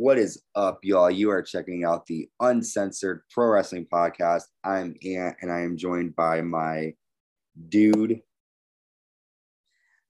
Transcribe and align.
What 0.00 0.16
is 0.16 0.42
up, 0.54 0.78
y'all? 0.82 1.10
You 1.10 1.30
are 1.30 1.42
checking 1.42 1.84
out 1.84 2.06
the 2.06 2.26
Uncensored 2.40 3.20
Pro 3.30 3.48
Wrestling 3.48 3.86
Podcast. 3.92 4.44
I'm 4.64 4.94
Ant, 5.04 5.36
and 5.42 5.52
I 5.52 5.60
am 5.60 5.76
joined 5.76 6.16
by 6.16 6.40
my 6.40 6.94
dude. 7.68 8.22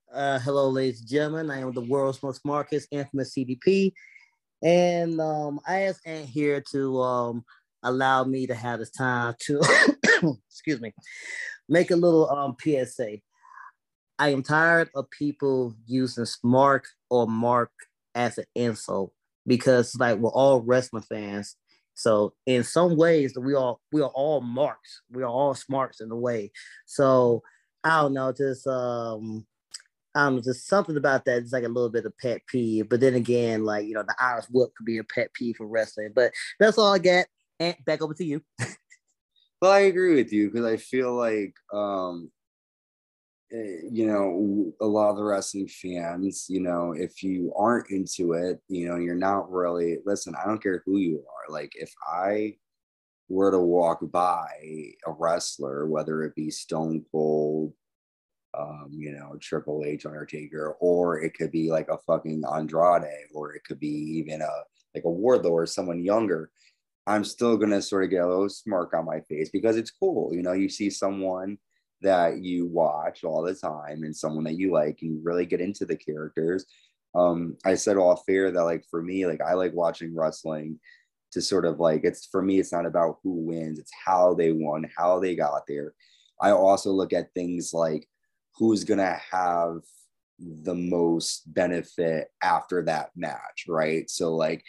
Uh, 0.09 0.39
hello, 0.39 0.69
ladies 0.69 1.01
and 1.01 1.09
gentlemen. 1.09 1.51
I 1.51 1.59
am 1.59 1.73
the 1.73 1.81
world's 1.81 2.23
most 2.23 2.45
Marcus, 2.45 2.87
infamous 2.89 3.35
CDP, 3.35 3.91
and 4.63 5.19
um, 5.19 5.59
I 5.67 5.81
asked 5.81 6.07
Ant 6.07 6.25
here 6.25 6.63
to 6.71 7.01
um, 7.01 7.43
allow 7.83 8.23
me 8.23 8.47
to 8.47 8.55
have 8.55 8.79
this 8.79 8.91
time 8.91 9.35
to, 9.39 9.61
excuse 10.47 10.79
me, 10.79 10.93
make 11.67 11.91
a 11.91 11.97
little 11.97 12.29
um, 12.29 12.55
PSA. 12.63 13.17
I 14.17 14.29
am 14.29 14.41
tired 14.41 14.89
of 14.95 15.09
people 15.09 15.75
using 15.85 16.23
smart 16.23 16.87
or 17.09 17.27
mark 17.27 17.71
as 18.15 18.37
an 18.37 18.45
insult 18.55 19.11
because 19.45 19.95
like 19.95 20.17
we're 20.17 20.31
all 20.31 20.61
wrestling 20.61 21.03
fans. 21.03 21.55
So 21.93 22.33
in 22.45 22.63
some 22.63 22.95
ways 22.97 23.33
we 23.37 23.53
all 23.53 23.81
we 23.91 24.01
are 24.01 24.11
all 24.13 24.41
marks. 24.41 25.01
We 25.11 25.23
are 25.23 25.27
all 25.27 25.53
smarts 25.55 26.01
in 26.01 26.11
a 26.11 26.15
way. 26.15 26.51
So 26.85 27.41
I 27.83 28.01
don't 28.01 28.13
know, 28.13 28.31
just 28.31 28.65
um 28.67 29.45
I 30.13 30.25
don't 30.25 30.37
know, 30.37 30.41
just 30.41 30.67
something 30.67 30.97
about 30.97 31.25
that. 31.25 31.37
It's 31.37 31.53
like 31.53 31.63
a 31.63 31.69
little 31.69 31.89
bit 31.89 32.05
of 32.05 32.17
pet 32.17 32.41
peeve. 32.47 32.89
But 32.89 32.99
then 32.99 33.15
again, 33.15 33.63
like 33.63 33.85
you 33.87 33.93
know, 33.93 34.03
the 34.03 34.15
Irish 34.19 34.45
whip 34.51 34.71
could 34.75 34.85
be 34.85 34.97
a 34.97 35.03
pet 35.03 35.33
peeve 35.33 35.55
for 35.57 35.67
wrestling. 35.67 36.11
But 36.13 36.31
that's 36.59 36.77
all 36.77 36.93
I 36.93 36.99
got. 36.99 37.25
And 37.59 37.75
back 37.85 38.01
over 38.01 38.13
to 38.15 38.25
you. 38.25 38.41
well, 39.61 39.71
I 39.71 39.81
agree 39.81 40.15
with 40.15 40.33
you 40.33 40.49
because 40.49 40.65
I 40.65 40.77
feel 40.77 41.13
like 41.13 41.53
um 41.73 42.31
you 43.51 44.07
know, 44.07 44.73
a 44.81 44.85
lot 44.85 45.09
of 45.09 45.17
the 45.17 45.23
wrestling 45.23 45.67
fans, 45.67 46.45
you 46.49 46.61
know, 46.61 46.93
if 46.93 47.21
you 47.21 47.53
aren't 47.57 47.89
into 47.89 48.33
it, 48.33 48.61
you 48.69 48.87
know, 48.87 48.95
you're 48.95 49.15
not 49.15 49.51
really, 49.51 49.97
listen, 50.05 50.33
I 50.35 50.47
don't 50.47 50.63
care 50.63 50.83
who 50.85 50.97
you 50.97 51.17
are. 51.17 51.51
Like, 51.51 51.73
if 51.75 51.91
I 52.07 52.55
were 53.29 53.51
to 53.51 53.59
walk 53.59 53.99
by 54.11 54.47
a 55.05 55.11
wrestler, 55.11 55.87
whether 55.87 56.23
it 56.23 56.35
be 56.35 56.49
Stone 56.49 57.05
Cold, 57.11 57.73
um, 58.57 58.89
you 58.91 59.11
know, 59.13 59.37
Triple 59.41 59.83
H, 59.85 60.05
Undertaker, 60.05 60.75
or 60.79 61.21
it 61.21 61.33
could 61.33 61.51
be 61.51 61.71
like 61.71 61.87
a 61.89 61.97
fucking 62.07 62.43
Andrade, 62.53 63.27
or 63.33 63.53
it 63.53 63.63
could 63.65 63.79
be 63.79 63.87
even 63.87 64.41
a 64.41 64.49
like 64.93 65.05
a 65.05 65.07
Wardlow 65.07 65.51
or 65.51 65.65
someone 65.65 66.03
younger. 66.03 66.51
I'm 67.07 67.23
still 67.23 67.57
gonna 67.57 67.81
sort 67.81 68.03
of 68.03 68.09
get 68.09 68.23
a 68.23 68.27
little 68.27 68.49
smirk 68.49 68.93
on 68.93 69.05
my 69.05 69.21
face 69.21 69.49
because 69.49 69.77
it's 69.77 69.91
cool. 69.91 70.33
You 70.33 70.41
know, 70.43 70.53
you 70.53 70.69
see 70.69 70.89
someone 70.89 71.57
that 72.01 72.43
you 72.43 72.65
watch 72.65 73.23
all 73.23 73.41
the 73.41 73.53
time 73.53 74.03
and 74.03 74.15
someone 74.15 74.43
that 74.45 74.57
you 74.57 74.71
like 74.71 74.99
and 75.01 75.11
you 75.11 75.21
really 75.23 75.45
get 75.45 75.61
into 75.61 75.85
the 75.85 75.95
characters. 75.95 76.65
Um, 77.13 77.57
I 77.65 77.75
said 77.75 77.97
off 77.97 78.23
fair 78.25 78.51
that 78.51 78.63
like 78.63 78.85
for 78.89 79.01
me, 79.01 79.25
like 79.25 79.41
I 79.41 79.53
like 79.53 79.73
watching 79.73 80.15
wrestling 80.15 80.79
to 81.31 81.41
sort 81.41 81.65
of 81.65 81.79
like 81.79 82.03
it's 82.03 82.25
for 82.25 82.41
me, 82.41 82.59
it's 82.59 82.71
not 82.71 82.85
about 82.85 83.19
who 83.23 83.31
wins, 83.31 83.79
it's 83.79 83.91
how 84.05 84.33
they 84.33 84.51
won, 84.51 84.89
how 84.97 85.19
they 85.19 85.35
got 85.35 85.63
there. 85.67 85.93
I 86.41 86.51
also 86.51 86.91
look 86.91 87.13
at 87.13 87.33
things 87.33 87.73
like 87.73 88.07
who's 88.55 88.83
gonna 88.83 89.19
have 89.31 89.81
the 90.39 90.73
most 90.73 91.53
benefit 91.53 92.29
after 92.41 92.81
that 92.83 93.11
match, 93.15 93.65
right? 93.67 94.09
So 94.09 94.35
like 94.35 94.63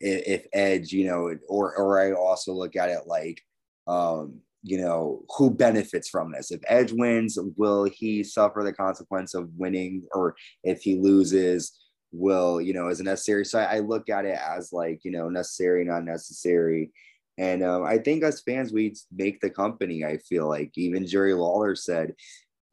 if, 0.00 0.42
if 0.42 0.46
Edge, 0.52 0.92
you 0.92 1.06
know, 1.06 1.36
or 1.48 1.76
or 1.76 2.00
I 2.00 2.12
also 2.12 2.52
look 2.52 2.76
at 2.76 2.90
it 2.90 3.06
like 3.06 3.40
um 3.86 4.40
you 4.64 4.78
know, 4.78 5.22
who 5.36 5.50
benefits 5.50 6.08
from 6.08 6.32
this? 6.32 6.50
If 6.50 6.62
Edge 6.66 6.90
wins, 6.90 7.38
will 7.56 7.84
he 7.84 8.24
suffer 8.24 8.62
the 8.64 8.72
consequence 8.72 9.34
of 9.34 9.50
winning? 9.56 10.04
Or 10.14 10.34
if 10.64 10.80
he 10.80 10.96
loses, 10.96 11.78
will, 12.12 12.62
you 12.62 12.72
know, 12.72 12.88
is 12.88 12.98
it 12.98 13.04
necessary? 13.04 13.44
So 13.44 13.58
I, 13.58 13.76
I 13.76 13.78
look 13.80 14.08
at 14.08 14.24
it 14.24 14.38
as 14.38 14.72
like, 14.72 15.00
you 15.04 15.10
know, 15.10 15.28
necessary, 15.28 15.84
not 15.84 16.04
necessary. 16.04 16.90
And 17.36 17.62
um, 17.62 17.84
I 17.84 17.98
think 17.98 18.24
as 18.24 18.40
fans, 18.40 18.72
we 18.72 18.94
make 19.12 19.40
the 19.40 19.50
company. 19.50 20.02
I 20.02 20.16
feel 20.18 20.48
like 20.48 20.72
even 20.76 21.06
Jerry 21.06 21.34
Lawler 21.34 21.74
said, 21.74 22.14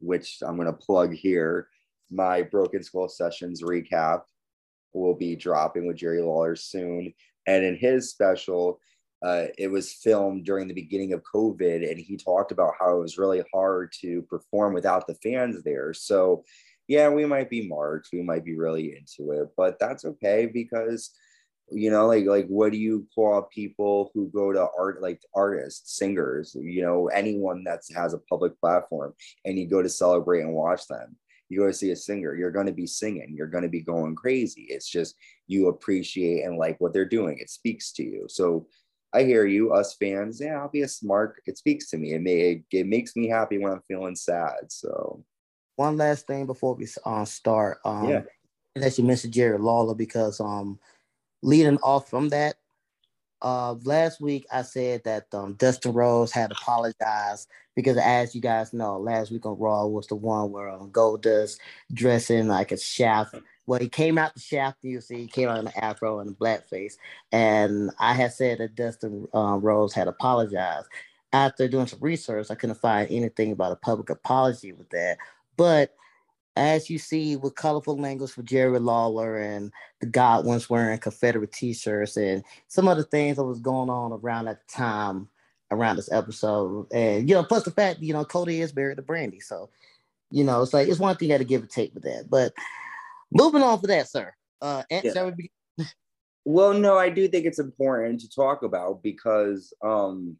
which 0.00 0.38
I'm 0.42 0.56
going 0.56 0.66
to 0.66 0.72
plug 0.72 1.12
here, 1.12 1.68
my 2.10 2.42
Broken 2.42 2.82
Skull 2.82 3.08
Sessions 3.08 3.62
recap 3.62 4.22
will 4.94 5.14
be 5.14 5.36
dropping 5.36 5.86
with 5.86 5.96
Jerry 5.96 6.22
Lawler 6.22 6.56
soon. 6.56 7.12
And 7.46 7.64
in 7.64 7.76
his 7.76 8.10
special, 8.10 8.80
uh, 9.22 9.46
it 9.56 9.70
was 9.70 9.92
filmed 9.92 10.44
during 10.44 10.66
the 10.66 10.74
beginning 10.74 11.12
of 11.12 11.22
COVID, 11.22 11.88
and 11.88 11.98
he 11.98 12.16
talked 12.16 12.50
about 12.50 12.74
how 12.78 12.96
it 12.96 13.00
was 13.00 13.18
really 13.18 13.42
hard 13.54 13.92
to 14.00 14.22
perform 14.22 14.74
without 14.74 15.06
the 15.06 15.14
fans 15.14 15.62
there. 15.62 15.94
So, 15.94 16.44
yeah, 16.88 17.08
we 17.08 17.24
might 17.24 17.48
be 17.48 17.68
marked, 17.68 18.08
we 18.12 18.22
might 18.22 18.44
be 18.44 18.56
really 18.56 18.96
into 18.96 19.32
it, 19.32 19.48
but 19.56 19.78
that's 19.78 20.04
okay 20.04 20.46
because 20.52 21.10
you 21.70 21.90
know 21.90 22.06
like 22.06 22.26
like 22.26 22.46
what 22.48 22.72
do 22.72 22.76
you 22.76 23.06
call 23.14 23.48
people 23.54 24.10
who 24.12 24.28
go 24.34 24.52
to 24.52 24.66
art 24.78 25.00
like 25.00 25.22
artists 25.34 25.96
singers 25.96 26.54
you 26.60 26.82
know 26.82 27.06
anyone 27.06 27.64
that 27.64 27.80
has 27.94 28.12
a 28.12 28.18
public 28.18 28.58
platform 28.60 29.14
and 29.46 29.58
you 29.58 29.66
go 29.66 29.80
to 29.80 29.88
celebrate 29.88 30.40
and 30.40 30.52
watch 30.52 30.86
them? 30.88 31.16
You 31.48 31.60
go 31.60 31.66
to 31.66 31.72
see 31.72 31.90
a 31.92 31.96
singer 31.96 32.34
you're 32.34 32.50
going 32.50 32.66
to 32.66 32.72
be 32.72 32.86
singing 32.86 33.34
you're 33.36 33.46
going 33.46 33.62
to 33.62 33.70
be 33.70 33.80
going 33.80 34.16
crazy. 34.16 34.66
It's 34.68 34.88
just 34.88 35.14
you 35.46 35.68
appreciate 35.68 36.44
and 36.44 36.58
like 36.58 36.80
what 36.80 36.92
they're 36.92 37.04
doing. 37.04 37.38
It 37.38 37.50
speaks 37.50 37.92
to 37.92 38.02
you. 38.02 38.26
So 38.28 38.66
I 39.14 39.24
hear 39.24 39.44
you, 39.44 39.72
us 39.72 39.94
fans. 39.94 40.40
Yeah, 40.40 40.60
I'll 40.60 40.68
be 40.68 40.82
a 40.82 40.88
smart. 40.88 41.42
It 41.46 41.58
speaks 41.58 41.90
to 41.90 41.98
me. 41.98 42.12
It 42.12 42.22
may 42.22 42.62
it 42.70 42.86
makes 42.86 43.14
me 43.14 43.28
happy 43.28 43.58
when 43.58 43.72
I'm 43.72 43.82
feeling 43.86 44.16
sad. 44.16 44.70
So, 44.70 45.24
one 45.76 45.96
last 45.96 46.26
thing 46.26 46.46
before 46.46 46.74
we 46.74 46.86
uh, 47.04 47.24
start. 47.24 47.78
Um, 47.84 48.08
yeah. 48.08 48.22
Unless 48.74 48.98
you 48.98 49.04
mentioned 49.04 49.34
Jerry 49.34 49.58
Lawler, 49.58 49.94
because 49.94 50.40
um, 50.40 50.78
leading 51.42 51.76
off 51.78 52.08
from 52.08 52.30
that, 52.30 52.56
uh, 53.42 53.74
last 53.84 54.20
week 54.20 54.46
I 54.50 54.62
said 54.62 55.02
that 55.04 55.26
um, 55.34 55.54
Dustin 55.54 55.92
Rhodes 55.92 56.32
had 56.32 56.52
apologized 56.52 57.48
because, 57.74 57.96
as 57.96 58.34
you 58.34 58.40
guys 58.40 58.72
know, 58.72 58.98
last 58.98 59.30
week 59.30 59.46
on 59.46 59.58
Raw 59.58 59.86
was 59.86 60.06
the 60.06 60.14
one 60.14 60.50
where 60.50 60.70
um, 60.70 60.90
Goldust 60.90 61.58
dressing 61.92 62.48
like 62.48 62.72
a 62.72 62.78
shaft 62.78 63.34
well, 63.66 63.80
he 63.80 63.88
came 63.88 64.18
out 64.18 64.34
the 64.34 64.40
shaft, 64.40 64.78
you 64.82 65.00
see, 65.00 65.18
he 65.18 65.26
came 65.26 65.48
out 65.48 65.58
in 65.58 65.66
an 65.66 65.72
afro 65.76 66.18
and 66.18 66.30
the 66.30 66.34
blackface. 66.34 66.94
And 67.30 67.90
I 67.98 68.12
had 68.14 68.32
said 68.32 68.58
that 68.58 68.74
Dustin 68.74 69.28
uh, 69.34 69.58
Rhodes 69.60 69.94
had 69.94 70.08
apologized. 70.08 70.88
After 71.32 71.66
doing 71.68 71.86
some 71.86 72.00
research, 72.00 72.50
I 72.50 72.54
couldn't 72.54 72.80
find 72.80 73.08
anything 73.10 73.52
about 73.52 73.72
a 73.72 73.76
public 73.76 74.10
apology 74.10 74.72
with 74.72 74.90
that. 74.90 75.16
But 75.56 75.94
as 76.56 76.90
you 76.90 76.98
see 76.98 77.36
with 77.36 77.54
colorful 77.54 77.96
language 77.96 78.32
for 78.32 78.42
Jerry 78.42 78.78
Lawler 78.78 79.38
and 79.38 79.72
the 80.00 80.06
Godwins 80.06 80.68
wearing 80.68 80.98
Confederate 80.98 81.52
t-shirts 81.52 82.18
and 82.18 82.44
some 82.68 82.88
other 82.88 83.04
things 83.04 83.36
that 83.36 83.44
was 83.44 83.60
going 83.60 83.88
on 83.88 84.12
around 84.12 84.44
that 84.44 84.68
time 84.68 85.28
around 85.72 85.96
this 85.96 86.12
episode. 86.12 86.86
And 86.92 87.28
you 87.28 87.34
know, 87.34 87.42
plus 87.42 87.64
the 87.64 87.70
fact, 87.70 88.00
you 88.00 88.12
know, 88.12 88.24
Cody 88.24 88.60
is 88.60 88.72
buried 88.72 88.96
to 88.96 89.02
Brandi. 89.02 89.42
So, 89.42 89.70
you 90.30 90.44
know, 90.44 90.62
it's 90.62 90.72
like 90.72 90.88
it's 90.88 91.00
one 91.00 91.16
thing 91.16 91.28
you 91.28 91.34
got 91.34 91.38
to 91.38 91.44
give 91.44 91.64
a 91.64 91.66
take 91.66 91.94
with 91.94 92.04
that. 92.04 92.26
But 92.30 92.52
Moving 93.32 93.62
on 93.62 93.80
to 93.80 93.86
that, 93.88 94.08
sir. 94.08 94.32
Uh, 94.60 94.82
yeah. 94.90 95.30
be- 95.36 95.50
well, 96.44 96.74
no, 96.74 96.98
I 96.98 97.08
do 97.08 97.26
think 97.28 97.46
it's 97.46 97.58
important 97.58 98.20
to 98.20 98.30
talk 98.30 98.62
about 98.62 99.02
because, 99.02 99.72
um, 99.82 100.36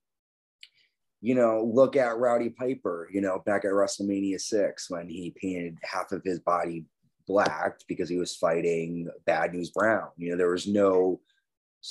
you 1.20 1.34
know, 1.34 1.64
look 1.72 1.96
at 1.96 2.18
Roddy 2.18 2.50
Piper, 2.50 3.08
you 3.12 3.20
know, 3.20 3.42
back 3.46 3.64
at 3.64 3.70
WrestleMania 3.70 4.40
6 4.40 4.90
when 4.90 5.08
he 5.08 5.34
painted 5.40 5.78
half 5.82 6.12
of 6.12 6.22
his 6.24 6.40
body 6.40 6.84
black 7.26 7.78
because 7.88 8.08
he 8.08 8.16
was 8.16 8.36
fighting 8.36 9.08
Bad 9.24 9.54
News 9.54 9.70
Brown. 9.70 10.08
You 10.16 10.32
know, 10.32 10.36
there 10.36 10.50
was 10.50 10.66
no, 10.66 11.20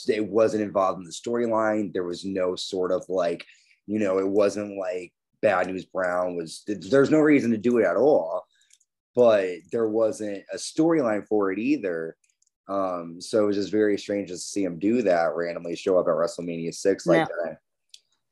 it 0.08 0.26
wasn't 0.26 0.64
involved 0.64 1.00
in 1.00 1.06
the 1.06 1.12
storyline. 1.12 1.94
There 1.94 2.04
was 2.04 2.26
no 2.26 2.56
sort 2.56 2.92
of 2.92 3.04
like, 3.10 3.46
you 3.88 4.00
know, 4.00 4.20
it 4.20 4.28
wasn't 4.28 4.78
like 4.78 5.14
Bad 5.42 5.68
News 5.68 5.86
Brown 5.86 6.36
was, 6.36 6.64
there's 6.68 7.12
no 7.12 7.20
reason 7.20 7.52
to 7.52 7.58
do 7.58 7.80
it 7.80 7.86
at 7.86 7.98
all 7.98 8.46
but 9.16 9.48
there 9.72 9.88
wasn't 9.88 10.44
a 10.54 10.58
storyline 10.58 11.28
for 11.28 11.52
it 11.52 11.60
either. 11.60 12.16
Um, 12.68 13.20
so 13.20 13.44
it 13.44 13.48
was 13.48 13.56
just 13.58 13.72
very 13.72 13.98
strange 13.98 14.30
to 14.30 14.38
see 14.38 14.64
him 14.64 14.80
do 14.80 15.02
that 15.02 15.36
randomly 15.36 15.76
show 15.76 16.00
up 16.00 16.08
at 16.08 16.14
WrestleMania 16.14 16.74
six 16.74 17.06
like 17.06 17.28
now, 17.28 17.28
that. 17.44 17.58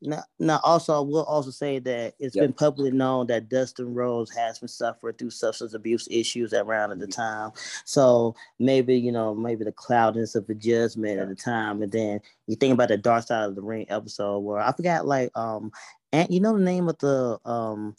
Now, 0.02 0.22
now, 0.38 0.60
also, 0.64 0.96
I 0.96 1.00
will 1.00 1.24
also 1.24 1.50
say 1.50 1.78
that 1.80 2.14
it's 2.18 2.34
yep. 2.34 2.44
been 2.44 2.52
publicly 2.54 2.90
known 2.90 3.26
that 3.26 3.50
Dustin 3.50 3.92
Rhodes 3.92 4.34
has 4.34 4.58
been 4.58 4.68
suffering 4.68 5.14
through 5.16 5.30
substance 5.30 5.74
abuse 5.74 6.08
issues 6.10 6.54
around 6.54 6.92
at 6.92 7.00
the 7.00 7.06
mm-hmm. 7.06 7.20
time. 7.20 7.52
So 7.84 8.34
maybe 8.58 8.96
you 8.96 9.12
know, 9.12 9.34
maybe 9.34 9.64
the 9.64 9.72
cloudiness 9.72 10.34
of 10.34 10.46
the 10.46 10.54
judgment 10.54 11.16
yeah. 11.16 11.22
at 11.22 11.28
the 11.28 11.34
time, 11.34 11.82
and 11.82 11.92
then 11.92 12.20
you 12.46 12.56
think 12.56 12.72
about 12.72 12.88
the 12.88 12.96
Dark 12.96 13.26
Side 13.26 13.44
of 13.44 13.54
the 13.54 13.62
Ring 13.62 13.86
episode 13.90 14.38
where 14.38 14.60
I 14.60 14.72
forgot, 14.72 15.06
like, 15.06 15.30
um, 15.36 15.70
and 16.12 16.32
you 16.32 16.40
know 16.40 16.56
the 16.56 16.64
name 16.64 16.88
of 16.88 16.96
the 16.98 17.38
um 17.44 17.94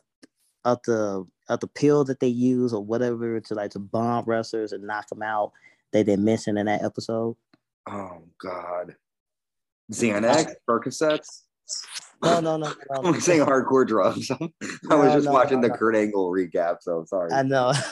of 0.66 0.82
the 0.86 1.26
of 1.50 1.60
the 1.60 1.68
pill 1.68 2.04
that 2.06 2.20
they 2.20 2.28
use 2.28 2.74
or 2.74 2.84
whatever 2.84 3.40
to 3.40 3.54
like 3.54 3.72
to 3.72 3.80
bomb 3.80 4.26
wrestlers 4.26 4.72
and 4.72 4.86
knock 4.86 5.08
them 5.10 5.22
out 5.22 5.52
that 5.92 6.06
they 6.06 6.16
mentioned 6.16 6.58
in 6.58 6.66
that 6.66 6.84
episode? 6.84 7.36
Oh 7.88 8.24
God, 8.40 8.96
Xanax, 9.92 10.54
Percocets. 10.68 11.44
No, 12.24 12.40
no, 12.40 12.58
no. 12.58 12.68
no. 12.68 13.02
I'm 13.04 13.20
saying 13.20 13.42
hardcore 13.42 13.88
drugs. 13.88 14.30
I 14.90 14.96
was 14.96 15.14
just 15.14 15.26
no, 15.26 15.32
watching 15.32 15.62
no, 15.62 15.68
the 15.68 15.74
Kurt 15.74 15.96
Angle 15.96 16.32
recap, 16.32 16.78
so 16.82 17.06
sorry. 17.06 17.32
I 17.32 17.44
know. 17.44 17.68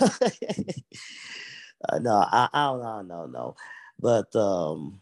uh, 1.90 2.00
no, 2.00 2.14
I, 2.14 2.50
I 2.54 2.66
don't 2.68 2.82
know, 2.82 3.02
no, 3.02 3.26
no. 3.26 3.56
But 4.00 4.36
um, 4.36 5.02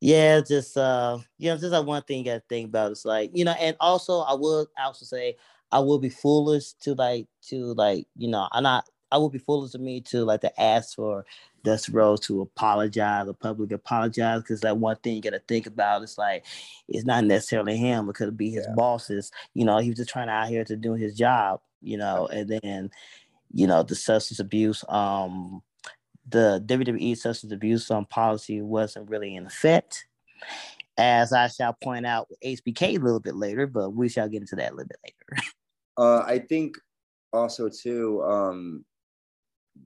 yeah, 0.00 0.40
just 0.40 0.76
uh, 0.76 1.18
you 1.38 1.50
know, 1.50 1.56
just 1.56 1.72
like 1.72 1.86
one 1.86 2.02
thing 2.02 2.18
you 2.18 2.24
got 2.24 2.34
to 2.34 2.42
think 2.48 2.68
about. 2.68 2.92
It's 2.92 3.04
like 3.04 3.30
you 3.34 3.44
know, 3.44 3.54
and 3.58 3.76
also 3.80 4.20
I 4.20 4.34
would 4.34 4.68
also 4.78 5.04
say 5.04 5.36
I 5.72 5.80
will 5.80 5.98
be 5.98 6.10
foolish 6.10 6.74
to 6.82 6.94
like 6.94 7.26
to 7.48 7.74
like 7.74 8.06
you 8.16 8.28
know, 8.28 8.48
I'm 8.52 8.62
not. 8.62 8.88
I 9.10 9.18
would 9.18 9.32
be 9.32 9.38
foolish 9.38 9.74
of 9.74 9.80
me 9.80 10.00
to 10.02 10.24
like 10.24 10.40
to 10.40 10.60
ask 10.60 10.96
for 10.96 11.24
Dustin 11.62 11.94
Rhodes 11.94 12.26
to 12.26 12.42
apologize 12.42 13.28
or 13.28 13.34
public 13.34 13.72
apologize 13.72 14.42
because 14.42 14.60
that 14.60 14.76
one 14.76 14.96
thing 14.96 15.16
you 15.16 15.22
got 15.22 15.30
to 15.30 15.40
think 15.40 15.66
about 15.66 16.02
is 16.02 16.18
like 16.18 16.44
it's 16.88 17.04
not 17.04 17.24
necessarily 17.24 17.76
him. 17.76 18.08
It 18.08 18.14
could 18.14 18.36
be 18.36 18.50
his 18.50 18.66
yeah. 18.68 18.74
bosses. 18.74 19.30
You 19.54 19.64
know, 19.64 19.78
he 19.78 19.90
was 19.90 19.98
just 19.98 20.10
trying 20.10 20.28
out 20.28 20.48
here 20.48 20.64
to 20.64 20.76
do 20.76 20.94
his 20.94 21.14
job. 21.16 21.60
You 21.80 21.98
know, 21.98 22.26
and 22.26 22.48
then 22.62 22.90
you 23.52 23.66
know 23.66 23.82
the 23.82 23.94
substance 23.94 24.40
abuse. 24.40 24.84
Um, 24.88 25.62
the 26.28 26.62
WWE 26.66 27.16
substance 27.16 27.52
abuse 27.52 27.90
um, 27.90 28.06
policy 28.06 28.62
wasn't 28.62 29.10
really 29.10 29.36
in 29.36 29.46
effect, 29.46 30.06
as 30.96 31.32
I 31.32 31.48
shall 31.48 31.74
point 31.74 32.06
out 32.06 32.28
with 32.30 32.40
HBK 32.40 32.96
a 32.96 32.98
little 32.98 33.20
bit 33.20 33.34
later, 33.34 33.66
but 33.66 33.90
we 33.90 34.08
shall 34.08 34.28
get 34.28 34.40
into 34.40 34.56
that 34.56 34.72
a 34.72 34.74
little 34.74 34.88
bit 34.88 34.98
later. 35.04 35.42
uh, 35.98 36.24
I 36.26 36.38
think 36.38 36.76
also 37.32 37.68
too, 37.68 38.22
um, 38.22 38.84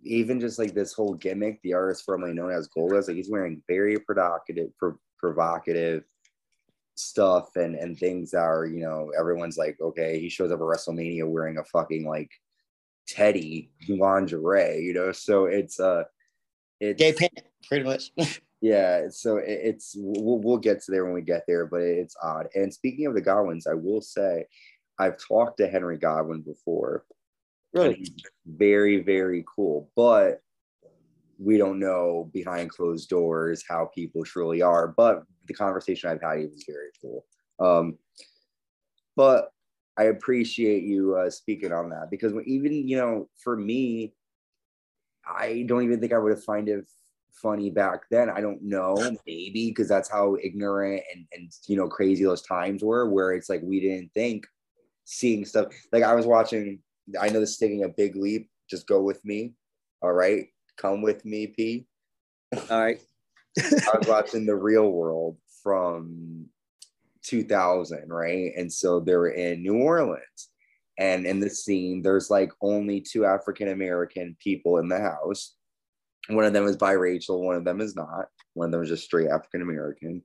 even 0.03 0.41
just 0.41 0.59
like 0.59 0.75
this 0.75 0.93
whole 0.93 1.15
gimmick, 1.15 1.61
the 1.63 1.75
artist 1.75 2.05
formerly 2.05 2.35
known 2.35 2.51
as 2.51 2.69
Goldust, 2.69 3.09
like 3.09 3.17
he's 3.17 3.31
wearing 3.31 3.63
very 3.69 3.99
provocative, 3.99 4.71
pro- 4.79 4.99
provocative 5.19 6.05
stuff 6.95 7.55
and 7.55 7.77
and 7.77 7.97
things 7.97 8.33
that 8.33 8.41
are 8.41 8.67
you 8.67 8.81
know 8.81 9.13
everyone's 9.17 9.57
like 9.57 9.79
okay 9.81 10.19
he 10.19 10.29
shows 10.29 10.51
up 10.51 10.59
at 10.59 10.65
WrestleMania 10.65 11.25
wearing 11.25 11.57
a 11.59 11.65
fucking 11.67 12.05
like 12.05 12.29
teddy 13.07 13.71
lingerie 13.89 14.81
you 14.81 14.93
know 14.93 15.13
so 15.13 15.45
it's 15.45 15.79
uh 15.79 16.03
it's 16.81 16.99
gay 16.99 17.13
pant, 17.13 17.43
pretty 17.67 17.85
much. 17.85 18.13
yeah, 18.61 19.09
so 19.11 19.39
it, 19.39 19.61
it's 19.63 19.95
we'll, 19.97 20.39
we'll 20.39 20.59
get 20.59 20.83
to 20.83 20.91
there 20.91 21.05
when 21.05 21.15
we 21.15 21.23
get 21.23 21.45
there, 21.47 21.67
but 21.67 21.81
it's 21.81 22.17
odd. 22.23 22.49
And 22.55 22.73
speaking 22.73 23.07
of 23.07 23.15
the 23.15 23.21
Godwins, 23.21 23.67
I 23.67 23.75
will 23.75 24.01
say 24.01 24.47
I've 24.99 25.19
talked 25.19 25.59
to 25.59 25.69
Henry 25.69 25.99
Godwin 25.99 26.43
before. 26.43 27.05
Really, 27.75 28.13
very 28.47 29.03
very 29.03 29.45
cool, 29.55 29.91
but 29.95 30.41
we 31.39 31.57
don't 31.57 31.79
know 31.79 32.31
behind 32.33 32.71
closed 32.71 33.09
doors 33.09 33.65
how 33.69 33.91
people 33.95 34.25
truly 34.25 34.63
are. 34.63 34.89
But 34.89 35.23
the 35.47 35.55
conversation 35.55 36.11
I've 36.11 36.23
had, 36.23 36.51
was 36.51 36.65
very 36.67 36.91
cool. 37.01 37.25
Um, 37.61 37.99
but 39.17 39.51
I 39.97 40.05
appreciate 40.05 40.85
you 40.85 41.17
uh, 41.17 41.31
speaking 41.31 41.73
on 41.73 41.91
that 41.91 42.09
because 42.11 42.33
even 42.47 42.89
you 42.89 42.97
know, 42.97 43.29
for 43.43 43.57
me, 43.57 44.15
I 45.27 45.65
don't 45.67 45.83
even 45.83 46.01
think 46.01 46.13
I 46.13 46.19
would 46.19 46.31
have 46.31 46.45
find 46.45 46.69
it 46.69 46.89
funny 47.33 47.71
back 47.71 48.03
then. 48.11 48.31
I 48.31 48.41
don't 48.41 48.63
know, 48.63 48.97
maybe 49.27 49.71
because 49.71 49.89
that's 49.89 50.11
how 50.11 50.37
ignorant 50.43 51.03
and 51.13 51.27
and 51.33 51.53
you 51.67 51.77
know 51.77 51.89
crazy 51.89 52.25
those 52.25 52.43
times 52.43 52.83
were, 52.83 53.11
where 53.11 53.33
it's 53.33 53.49
like 53.49 53.61
we 53.63 53.81
didn't 53.81 54.13
think 54.15 54.47
seeing 55.05 55.45
stuff. 55.45 55.67
Like 55.93 56.03
I 56.03 56.15
was 56.15 56.27
watching. 56.27 56.81
I 57.21 57.29
know 57.29 57.41
this 57.41 57.53
is 57.53 57.59
taking 57.59 57.85
a 57.85 57.89
big 57.89 58.17
leap. 58.17 58.51
Just 58.69 58.87
go 58.87 59.03
with 59.03 59.25
me. 59.25 59.55
All 60.03 60.13
right, 60.13 60.47
come 60.77 61.03
with 61.03 61.25
me, 61.25 61.49
P. 61.49 61.87
All 62.71 62.81
right. 62.81 63.01
I 63.59 63.99
was 63.99 64.07
watching 64.07 64.47
the 64.47 64.55
Real 64.55 64.91
World 64.91 65.37
from 65.63 66.47
2000, 67.23 68.09
right? 68.09 68.53
And 68.57 68.73
so 68.73 69.01
they're 69.01 69.27
in 69.27 69.63
New 69.63 69.79
Orleans 69.79 70.51
and 70.99 71.27
in 71.27 71.41
the 71.41 71.49
scene 71.49 72.03
there's 72.03 72.29
like 72.29 72.51
only 72.61 73.01
two 73.01 73.25
african 73.25 73.69
american 73.69 74.37
people 74.41 74.79
in 74.79 74.89
the 74.89 74.99
house 74.99 75.55
one 76.29 76.45
of 76.45 76.53
them 76.53 76.67
is 76.67 76.77
biracial 76.77 77.41
one 77.41 77.57
of 77.57 77.65
them 77.65 77.81
is 77.81 77.97
not 77.97 78.27
one 78.55 78.67
of 78.67 78.73
them 78.73 78.83
is 78.83 78.89
just 78.89 79.05
straight 79.05 79.29
african 79.29 79.63
american 79.63 80.23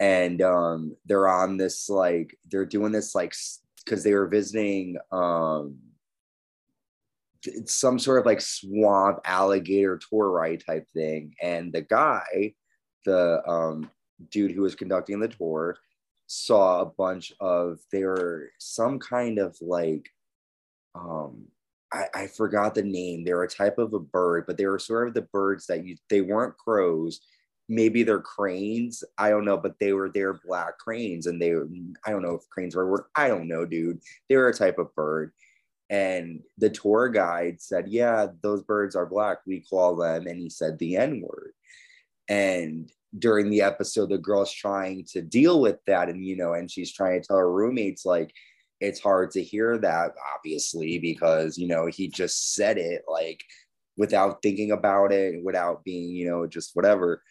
and 0.00 0.42
um 0.42 0.94
they're 1.06 1.28
on 1.28 1.56
this 1.56 1.88
like 1.88 2.36
they're 2.50 2.66
doing 2.66 2.92
this 2.92 3.14
like 3.14 3.32
because 3.84 4.04
they 4.04 4.12
were 4.12 4.28
visiting 4.28 4.96
um 5.12 5.76
some 7.66 7.98
sort 7.98 8.20
of 8.20 8.26
like 8.26 8.40
swamp 8.40 9.20
alligator 9.24 9.98
tour 9.98 10.30
ride 10.30 10.62
type 10.64 10.86
thing 10.94 11.34
and 11.42 11.72
the 11.72 11.82
guy 11.82 12.54
the 13.04 13.42
um 13.48 13.90
dude 14.30 14.52
who 14.52 14.62
was 14.62 14.74
conducting 14.74 15.20
the 15.20 15.28
tour 15.28 15.78
saw 16.26 16.80
a 16.80 16.86
bunch 16.86 17.32
of 17.40 17.78
they 17.92 18.04
were 18.04 18.50
some 18.58 18.98
kind 18.98 19.38
of 19.38 19.56
like 19.60 20.08
um 20.94 21.46
I, 21.92 22.06
I 22.14 22.26
forgot 22.26 22.74
the 22.74 22.82
name. 22.82 23.24
They 23.24 23.32
were 23.32 23.44
a 23.44 23.48
type 23.48 23.78
of 23.78 23.94
a 23.94 23.98
bird, 23.98 24.44
but 24.46 24.56
they 24.56 24.66
were 24.66 24.78
sort 24.78 25.08
of 25.08 25.14
the 25.14 25.22
birds 25.22 25.66
that 25.66 25.84
you 25.84 25.96
they 26.10 26.20
weren't 26.20 26.56
crows. 26.56 27.20
Maybe 27.68 28.02
they're 28.02 28.20
cranes. 28.20 29.04
I 29.16 29.30
don't 29.30 29.44
know, 29.44 29.56
but 29.56 29.78
they 29.78 29.92
were 29.92 30.10
they're 30.10 30.40
black 30.46 30.78
cranes, 30.78 31.26
and 31.26 31.40
they 31.40 31.52
I 32.06 32.10
don't 32.10 32.22
know 32.22 32.34
if 32.34 32.48
cranes 32.50 32.76
were. 32.76 33.08
I 33.16 33.28
don't 33.28 33.48
know, 33.48 33.64
dude. 33.64 34.00
They 34.28 34.36
were 34.36 34.48
a 34.48 34.54
type 34.54 34.78
of 34.78 34.94
bird. 34.94 35.32
And 35.90 36.42
the 36.58 36.70
tour 36.70 37.08
guide 37.08 37.60
said, 37.60 37.88
Yeah, 37.88 38.26
those 38.42 38.62
birds 38.62 38.94
are 38.94 39.06
black. 39.06 39.38
We 39.46 39.60
call 39.60 39.96
them, 39.96 40.26
and 40.26 40.38
he 40.38 40.50
said 40.50 40.78
the 40.78 40.96
N-word. 40.96 41.52
And 42.28 42.90
during 43.18 43.48
the 43.48 43.62
episode, 43.62 44.10
the 44.10 44.18
girl's 44.18 44.52
trying 44.52 45.06
to 45.12 45.22
deal 45.22 45.60
with 45.60 45.78
that, 45.86 46.08
and 46.08 46.24
you 46.24 46.36
know, 46.36 46.52
and 46.52 46.70
she's 46.70 46.92
trying 46.92 47.20
to 47.20 47.26
tell 47.26 47.38
her 47.38 47.50
roommates, 47.50 48.04
like, 48.04 48.32
it's 48.80 49.00
hard 49.00 49.30
to 49.32 49.42
hear 49.42 49.78
that, 49.78 50.12
obviously, 50.36 50.98
because 50.98 51.56
you 51.58 51.68
know, 51.68 51.86
he 51.86 52.08
just 52.08 52.54
said 52.54 52.78
it 52.78 53.02
like 53.08 53.42
without 53.96 54.40
thinking 54.42 54.70
about 54.70 55.12
it, 55.12 55.42
without 55.44 55.84
being, 55.84 56.10
you 56.10 56.28
know, 56.28 56.46
just 56.46 56.70
whatever. 56.74 57.22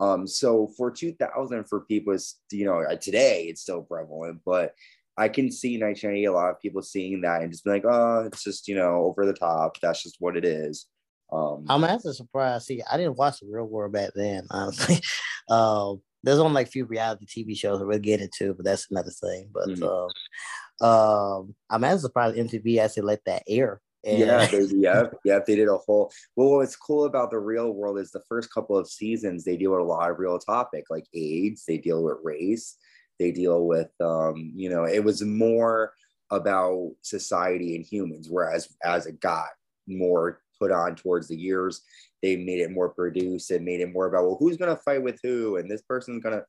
Um, 0.00 0.26
so 0.26 0.68
for 0.76 0.90
2000, 0.90 1.64
for 1.64 1.80
people, 1.80 2.16
you 2.52 2.64
know, 2.64 2.82
uh, 2.82 2.96
today 2.96 3.44
it's 3.44 3.62
still 3.62 3.82
prevalent, 3.82 4.40
but 4.44 4.74
I 5.16 5.28
can 5.28 5.50
see 5.50 5.78
1990 5.78 6.24
a 6.24 6.32
lot 6.32 6.50
of 6.50 6.60
people 6.60 6.82
seeing 6.82 7.20
that 7.20 7.42
and 7.42 7.50
just 7.52 7.64
be 7.64 7.70
like, 7.70 7.84
oh, 7.84 8.24
it's 8.26 8.42
just, 8.42 8.66
you 8.66 8.74
know, 8.74 9.04
over 9.04 9.24
the 9.24 9.32
top. 9.32 9.78
That's 9.80 10.02
just 10.02 10.16
what 10.18 10.36
it 10.36 10.44
is. 10.44 10.86
Um, 11.32 11.64
I'm 11.68 11.84
actually 11.84 12.14
surprised. 12.14 12.66
See, 12.66 12.82
I 12.90 12.96
didn't 12.96 13.16
watch 13.16 13.40
the 13.40 13.46
Real 13.48 13.64
World 13.64 13.92
back 13.92 14.10
then, 14.14 14.46
honestly. 14.50 15.00
um, 15.48 16.00
there's 16.22 16.38
only 16.38 16.54
like 16.54 16.68
a 16.68 16.70
few 16.70 16.86
reality 16.86 17.26
TV 17.26 17.56
shows 17.56 17.78
that 17.78 17.86
we'll 17.86 17.98
get 17.98 18.20
into, 18.20 18.54
but 18.54 18.64
that's 18.64 18.90
another 18.90 19.10
thing. 19.10 19.50
But 19.52 19.68
mm-hmm. 19.68 19.84
um, 19.84 20.88
um, 20.88 21.54
I'm 21.70 21.84
actually 21.84 22.00
surprised 22.00 22.36
MTV 22.36 22.78
actually 22.78 23.02
let 23.02 23.24
that 23.26 23.42
air. 23.46 23.80
And... 24.04 24.18
Yeah, 24.18 24.46
they, 24.46 24.62
yeah, 24.70 25.02
yeah. 25.24 25.38
They 25.46 25.56
did 25.56 25.68
a 25.68 25.76
whole. 25.76 26.10
Well, 26.36 26.56
what's 26.56 26.76
cool 26.76 27.04
about 27.04 27.30
the 27.30 27.38
Real 27.38 27.72
World 27.72 27.98
is 27.98 28.10
the 28.10 28.22
first 28.28 28.52
couple 28.52 28.76
of 28.76 28.88
seasons 28.88 29.44
they 29.44 29.56
deal 29.56 29.72
with 29.72 29.80
a 29.80 29.84
lot 29.84 30.10
of 30.10 30.18
real 30.18 30.38
topic 30.38 30.84
like 30.90 31.06
AIDS. 31.14 31.64
They 31.66 31.78
deal 31.78 32.02
with 32.02 32.18
race. 32.22 32.76
They 33.18 33.30
deal 33.32 33.66
with, 33.66 33.90
um, 34.00 34.52
you 34.54 34.70
know, 34.70 34.84
it 34.84 35.04
was 35.04 35.22
more 35.22 35.92
about 36.30 36.92
society 37.02 37.76
and 37.76 37.84
humans. 37.84 38.28
Whereas 38.30 38.68
as 38.84 39.06
it 39.06 39.20
got 39.20 39.48
more 39.86 40.40
put 40.58 40.72
on 40.72 40.94
towards 40.94 41.28
the 41.28 41.36
years. 41.36 41.82
They 42.22 42.36
made 42.36 42.60
it 42.60 42.70
more 42.70 42.88
produced 42.88 43.50
and 43.50 43.64
made 43.64 43.80
it 43.80 43.92
more 43.92 44.06
about, 44.06 44.24
well, 44.24 44.36
who's 44.38 44.56
going 44.56 44.74
to 44.74 44.82
fight 44.82 45.02
with 45.02 45.18
who? 45.22 45.56
And 45.56 45.70
this 45.70 45.82
person's 45.82 46.22
going 46.22 46.36
to. 46.36 46.44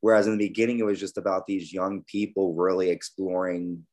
Whereas 0.00 0.26
in 0.26 0.36
the 0.36 0.48
beginning, 0.48 0.78
it 0.78 0.86
was 0.86 0.98
just 0.98 1.18
about 1.18 1.46
these 1.46 1.72
young 1.72 2.02
people 2.04 2.54
really 2.54 2.88
exploring 2.88 3.86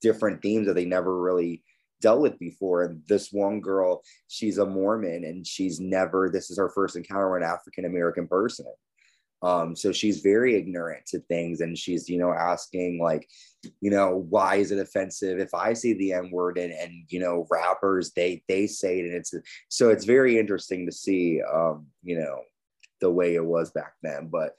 different 0.00 0.40
themes 0.42 0.66
that 0.68 0.74
they 0.74 0.84
never 0.84 1.20
really 1.20 1.64
dealt 2.00 2.20
with 2.20 2.38
before. 2.38 2.84
And 2.84 3.02
this 3.08 3.32
one 3.32 3.60
girl, 3.60 4.02
she's 4.28 4.58
a 4.58 4.64
Mormon 4.64 5.24
and 5.24 5.44
she's 5.44 5.80
never, 5.80 6.30
this 6.30 6.50
is 6.50 6.58
her 6.58 6.70
first 6.70 6.96
encounter 6.96 7.30
with 7.30 7.42
an 7.42 7.48
African 7.48 7.84
American 7.84 8.28
person. 8.28 8.66
Um, 9.42 9.74
so 9.74 9.90
she's 9.90 10.20
very 10.20 10.56
ignorant 10.56 11.06
to 11.06 11.20
things 11.20 11.60
and 11.60 11.76
she's, 11.76 12.08
you 12.08 12.18
know, 12.18 12.32
asking 12.32 13.00
like, 13.02 13.28
you 13.80 13.90
know, 13.90 14.26
why 14.28 14.56
is 14.56 14.70
it 14.70 14.78
offensive 14.78 15.38
if 15.38 15.54
I 15.54 15.72
say 15.72 15.94
the 15.94 16.12
N 16.12 16.30
word 16.30 16.58
and, 16.58 16.72
and, 16.72 17.04
you 17.08 17.20
know, 17.20 17.46
rappers, 17.50 18.12
they, 18.12 18.42
they 18.48 18.66
say 18.66 19.00
it 19.00 19.06
and 19.06 19.14
it's, 19.14 19.34
so 19.68 19.88
it's 19.88 20.04
very 20.04 20.38
interesting 20.38 20.86
to 20.86 20.92
see, 20.92 21.40
um, 21.42 21.86
you 22.02 22.18
know, 22.18 22.40
the 23.00 23.10
way 23.10 23.34
it 23.34 23.44
was 23.44 23.70
back 23.70 23.94
then, 24.02 24.28
but 24.28 24.54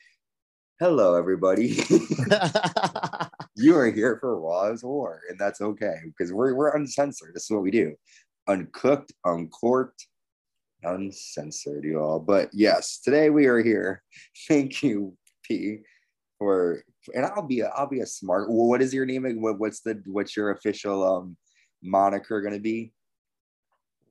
hello 0.79 1.15
everybody. 1.15 1.67
you 3.55 3.77
are 3.77 3.91
here 3.91 4.17
for 4.19 4.39
Raw 4.39 4.71
is 4.71 4.83
War 4.83 5.21
and 5.29 5.39
that's 5.39 5.61
okay 5.61 5.97
because 6.05 6.33
we're, 6.33 6.55
we're 6.55 6.75
uncensored. 6.75 7.35
This 7.35 7.43
is 7.43 7.51
what 7.51 7.61
we 7.61 7.69
do. 7.69 7.95
Uncooked, 8.47 9.13
uncorked, 9.25 10.07
uncensored, 10.83 11.83
you 11.83 11.99
all. 11.99 12.19
But 12.19 12.49
yes, 12.53 12.99
today 12.99 13.29
we 13.29 13.45
are 13.45 13.61
here. 13.61 14.03
Thank 14.47 14.83
you, 14.83 15.15
P, 15.43 15.79
for 16.37 16.83
and 17.15 17.25
I'll 17.25 17.47
be 17.47 17.61
a 17.61 17.69
I'll 17.69 17.89
be 17.89 18.01
a 18.01 18.05
smart. 18.05 18.49
What 18.49 18.81
is 18.81 18.93
your 18.93 19.05
name? 19.05 19.23
What, 19.41 19.59
what's 19.59 19.81
the 19.81 20.01
what's 20.05 20.35
your 20.35 20.51
official 20.51 21.03
um 21.03 21.37
moniker 21.83 22.41
gonna 22.41 22.59
be? 22.59 22.93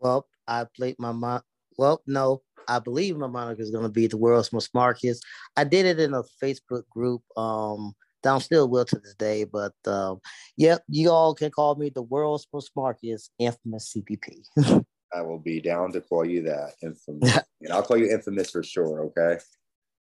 Well, 0.00 0.26
I 0.46 0.66
played 0.76 0.96
my 0.98 1.12
mon. 1.12 1.42
Well, 1.78 2.02
no, 2.06 2.42
I 2.68 2.78
believe 2.78 3.16
my 3.16 3.26
moniker 3.26 3.62
is 3.62 3.70
gonna 3.70 3.88
be 3.88 4.06
the 4.06 4.16
world's 4.16 4.52
most 4.52 4.70
smartest. 4.70 5.24
I 5.56 5.64
did 5.64 5.86
it 5.86 6.00
in 6.00 6.14
a 6.14 6.22
Facebook 6.42 6.88
group. 6.88 7.22
Um, 7.36 7.94
that 8.22 8.34
I'm 8.34 8.40
still 8.40 8.68
will 8.68 8.84
to 8.84 8.98
this 8.98 9.14
day, 9.14 9.44
but 9.44 9.72
um, 9.86 10.20
yep, 10.56 10.82
you 10.88 11.10
all 11.10 11.34
can 11.34 11.50
call 11.50 11.74
me 11.76 11.88
the 11.88 12.02
world's 12.02 12.46
most 12.52 12.70
smartest 12.72 13.30
infamous 13.38 13.96
CPP. 13.96 14.84
I 15.14 15.22
will 15.22 15.38
be 15.38 15.60
down 15.60 15.92
to 15.92 16.00
call 16.00 16.24
you 16.24 16.42
that 16.42 16.74
infamous. 16.82 17.38
and 17.60 17.72
I'll 17.72 17.82
call 17.82 17.96
you 17.96 18.10
infamous 18.10 18.50
for 18.50 18.62
sure. 18.62 19.04
Okay. 19.06 19.42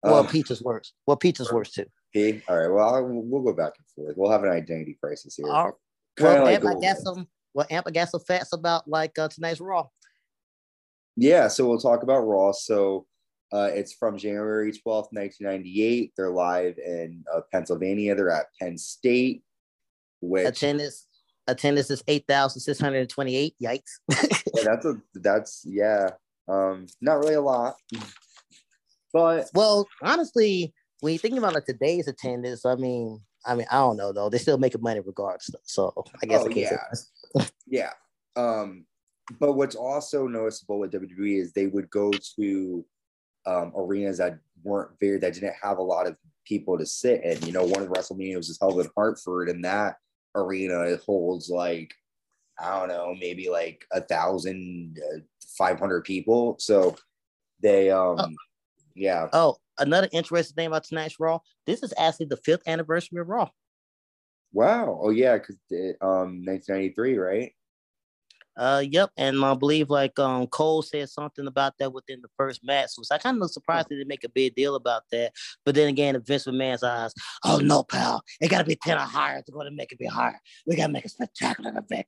Well, 0.02 0.20
um, 0.20 0.28
Peach 0.28 0.50
is 0.50 0.62
worse. 0.62 0.92
Well, 1.06 1.16
pizza's 1.16 1.52
worse 1.52 1.72
too. 1.72 1.86
P. 2.12 2.40
All 2.48 2.56
right. 2.56 2.68
Well, 2.68 2.94
I'll, 2.94 3.04
we'll 3.04 3.42
go 3.42 3.52
back 3.52 3.72
and 3.76 3.86
forth. 3.94 4.16
We'll 4.16 4.30
have 4.30 4.44
an 4.44 4.50
identity 4.50 4.96
crisis 5.02 5.36
here. 5.36 5.50
All 5.50 5.64
right. 5.66 5.74
Well, 6.20 6.44
like 6.44 6.64
I 6.64 6.80
got 6.80 6.98
some. 6.98 7.26
Well, 7.54 7.66
Ant, 7.70 7.86
I 7.86 7.90
got 7.90 8.08
some 8.08 8.20
facts 8.20 8.52
about 8.52 8.88
like 8.88 9.18
uh, 9.18 9.28
tonight's 9.28 9.60
Raw. 9.60 9.86
Yeah, 11.16 11.48
so 11.48 11.66
we'll 11.68 11.80
talk 11.80 12.02
about 12.02 12.20
Raw. 12.20 12.52
So 12.52 13.06
uh, 13.52 13.70
it's 13.72 13.92
from 13.92 14.18
January 14.18 14.70
12th, 14.70 15.08
1998. 15.10 16.12
They're 16.16 16.30
live 16.30 16.78
in 16.78 17.24
uh, 17.34 17.40
Pennsylvania. 17.52 18.14
They're 18.14 18.30
at 18.30 18.46
Penn 18.60 18.78
State. 18.78 19.42
Which 20.20 20.46
attendance 20.46 21.06
attendance 21.48 21.90
is 21.90 22.02
8,628. 22.06 23.54
Yikes. 23.62 23.80
yeah, 24.54 24.62
that's 24.64 24.84
a 24.84 24.94
that's 25.14 25.62
yeah. 25.66 26.10
Um, 26.46 26.86
not 27.00 27.18
really 27.18 27.34
a 27.34 27.40
lot. 27.40 27.76
But 29.12 29.50
well, 29.54 29.88
honestly, 30.02 30.72
when 31.00 31.12
you 31.12 31.18
think 31.18 31.36
about 31.36 31.54
like 31.54 31.66
today's 31.66 32.08
attendance, 32.08 32.64
I 32.64 32.76
mean, 32.76 33.20
I 33.44 33.54
mean, 33.54 33.66
I 33.70 33.76
don't 33.76 33.96
know 33.96 34.12
though. 34.12 34.28
They're 34.28 34.38
still 34.38 34.58
making 34.58 34.82
money 34.82 35.00
regardless. 35.00 35.50
So 35.64 35.92
I 36.22 36.26
guess 36.26 36.44
oh, 36.44 36.48
yeah. 36.50 36.76
yeah. 37.66 37.90
Um, 38.36 38.86
but 39.38 39.54
what's 39.54 39.76
also 39.76 40.26
noticeable 40.26 40.78
with 40.78 40.92
WWE 40.92 41.40
is 41.40 41.52
they 41.52 41.66
would 41.66 41.90
go 41.90 42.10
to 42.36 42.84
um, 43.46 43.72
arenas 43.76 44.18
that 44.18 44.38
weren't 44.62 44.90
very 45.00 45.18
that 45.18 45.34
didn't 45.34 45.54
have 45.62 45.78
a 45.78 45.82
lot 45.82 46.06
of 46.06 46.16
people 46.46 46.78
to 46.78 46.86
sit 46.86 47.22
in. 47.24 47.42
You 47.42 47.52
know, 47.52 47.64
one 47.64 47.82
of 47.82 47.88
the 47.88 47.94
WrestleMania 47.94 48.36
was 48.36 48.58
held 48.60 48.80
in 48.80 48.88
Hartford, 48.96 49.48
and 49.48 49.64
that 49.64 49.96
arena 50.34 50.82
it 50.82 51.00
holds 51.06 51.48
like 51.48 51.92
I 52.60 52.78
don't 52.78 52.88
know, 52.88 53.14
maybe 53.18 53.48
like 53.48 53.86
a 53.92 54.00
thousand, 54.00 54.98
uh, 54.98 55.18
five 55.56 55.78
hundred 55.78 56.04
people. 56.04 56.56
So 56.58 56.96
they, 57.62 57.90
um, 57.90 58.16
oh. 58.18 58.28
yeah. 58.94 59.28
Oh, 59.32 59.56
another 59.78 60.08
interesting 60.12 60.56
thing 60.56 60.66
about 60.66 60.84
tonight's 60.84 61.20
Raw. 61.20 61.38
This 61.66 61.82
is 61.82 61.94
actually 61.96 62.26
the 62.26 62.36
fifth 62.38 62.62
anniversary 62.66 63.20
of 63.20 63.28
Raw. 63.28 63.48
Wow. 64.52 65.00
Oh 65.02 65.10
yeah, 65.10 65.34
because 65.38 65.56
um, 66.00 66.42
1993, 66.44 67.18
right? 67.18 67.52
Uh, 68.58 68.82
yep, 68.84 69.10
and 69.16 69.44
I 69.44 69.54
believe 69.54 69.88
like 69.88 70.18
um 70.18 70.46
Cole 70.48 70.82
said 70.82 71.08
something 71.08 71.46
about 71.46 71.74
that 71.78 71.92
within 71.92 72.20
the 72.20 72.28
first 72.36 72.64
match, 72.64 72.90
so 72.90 73.14
I 73.14 73.18
kind 73.18 73.40
of 73.40 73.50
surprised 73.50 73.88
they 73.88 73.96
didn't 73.96 74.08
make 74.08 74.24
a 74.24 74.28
big 74.28 74.54
deal 74.54 74.74
about 74.74 75.02
that. 75.12 75.32
But 75.64 75.76
then 75.76 75.88
again, 75.88 76.16
in 76.16 76.22
Vince 76.22 76.46
McMahon's 76.46 76.82
eyes, 76.82 77.14
oh 77.44 77.58
no, 77.58 77.84
pal, 77.84 78.22
it 78.40 78.48
got 78.48 78.58
to 78.58 78.64
be 78.64 78.76
ten 78.76 78.98
or 78.98 79.02
higher 79.02 79.42
to 79.42 79.52
go 79.52 79.62
to 79.62 79.70
make 79.70 79.92
it 79.92 79.98
be 79.98 80.06
higher. 80.06 80.40
We 80.66 80.76
got 80.76 80.88
to 80.88 80.92
make 80.92 81.04
a 81.04 81.08
spectacular 81.08 81.70
event. 81.70 82.06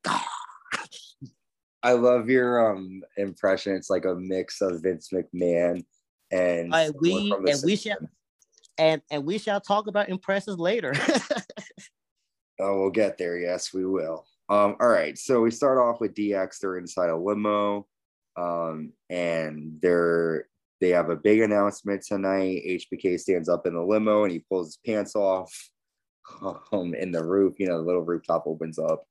I 1.82 1.92
love 1.92 2.28
your 2.28 2.72
um 2.72 3.02
impression. 3.16 3.74
It's 3.74 3.88
like 3.88 4.04
a 4.04 4.14
mix 4.14 4.60
of 4.60 4.82
Vince 4.82 5.10
McMahon 5.14 5.84
and 6.30 6.70
right, 6.72 6.90
we 7.00 7.32
and 7.32 7.60
we 7.64 7.76
shall 7.76 7.98
and 8.78 9.02
and 9.10 9.24
we 9.24 9.38
shall 9.38 9.60
talk 9.60 9.86
about 9.86 10.08
impressions 10.08 10.58
later. 10.58 10.92
oh, 12.60 12.80
we'll 12.80 12.90
get 12.90 13.18
there. 13.18 13.38
Yes, 13.38 13.72
we 13.72 13.84
will. 13.84 14.24
Um, 14.50 14.74
all 14.80 14.88
right, 14.88 15.16
so 15.16 15.40
we 15.40 15.52
start 15.52 15.78
off 15.78 16.00
with 16.00 16.14
DX. 16.14 16.58
They're 16.58 16.78
inside 16.78 17.08
a 17.08 17.16
limo, 17.16 17.86
um, 18.36 18.92
and 19.08 19.78
they're 19.80 20.48
they 20.80 20.88
have 20.88 21.08
a 21.08 21.16
big 21.16 21.40
announcement 21.40 22.02
tonight. 22.02 22.62
HBK 22.66 23.20
stands 23.20 23.48
up 23.48 23.66
in 23.66 23.74
the 23.74 23.82
limo 23.82 24.24
and 24.24 24.32
he 24.32 24.40
pulls 24.40 24.68
his 24.68 24.78
pants 24.84 25.14
off 25.14 25.52
um, 26.72 26.94
in 26.94 27.12
the 27.12 27.24
roof. 27.24 27.54
You 27.58 27.68
know, 27.68 27.78
the 27.78 27.84
little 27.84 28.02
rooftop 28.02 28.44
opens 28.46 28.78
up. 28.78 29.04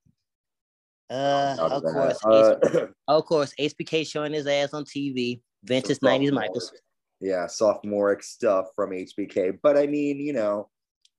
Uh, 1.08 1.56
of 1.70 1.82
course, 1.84 2.24
uh, 2.26 2.86
of 3.08 3.24
course, 3.24 3.54
HBK 3.58 4.06
showing 4.06 4.34
his 4.34 4.46
ass 4.46 4.74
on 4.74 4.84
TV. 4.84 5.40
Vintage 5.64 6.00
'90s 6.00 6.32
Michaels. 6.32 6.72
Yeah, 7.20 7.46
sophomoric 7.46 8.22
stuff 8.22 8.68
from 8.76 8.90
HBK, 8.90 9.58
but 9.62 9.76
I 9.76 9.86
mean, 9.86 10.18
you 10.18 10.32
know, 10.32 10.68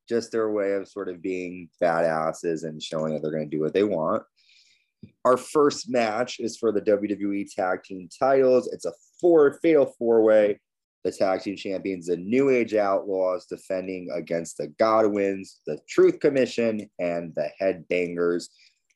just 0.08 0.31
their 0.31 0.51
way 0.51 0.74
of 0.74 0.88
sort 0.88 1.10
of 1.10 1.22
being 1.22 1.70
badasses 1.81 2.63
and 2.63 2.81
showing 2.81 3.13
that 3.13 3.22
they're 3.22 3.31
going 3.31 3.50
to 3.50 3.55
do 3.55 3.62
what 3.62 3.74
they 3.74 3.84
want. 3.84 4.24
Our 5.25 5.38
first 5.38 5.89
match 5.89 6.39
is 6.39 6.58
for 6.58 6.72
the 6.72 6.81
WWE 6.81 7.48
Tag 7.53 7.84
Team 7.84 8.10
titles. 8.20 8.70
It's 8.72 8.86
a 8.86 8.93
four 9.20 9.60
fatal 9.62 9.93
four 9.98 10.22
way. 10.24 10.60
The 11.03 11.12
tag 11.12 11.41
team 11.41 11.55
champions, 11.55 12.05
the 12.05 12.17
New 12.17 12.51
Age 12.51 12.75
Outlaws, 12.75 13.48
defending 13.48 14.10
against 14.13 14.58
the 14.58 14.67
Godwins, 14.67 15.62
the 15.65 15.79
Truth 15.89 16.20
Commission, 16.20 16.88
and 17.00 17.34
the 17.34 17.50
Headbangers. 17.60 18.50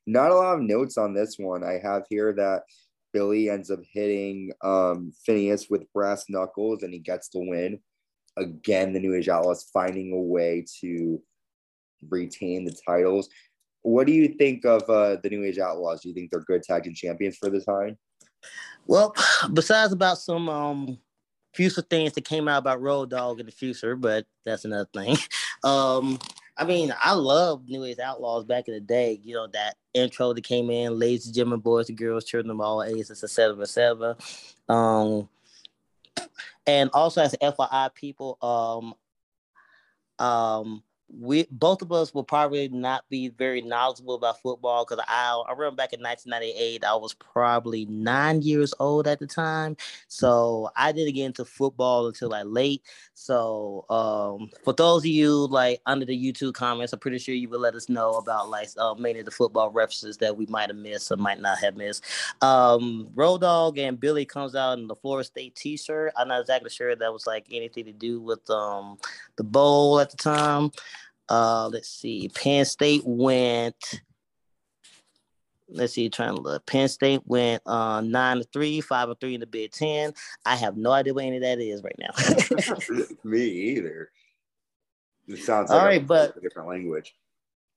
Not 0.05 0.29
a 0.29 0.35
lot 0.35 0.53
of 0.53 0.61
notes 0.61 0.99
on 0.99 1.15
this 1.15 1.39
one. 1.39 1.63
I 1.63 1.79
have 1.81 2.03
here 2.07 2.31
that 2.33 2.61
Billy 3.11 3.49
ends 3.49 3.71
up 3.71 3.79
hitting 3.91 4.51
um, 4.61 5.13
Phineas 5.25 5.67
with 5.67 5.91
brass 5.93 6.25
knuckles 6.29 6.83
and 6.83 6.93
he 6.93 6.99
gets 6.99 7.29
the 7.29 7.39
win 7.39 7.79
again, 8.37 8.93
the 8.93 8.99
New 8.99 9.15
Age 9.15 9.29
Outlaws 9.29 9.69
finding 9.73 10.13
a 10.13 10.19
way 10.19 10.65
to 10.81 11.21
retain 12.09 12.65
the 12.65 12.75
titles. 12.85 13.29
What 13.81 14.07
do 14.07 14.13
you 14.13 14.29
think 14.29 14.65
of 14.65 14.89
uh, 14.89 15.17
the 15.21 15.29
New 15.29 15.43
Age 15.43 15.59
Outlaws? 15.59 16.01
Do 16.01 16.09
you 16.09 16.15
think 16.15 16.31
they're 16.31 16.41
good 16.41 16.63
tag 16.63 16.83
team 16.83 16.93
champions 16.93 17.37
for 17.37 17.49
the 17.49 17.61
time? 17.61 17.97
Well, 18.87 19.15
besides 19.53 19.93
about 19.93 20.17
some 20.17 20.49
um, 20.49 20.97
future 21.53 21.81
things 21.81 22.13
that 22.13 22.25
came 22.25 22.47
out 22.47 22.59
about 22.59 22.81
Road 22.81 23.09
Dog 23.09 23.39
in 23.39 23.45
the 23.45 23.51
future, 23.51 23.95
but 23.95 24.25
that's 24.45 24.65
another 24.65 24.89
thing. 24.93 25.17
Um, 25.63 26.19
I 26.57 26.63
mean, 26.63 26.93
I 27.01 27.13
love 27.13 27.67
New 27.67 27.83
Age 27.85 27.97
Outlaws 27.97 28.45
back 28.45 28.67
in 28.67 28.75
the 28.75 28.79
day. 28.79 29.19
You 29.23 29.33
know 29.33 29.47
that 29.47 29.75
intro 29.95 30.31
that 30.31 30.43
came 30.43 30.69
in, 30.69 30.99
ladies 30.99 31.25
and 31.25 31.33
gentlemen, 31.33 31.61
boys 31.61 31.89
and 31.89 31.97
girls, 31.97 32.25
children 32.25 32.51
of 32.51 32.61
all 32.61 32.83
ages, 32.83 33.09
etc., 33.09 33.59
etc. 33.61 34.15
Um, 34.69 35.27
and 36.67 36.89
also 36.93 37.21
as 37.21 37.35
FYI 37.41 37.93
people, 37.93 38.37
um, 40.19 40.25
um, 40.25 40.83
we 41.07 41.45
both 41.51 41.81
of 41.81 41.91
us 41.91 42.13
will 42.13 42.23
probably 42.23 42.67
not 42.69 43.05
be 43.09 43.29
very 43.29 43.61
knowledgeable 43.61 44.15
about 44.15 44.41
football 44.41 44.85
because 44.85 45.03
I, 45.07 45.43
I 45.47 45.51
remember 45.51 45.75
back 45.75 45.93
in 45.93 46.01
1998 46.01 46.83
I 46.83 46.95
was 46.95 47.13
probably 47.13 47.85
nine 47.85 48.41
years 48.41 48.73
old 48.79 49.07
at 49.07 49.19
the 49.19 49.27
time, 49.27 49.77
so 50.07 50.69
I 50.75 50.91
didn't 50.91 51.13
get 51.13 51.25
into 51.25 51.45
football 51.45 52.07
until 52.07 52.29
like 52.29 52.45
late. 52.47 52.81
So 53.13 53.85
um, 53.89 54.49
for 54.63 54.73
those 54.73 55.03
of 55.03 55.07
you 55.07 55.47
like 55.47 55.81
under 55.85 56.05
the 56.05 56.17
YouTube 56.17 56.53
comments, 56.53 56.91
I'm 56.91 56.99
pretty 56.99 57.19
sure 57.19 57.35
you 57.35 57.49
will 57.49 57.59
let 57.59 57.75
us 57.75 57.87
know 57.87 58.11
about 58.13 58.49
like 58.49 58.69
uh, 58.77 58.95
many 58.95 59.19
of 59.19 59.25
the 59.25 59.31
football 59.31 59.69
references 59.69 60.17
that 60.17 60.35
we 60.35 60.45
might 60.47 60.69
have 60.69 60.77
missed 60.77 61.11
or 61.11 61.17
might 61.17 61.39
not 61.39 61.59
have 61.59 61.77
missed. 61.77 62.03
Um, 62.41 63.09
Road 63.13 63.41
Dog 63.41 63.77
and 63.77 63.99
Billy 63.99 64.25
comes 64.25 64.55
out 64.55 64.79
in 64.79 64.87
the 64.87 64.95
Florida 64.95 65.25
State 65.25 65.55
T-shirt. 65.55 66.13
I'm 66.17 66.27
not 66.27 66.41
exactly 66.41 66.69
sure 66.69 66.95
that 66.95 67.13
was 67.13 67.27
like 67.27 67.45
anything 67.51 67.85
to 67.85 67.93
do 67.93 68.19
with 68.19 68.49
um 68.49 68.97
the 69.35 69.43
bowl 69.43 69.99
at 69.99 70.09
the 70.09 70.17
time. 70.17 70.71
Uh, 71.29 71.67
let's 71.67 71.89
see. 71.89 72.29
Penn 72.33 72.65
State 72.65 73.03
went. 73.05 74.01
Let's 75.67 75.93
see, 75.93 76.09
trying 76.09 76.35
to 76.35 76.41
look. 76.41 76.65
Penn 76.67 76.87
State 76.87 77.21
went 77.25 77.63
uh, 77.65 78.01
nine 78.01 78.37
to 78.37 78.43
three, 78.43 78.81
five 78.81 79.09
to 79.09 79.15
three 79.15 79.33
in 79.33 79.39
the 79.39 79.47
Big 79.47 79.71
Ten. 79.71 80.13
I 80.45 80.55
have 80.55 80.77
no 80.77 80.91
idea 80.91 81.13
what 81.13 81.25
any 81.25 81.37
of 81.37 81.43
that 81.43 81.59
is 81.59 81.81
right 81.83 81.95
now. 81.97 83.05
Me 83.23 83.43
either. 83.43 84.11
It 85.27 85.39
sounds 85.39 85.71
like 85.71 85.79
All 85.79 85.85
right, 85.85 86.01
a, 86.01 86.05
but, 86.05 86.37
a 86.37 86.41
different 86.41 86.69
language. 86.69 87.15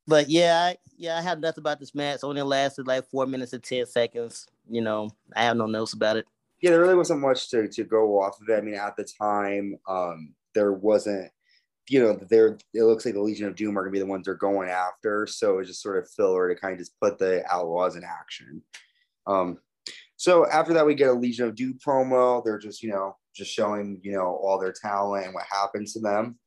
But 0.07 0.29
yeah, 0.29 0.59
I, 0.59 0.77
yeah, 0.97 1.19
I 1.19 1.23
have 1.23 1.41
nothing 1.41 1.63
about 1.63 1.81
this 1.81 1.95
match. 1.95 2.21
Only 2.23 2.43
lasted 2.43 2.87
like 2.87 3.09
four 3.11 3.27
minutes 3.27 3.53
and 3.53 3.63
ten 3.63 3.87
seconds. 3.87 4.47
You 4.69 4.83
know, 4.83 5.11
I 5.35 5.45
have 5.45 5.57
no 5.57 5.67
notes 5.67 5.95
about 5.95 6.17
it. 6.17 6.27
Yeah, 6.61 6.71
there 6.71 6.81
really 6.81 6.95
wasn't 6.95 7.21
much 7.21 7.51
to, 7.51 7.69
to 7.69 7.85
go 7.85 8.21
off 8.21 8.41
of 8.41 8.49
it. 8.49 8.57
I 8.57 8.61
mean, 8.61 8.75
at 8.75 8.97
the 8.97 9.05
time, 9.05 9.79
um, 9.87 10.35
there 10.55 10.73
wasn't 10.73 11.31
you 11.89 12.03
know, 12.03 12.19
they're 12.29 12.59
it 12.75 12.83
looks 12.83 13.05
like 13.05 13.15
the 13.15 13.21
Legion 13.21 13.49
of 13.49 13.57
Doom 13.57 13.79
are 13.79 13.83
gonna 13.83 13.93
be 13.93 13.99
the 13.99 14.07
ones 14.07 14.25
they're 14.25 14.35
going 14.35 14.69
after. 14.69 15.27
So 15.27 15.59
it's 15.59 15.69
just 15.69 15.83
sort 15.83 15.99
of 15.99 16.11
filler 16.11 16.53
to 16.53 16.61
kind 16.61 16.73
of 16.73 16.79
just 16.79 16.99
put 17.01 17.19
the 17.19 17.45
outlaws 17.51 17.97
in 17.97 18.05
action. 18.05 18.63
Um, 19.27 19.59
so 20.17 20.47
after 20.49 20.75
that, 20.75 20.87
we 20.87 20.95
get 20.95 21.11
a 21.11 21.13
Legion 21.13 21.49
of 21.49 21.55
Doom 21.55 21.79
promo. 21.85 22.45
They're 22.45 22.59
just, 22.59 22.83
you 22.83 22.91
know, 22.91 23.17
just 23.35 23.53
showing, 23.53 24.01
you 24.03 24.13
know, 24.13 24.27
all 24.43 24.59
their 24.59 24.73
talent 24.73 25.27
and 25.27 25.35
what 25.35 25.45
happens 25.51 25.93
to 25.93 26.01
them. 26.01 26.39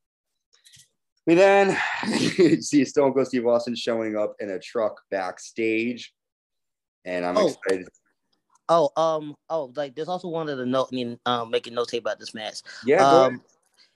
We 1.25 1.36
then 1.36 1.77
see 2.62 2.83
Stone 2.83 3.13
Cold 3.13 3.27
Steve 3.27 3.48
Austin 3.48 3.75
showing 3.75 4.17
up 4.17 4.36
in 4.39 4.50
a 4.50 4.60
truck 4.60 5.00
backstage, 5.10 6.13
and 7.05 7.25
I'm 7.25 7.38
oh. 7.38 7.48
excited. 7.48 7.88
Oh, 8.67 8.89
um, 8.95 9.36
oh, 9.50 9.71
like 9.75 9.95
there's 9.95 10.07
also 10.07 10.29
one 10.29 10.50
of 10.50 10.57
the 10.57 10.65
note, 10.65 10.89
I 10.91 10.95
mean, 10.95 11.19
um, 11.25 11.51
making 11.51 11.74
notes 11.74 11.93
about 11.93 12.19
this 12.19 12.33
match. 12.33 12.62
Yeah, 12.86 13.05
um, 13.05 13.41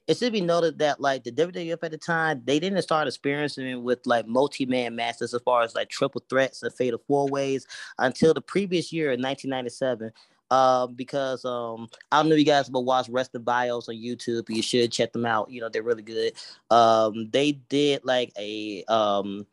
it 0.08 0.18
should 0.18 0.34
be 0.34 0.42
noted 0.42 0.80
that 0.80 1.02
like 1.02 1.24
the 1.24 1.32
WWF 1.32 1.80
at 1.82 1.92
the 1.92 1.98
time, 1.98 2.42
they 2.46 2.60
didn't 2.60 2.82
start 2.84 3.08
experiencing 3.08 3.84
with 3.84 4.06
like 4.06 4.28
multi-man 4.28 4.96
matches 4.96 5.34
as 5.34 5.42
far 5.42 5.64
as 5.64 5.74
like 5.74 5.90
triple 5.90 6.24
threats 6.30 6.62
and 6.62 6.74
fatal 6.74 7.02
four 7.08 7.28
ways 7.28 7.66
until 7.98 8.34
the 8.34 8.42
previous 8.42 8.94
year 8.94 9.12
in 9.12 9.22
1997. 9.22 10.12
Um, 10.52 10.94
because 10.94 11.44
um, 11.44 11.90
I 12.12 12.20
don't 12.20 12.30
know 12.30 12.36
if 12.36 12.40
you 12.40 12.46
guys 12.46 12.70
will 12.70 12.86
watch 12.86 13.10
Rest 13.10 13.34
of 13.34 13.44
Bios 13.44 13.90
on 13.90 13.96
YouTube. 13.96 14.48
You 14.48 14.62
should 14.62 14.92
check 14.92 15.12
them 15.12 15.26
out. 15.26 15.50
You 15.50 15.62
know 15.62 15.70
they're 15.70 15.82
really 15.82 16.04
good. 16.04 16.34
Um, 16.70 17.30
they 17.32 17.54
did 17.54 18.06
like 18.06 18.32
a 18.38 18.84
um, 18.84 19.48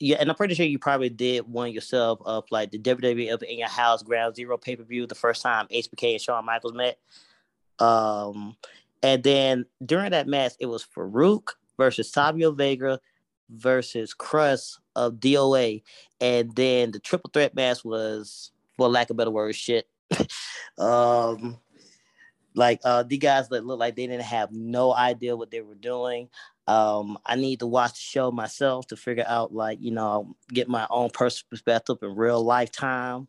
yeah, 0.00 0.16
and 0.18 0.28
I'm 0.28 0.34
pretty 0.36 0.54
sure 0.54 0.66
you 0.66 0.80
probably 0.80 1.10
did 1.10 1.50
one 1.50 1.70
yourself 1.70 2.18
of 2.26 2.44
like 2.50 2.72
the 2.72 2.78
WWF 2.78 3.42
in 3.44 3.58
your 3.58 3.68
house 3.68 4.02
Ground 4.02 4.34
Zero 4.34 4.58
pay 4.58 4.74
per 4.74 4.82
view 4.82 5.06
the 5.06 5.14
first 5.14 5.42
time 5.42 5.68
HBK 5.68 6.12
and 6.12 6.20
Shawn 6.20 6.44
Michaels 6.44 6.74
met. 6.74 6.98
Um, 7.78 8.56
And 9.02 9.22
then 9.22 9.66
during 9.84 10.10
that 10.10 10.26
match, 10.26 10.52
it 10.60 10.66
was 10.66 10.84
Farouk 10.84 11.50
versus 11.76 12.10
Savio 12.10 12.52
Vega 12.52 13.00
versus 13.50 14.14
Crush 14.14 14.76
of 14.94 15.14
DOA. 15.14 15.82
And 16.20 16.54
then 16.54 16.92
the 16.92 16.98
triple 16.98 17.30
threat 17.32 17.54
match 17.54 17.84
was, 17.84 18.50
for 18.76 18.88
lack 18.88 19.10
of 19.10 19.16
better 19.16 19.30
word, 19.30 19.54
shit. 19.54 19.88
um, 20.78 21.58
like 22.54 22.80
uh, 22.84 23.02
the 23.02 23.18
guys 23.18 23.48
that 23.50 23.66
look 23.66 23.78
like 23.78 23.96
they 23.96 24.06
didn't 24.06 24.22
have 24.22 24.50
no 24.52 24.94
idea 24.94 25.36
what 25.36 25.50
they 25.50 25.60
were 25.60 25.74
doing. 25.74 26.28
Um, 26.66 27.18
I 27.24 27.36
need 27.36 27.60
to 27.60 27.66
watch 27.66 27.92
the 27.92 28.00
show 28.00 28.32
myself 28.32 28.88
to 28.88 28.96
figure 28.96 29.26
out, 29.28 29.54
like, 29.54 29.78
you 29.80 29.92
know, 29.92 30.34
get 30.48 30.68
my 30.68 30.86
own 30.90 31.10
personal 31.10 31.48
perspective 31.50 31.98
in 32.02 32.16
real 32.16 32.42
lifetime 32.42 33.28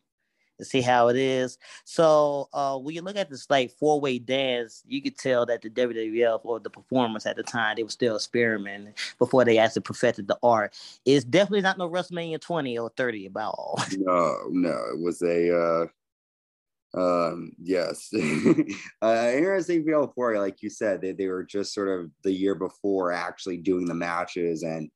and 0.58 0.68
see 0.68 0.82
how 0.82 1.08
it 1.10 1.16
is. 1.16 1.58
So 1.86 2.50
uh, 2.54 2.78
when 2.78 2.96
you 2.96 3.02
look 3.02 3.16
at 3.16 3.30
this 3.30 3.50
like 3.50 3.72
four 3.72 4.00
way 4.00 4.20
dance, 4.20 4.84
you 4.88 5.02
could 5.02 5.18
tell 5.18 5.46
that 5.46 5.62
the 5.62 5.70
WWF 5.70 6.42
or 6.44 6.60
the 6.60 6.70
performers 6.70 7.26
at 7.26 7.36
the 7.36 7.44
time 7.44 7.76
they 7.76 7.84
were 7.84 7.90
still 7.90 8.16
experimenting 8.16 8.94
before 9.20 9.46
they 9.46 9.58
actually 9.58 9.84
perfected 9.84 10.28
the 10.28 10.38
art. 10.44 10.74
It's 11.06 11.26
definitely 11.26 11.62
not 11.62 11.78
no 11.78 11.90
WrestleMania 11.90 12.42
20 12.42 12.78
or 12.78 12.92
30 12.96 13.28
about 13.28 13.56
all. 13.58 13.80
No, 13.98 14.38
no, 14.50 14.78
it 14.94 15.00
was 15.02 15.22
a 15.22 15.54
uh 15.54 15.86
um 16.94 17.52
yes 17.62 18.14
uh 19.02 19.32
interesting 19.34 19.84
feel 19.84 20.12
for 20.16 20.34
you 20.34 20.40
like 20.40 20.64
you 20.64 20.70
said 20.70 21.02
they, 21.02 21.12
they 21.12 21.28
were 21.28 21.44
just 21.44 21.74
sort 21.74 21.90
of 21.90 22.10
the 22.24 22.32
year 22.32 22.56
before 22.56 23.12
actually 23.12 23.58
doing 23.58 23.86
the 23.86 23.94
matches 23.94 24.64
and 24.64 24.90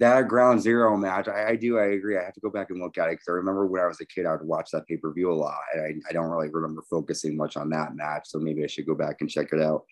that 0.00 0.28
ground 0.28 0.62
zero 0.62 0.96
match, 0.96 1.28
I, 1.28 1.50
I, 1.50 1.56
do, 1.56 1.78
I 1.78 1.88
agree. 1.88 2.16
I 2.16 2.24
have 2.24 2.32
to 2.32 2.40
go 2.40 2.48
back 2.48 2.70
and 2.70 2.80
look 2.80 2.96
at 2.96 3.08
it 3.08 3.12
because 3.12 3.28
I 3.28 3.32
remember 3.32 3.66
when 3.66 3.82
I 3.82 3.86
was 3.86 4.00
a 4.00 4.06
kid, 4.06 4.24
I 4.24 4.32
would 4.32 4.46
watch 4.46 4.70
that 4.72 4.86
pay 4.86 4.96
per 4.96 5.12
view 5.12 5.30
a 5.30 5.34
lot. 5.34 5.58
And 5.74 5.82
I, 5.82 6.08
I 6.08 6.12
don't 6.12 6.30
really 6.30 6.48
remember 6.50 6.82
focusing 6.88 7.36
much 7.36 7.58
on 7.58 7.68
that 7.70 7.94
match. 7.94 8.22
So 8.28 8.38
maybe 8.38 8.64
I 8.64 8.66
should 8.66 8.86
go 8.86 8.94
back 8.94 9.18
and 9.20 9.28
check 9.28 9.48
it 9.52 9.60
out. 9.60 9.82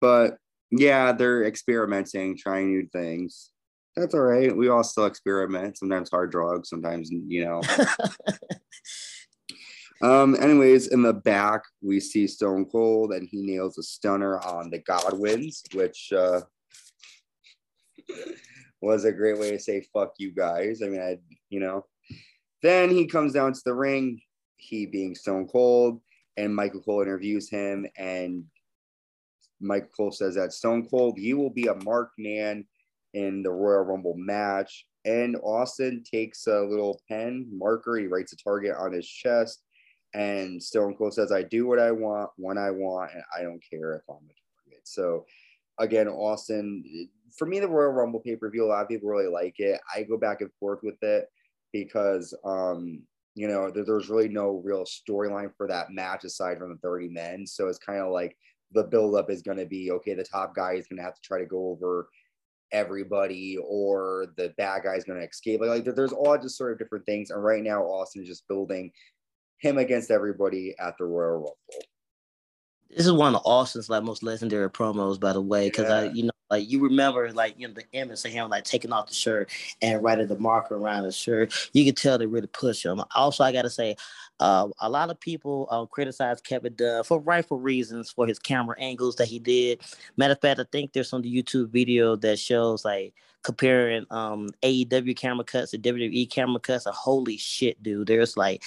But 0.00 0.36
yeah, 0.70 1.12
they're 1.12 1.44
experimenting, 1.44 2.36
trying 2.36 2.68
new 2.68 2.86
things. 2.92 3.50
That's 3.96 4.14
all 4.14 4.20
right. 4.20 4.54
We 4.54 4.68
all 4.68 4.84
still 4.84 5.06
experiment, 5.06 5.78
sometimes 5.78 6.10
hard 6.10 6.30
drugs, 6.30 6.68
sometimes, 6.68 7.10
you 7.10 7.46
know. 7.46 7.62
um, 10.02 10.36
anyways, 10.38 10.88
in 10.88 11.00
the 11.00 11.14
back, 11.14 11.62
we 11.80 11.98
see 12.00 12.26
Stone 12.26 12.66
Cold 12.66 13.12
and 13.12 13.26
he 13.26 13.40
nails 13.40 13.78
a 13.78 13.82
stunner 13.82 14.38
on 14.40 14.68
the 14.68 14.80
Godwins, 14.80 15.62
which 15.72 16.12
uh 16.14 16.42
was 18.80 19.04
a 19.04 19.12
great 19.12 19.38
way 19.38 19.50
to 19.50 19.58
say 19.58 19.86
fuck 19.92 20.14
you 20.18 20.32
guys. 20.32 20.82
I 20.82 20.88
mean, 20.88 21.00
I 21.00 21.18
you 21.50 21.60
know. 21.60 21.86
Then 22.62 22.90
he 22.90 23.06
comes 23.06 23.32
down 23.32 23.52
to 23.52 23.60
the 23.64 23.74
ring, 23.74 24.20
he 24.56 24.86
being 24.86 25.14
Stone 25.14 25.48
Cold, 25.48 26.00
and 26.36 26.54
Michael 26.54 26.80
Cole 26.80 27.02
interviews 27.02 27.48
him, 27.48 27.86
and 27.96 28.44
Michael 29.60 29.90
Cole 29.96 30.12
says 30.12 30.34
that 30.34 30.52
Stone 30.52 30.88
Cold, 30.88 31.18
he 31.18 31.34
will 31.34 31.50
be 31.50 31.66
a 31.66 31.82
marked 31.84 32.18
man 32.18 32.66
in 33.14 33.42
the 33.42 33.50
Royal 33.50 33.84
Rumble 33.84 34.16
match. 34.16 34.86
And 35.04 35.36
Austin 35.42 36.02
takes 36.02 36.46
a 36.46 36.60
little 36.60 37.00
pen 37.08 37.46
marker, 37.52 37.96
he 37.96 38.06
writes 38.06 38.32
a 38.32 38.36
target 38.36 38.74
on 38.76 38.92
his 38.92 39.06
chest, 39.06 39.62
and 40.14 40.60
Stone 40.60 40.96
Cold 40.96 41.14
says, 41.14 41.30
I 41.30 41.42
do 41.42 41.66
what 41.66 41.78
I 41.78 41.92
want 41.92 42.30
when 42.36 42.58
I 42.58 42.70
want, 42.70 43.12
and 43.14 43.22
I 43.36 43.42
don't 43.42 43.62
care 43.70 43.94
if 43.94 44.02
I'm 44.08 44.16
a 44.16 44.34
target. 44.64 44.80
So 44.84 45.26
again, 45.78 46.08
Austin, 46.08 46.84
for 47.36 47.46
me, 47.46 47.60
the 47.60 47.68
Royal 47.68 47.92
Rumble 47.92 48.20
pay 48.20 48.36
per 48.36 48.50
view, 48.50 48.64
a 48.64 48.66
lot 48.66 48.82
of 48.82 48.88
people 48.88 49.08
really 49.08 49.30
like 49.30 49.54
it. 49.58 49.80
I 49.94 50.02
go 50.02 50.16
back 50.16 50.40
and 50.40 50.50
forth 50.58 50.80
with 50.82 51.02
it 51.02 51.26
because, 51.72 52.34
um, 52.44 53.02
you 53.34 53.48
know, 53.48 53.70
there, 53.70 53.84
there's 53.84 54.08
really 54.08 54.28
no 54.28 54.62
real 54.64 54.84
storyline 54.84 55.50
for 55.56 55.68
that 55.68 55.90
match 55.90 56.24
aside 56.24 56.58
from 56.58 56.70
the 56.70 56.78
30 56.78 57.08
men. 57.08 57.46
So 57.46 57.68
it's 57.68 57.78
kind 57.78 58.00
of 58.00 58.12
like 58.12 58.36
the 58.72 58.84
buildup 58.84 59.30
is 59.30 59.42
going 59.42 59.58
to 59.58 59.66
be 59.66 59.90
okay, 59.92 60.14
the 60.14 60.24
top 60.24 60.54
guy 60.54 60.72
is 60.72 60.86
going 60.86 60.96
to 60.96 61.04
have 61.04 61.14
to 61.14 61.22
try 61.22 61.38
to 61.38 61.46
go 61.46 61.68
over 61.68 62.08
everybody 62.72 63.58
or 63.64 64.26
the 64.36 64.52
bad 64.56 64.82
guy 64.84 64.94
is 64.94 65.04
going 65.04 65.20
to 65.20 65.26
escape. 65.26 65.60
Like, 65.60 65.86
like 65.86 65.94
there's 65.94 66.12
all 66.12 66.36
just 66.38 66.56
sort 66.56 66.72
of 66.72 66.78
different 66.78 67.06
things. 67.06 67.30
And 67.30 67.42
right 67.42 67.62
now, 67.62 67.82
Austin 67.82 68.22
is 68.22 68.28
just 68.28 68.48
building 68.48 68.90
him 69.58 69.78
against 69.78 70.10
everybody 70.10 70.74
at 70.78 70.96
the 70.98 71.04
Royal 71.04 71.34
Rumble. 71.34 71.56
This 72.90 73.06
is 73.06 73.12
one 73.12 73.34
of 73.34 73.42
Austin's 73.44 73.90
like 73.90 74.02
most 74.02 74.22
legendary 74.22 74.70
promos, 74.70 75.20
by 75.20 75.32
the 75.32 75.40
way, 75.40 75.68
because 75.68 75.88
yeah. 75.88 76.10
I, 76.10 76.12
you 76.12 76.24
know, 76.24 76.30
like 76.50 76.70
you 76.70 76.80
remember, 76.80 77.30
like 77.32 77.58
you 77.58 77.66
know, 77.66 77.74
the 77.74 77.84
image 77.92 78.24
of 78.24 78.30
him 78.30 78.48
like 78.48 78.64
taking 78.64 78.92
off 78.92 79.08
the 79.08 79.14
shirt 79.14 79.50
and 79.82 80.02
writing 80.02 80.28
the 80.28 80.38
marker 80.38 80.76
around 80.76 81.02
the 81.02 81.12
shirt. 81.12 81.52
You 81.72 81.84
can 81.84 81.94
tell 81.94 82.16
they 82.16 82.26
really 82.26 82.46
push 82.46 82.84
him. 82.84 83.02
Also, 83.14 83.42
I 83.42 83.52
gotta 83.52 83.70
say, 83.70 83.96
uh, 84.38 84.68
a 84.80 84.88
lot 84.88 85.10
of 85.10 85.18
people 85.18 85.66
uh, 85.70 85.84
criticize 85.86 86.40
Kevin 86.40 86.74
Dunn 86.74 87.02
for 87.04 87.18
rightful 87.18 87.58
reasons 87.58 88.10
for 88.10 88.26
his 88.26 88.38
camera 88.38 88.76
angles 88.78 89.16
that 89.16 89.28
he 89.28 89.38
did. 89.38 89.80
Matter 90.16 90.32
of 90.32 90.40
fact, 90.40 90.60
I 90.60 90.64
think 90.70 90.92
there's 90.92 91.08
some 91.08 91.22
the 91.22 91.42
YouTube 91.42 91.70
video 91.70 92.16
that 92.16 92.38
shows 92.38 92.84
like 92.84 93.14
comparing 93.42 94.04
um 94.10 94.48
AEW 94.62 95.16
camera 95.16 95.44
cuts 95.44 95.70
to 95.70 95.78
WWE 95.78 96.30
camera 96.30 96.60
cuts. 96.60 96.86
And 96.86 96.94
holy 96.94 97.36
shit, 97.36 97.82
dude, 97.82 98.06
there's 98.06 98.36
like 98.36 98.62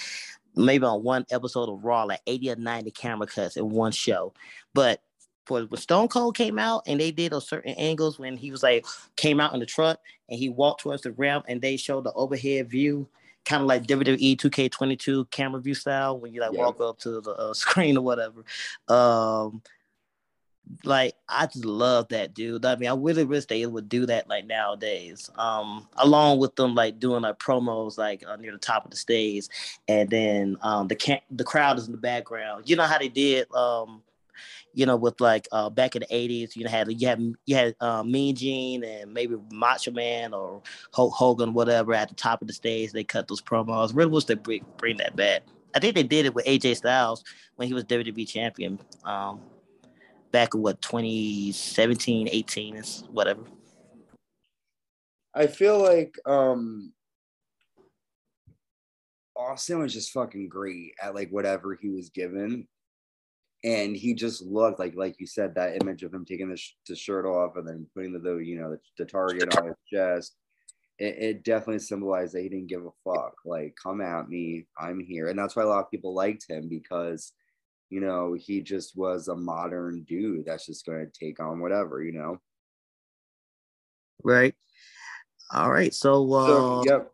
maybe 0.64 0.84
on 0.84 1.02
one 1.02 1.26
episode 1.30 1.68
of 1.68 1.84
Raw, 1.84 2.04
like 2.04 2.20
80 2.26 2.50
or 2.50 2.56
90 2.56 2.90
camera 2.92 3.26
cuts 3.26 3.56
in 3.56 3.68
one 3.68 3.92
show. 3.92 4.32
But 4.74 5.02
for 5.46 5.62
when 5.62 5.80
Stone 5.80 6.08
Cold 6.08 6.36
came 6.36 6.58
out 6.58 6.84
and 6.86 7.00
they 7.00 7.10
did 7.10 7.32
a 7.32 7.40
certain 7.40 7.74
angles 7.74 8.18
when 8.18 8.36
he 8.36 8.50
was 8.50 8.62
like 8.62 8.86
came 9.16 9.40
out 9.40 9.52
in 9.54 9.60
the 9.60 9.66
truck 9.66 9.98
and 10.28 10.38
he 10.38 10.48
walked 10.48 10.82
towards 10.82 11.02
the 11.02 11.12
ramp 11.12 11.44
and 11.48 11.60
they 11.60 11.76
showed 11.76 12.04
the 12.04 12.12
overhead 12.12 12.70
view, 12.70 13.08
kind 13.44 13.62
of 13.62 13.66
like 13.66 13.86
WWE 13.86 14.36
2K22 14.36 15.30
camera 15.30 15.60
view 15.60 15.74
style 15.74 16.18
when 16.18 16.32
you 16.32 16.40
like 16.40 16.52
yeah. 16.52 16.60
walk 16.60 16.80
up 16.80 16.98
to 17.00 17.20
the 17.20 17.32
uh, 17.32 17.54
screen 17.54 17.96
or 17.96 18.02
whatever. 18.02 18.44
Um, 18.88 19.62
like 20.84 21.14
I 21.28 21.46
just 21.46 21.64
love 21.64 22.08
that 22.08 22.34
dude. 22.34 22.64
I 22.64 22.76
mean, 22.76 22.88
I 22.88 22.94
really 22.94 23.24
wish 23.24 23.46
they 23.46 23.66
would 23.66 23.88
do 23.88 24.06
that 24.06 24.28
like 24.28 24.46
nowadays. 24.46 25.30
Um, 25.36 25.88
along 25.96 26.38
with 26.38 26.56
them 26.56 26.74
like 26.74 26.98
doing 26.98 27.22
like 27.22 27.38
promos 27.38 27.98
like 27.98 28.24
uh, 28.26 28.36
near 28.36 28.52
the 28.52 28.58
top 28.58 28.84
of 28.84 28.90
the 28.90 28.96
stage, 28.96 29.48
and 29.88 30.08
then 30.08 30.56
um 30.62 30.88
the 30.88 30.96
can- 30.96 31.20
the 31.30 31.44
crowd 31.44 31.78
is 31.78 31.86
in 31.86 31.92
the 31.92 31.98
background. 31.98 32.68
You 32.68 32.76
know 32.76 32.84
how 32.84 32.98
they 32.98 33.08
did 33.08 33.52
um, 33.52 34.02
you 34.72 34.86
know, 34.86 34.96
with 34.96 35.20
like 35.20 35.48
uh 35.52 35.70
back 35.70 35.96
in 35.96 36.00
the 36.00 36.14
eighties, 36.14 36.56
you 36.56 36.66
had 36.68 36.90
you 37.00 37.08
had 37.08 37.20
you 37.46 37.56
had 37.56 37.74
uh, 37.80 38.02
Mean 38.02 38.36
Gene 38.36 38.84
and 38.84 39.12
maybe 39.12 39.36
Macho 39.52 39.90
Man 39.90 40.32
or 40.32 40.62
Hulk 40.92 41.12
Hogan, 41.14 41.52
whatever, 41.52 41.94
at 41.94 42.08
the 42.08 42.14
top 42.14 42.40
of 42.42 42.48
the 42.48 42.54
stage. 42.54 42.92
They 42.92 43.04
cut 43.04 43.28
those 43.28 43.42
promos. 43.42 43.94
Really 43.94 44.10
wish 44.10 44.24
they 44.24 44.34
bring 44.34 44.64
bring 44.76 44.98
that 44.98 45.16
back. 45.16 45.42
I 45.74 45.78
think 45.78 45.94
they 45.94 46.02
did 46.02 46.26
it 46.26 46.34
with 46.34 46.46
AJ 46.46 46.76
Styles 46.76 47.24
when 47.56 47.68
he 47.68 47.74
was 47.74 47.84
WWE 47.84 48.26
champion. 48.28 48.80
Um, 49.04 49.40
back 50.32 50.54
in 50.54 50.62
what 50.62 50.80
2017, 50.82 52.28
18 52.30 52.76
is 52.76 53.04
whatever. 53.10 53.42
I 55.34 55.46
feel 55.46 55.78
like 55.78 56.14
um 56.26 56.92
Austin 59.40 59.78
was 59.78 59.92
just 59.92 60.12
fucking 60.12 60.48
great 60.48 60.92
at 61.02 61.14
like 61.14 61.30
whatever 61.30 61.78
he 61.80 61.88
was 61.88 62.10
given. 62.10 62.68
And 63.62 63.94
he 63.96 64.14
just 64.14 64.42
looked 64.42 64.78
like, 64.78 64.94
like 64.96 65.16
you 65.18 65.26
said, 65.26 65.54
that 65.54 65.80
image 65.82 66.02
of 66.02 66.14
him 66.14 66.24
taking 66.24 66.48
the, 66.48 66.56
sh- 66.56 66.76
the 66.86 66.96
shirt 66.96 67.26
off 67.26 67.56
and 67.56 67.66
then 67.66 67.86
putting 67.94 68.12
the, 68.12 68.18
the 68.18 68.36
you 68.36 68.58
know, 68.58 68.70
the, 68.70 68.78
the 68.98 69.04
target 69.04 69.54
on 69.56 69.66
his 69.66 69.76
chest. 69.92 70.36
It, 70.98 71.16
it, 71.18 71.44
definitely 71.44 71.78
symbolized 71.78 72.34
that 72.34 72.42
he 72.42 72.48
didn't 72.48 72.68
give 72.68 72.84
a 72.84 72.90
fuck. 73.04 73.34
Like, 73.44 73.74
come 73.82 74.00
at 74.02 74.28
me, 74.28 74.66
I'm 74.78 75.00
here. 75.00 75.28
And 75.28 75.38
that's 75.38 75.56
why 75.56 75.62
a 75.62 75.66
lot 75.66 75.84
of 75.84 75.90
people 75.90 76.14
liked 76.14 76.46
him 76.48 76.68
because 76.68 77.32
you 77.90 78.00
know, 78.00 78.34
he 78.38 78.62
just 78.62 78.96
was 78.96 79.28
a 79.28 79.36
modern 79.36 80.04
dude 80.04 80.46
that's 80.46 80.66
just 80.66 80.86
going 80.86 81.04
to 81.04 81.12
take 81.12 81.40
on 81.40 81.60
whatever, 81.60 82.02
you 82.02 82.12
know. 82.12 82.38
Right. 84.22 84.54
All 85.52 85.70
right. 85.70 85.92
So, 85.92 86.32
uh, 86.32 86.46
so 86.46 86.82
yep. 86.86 87.10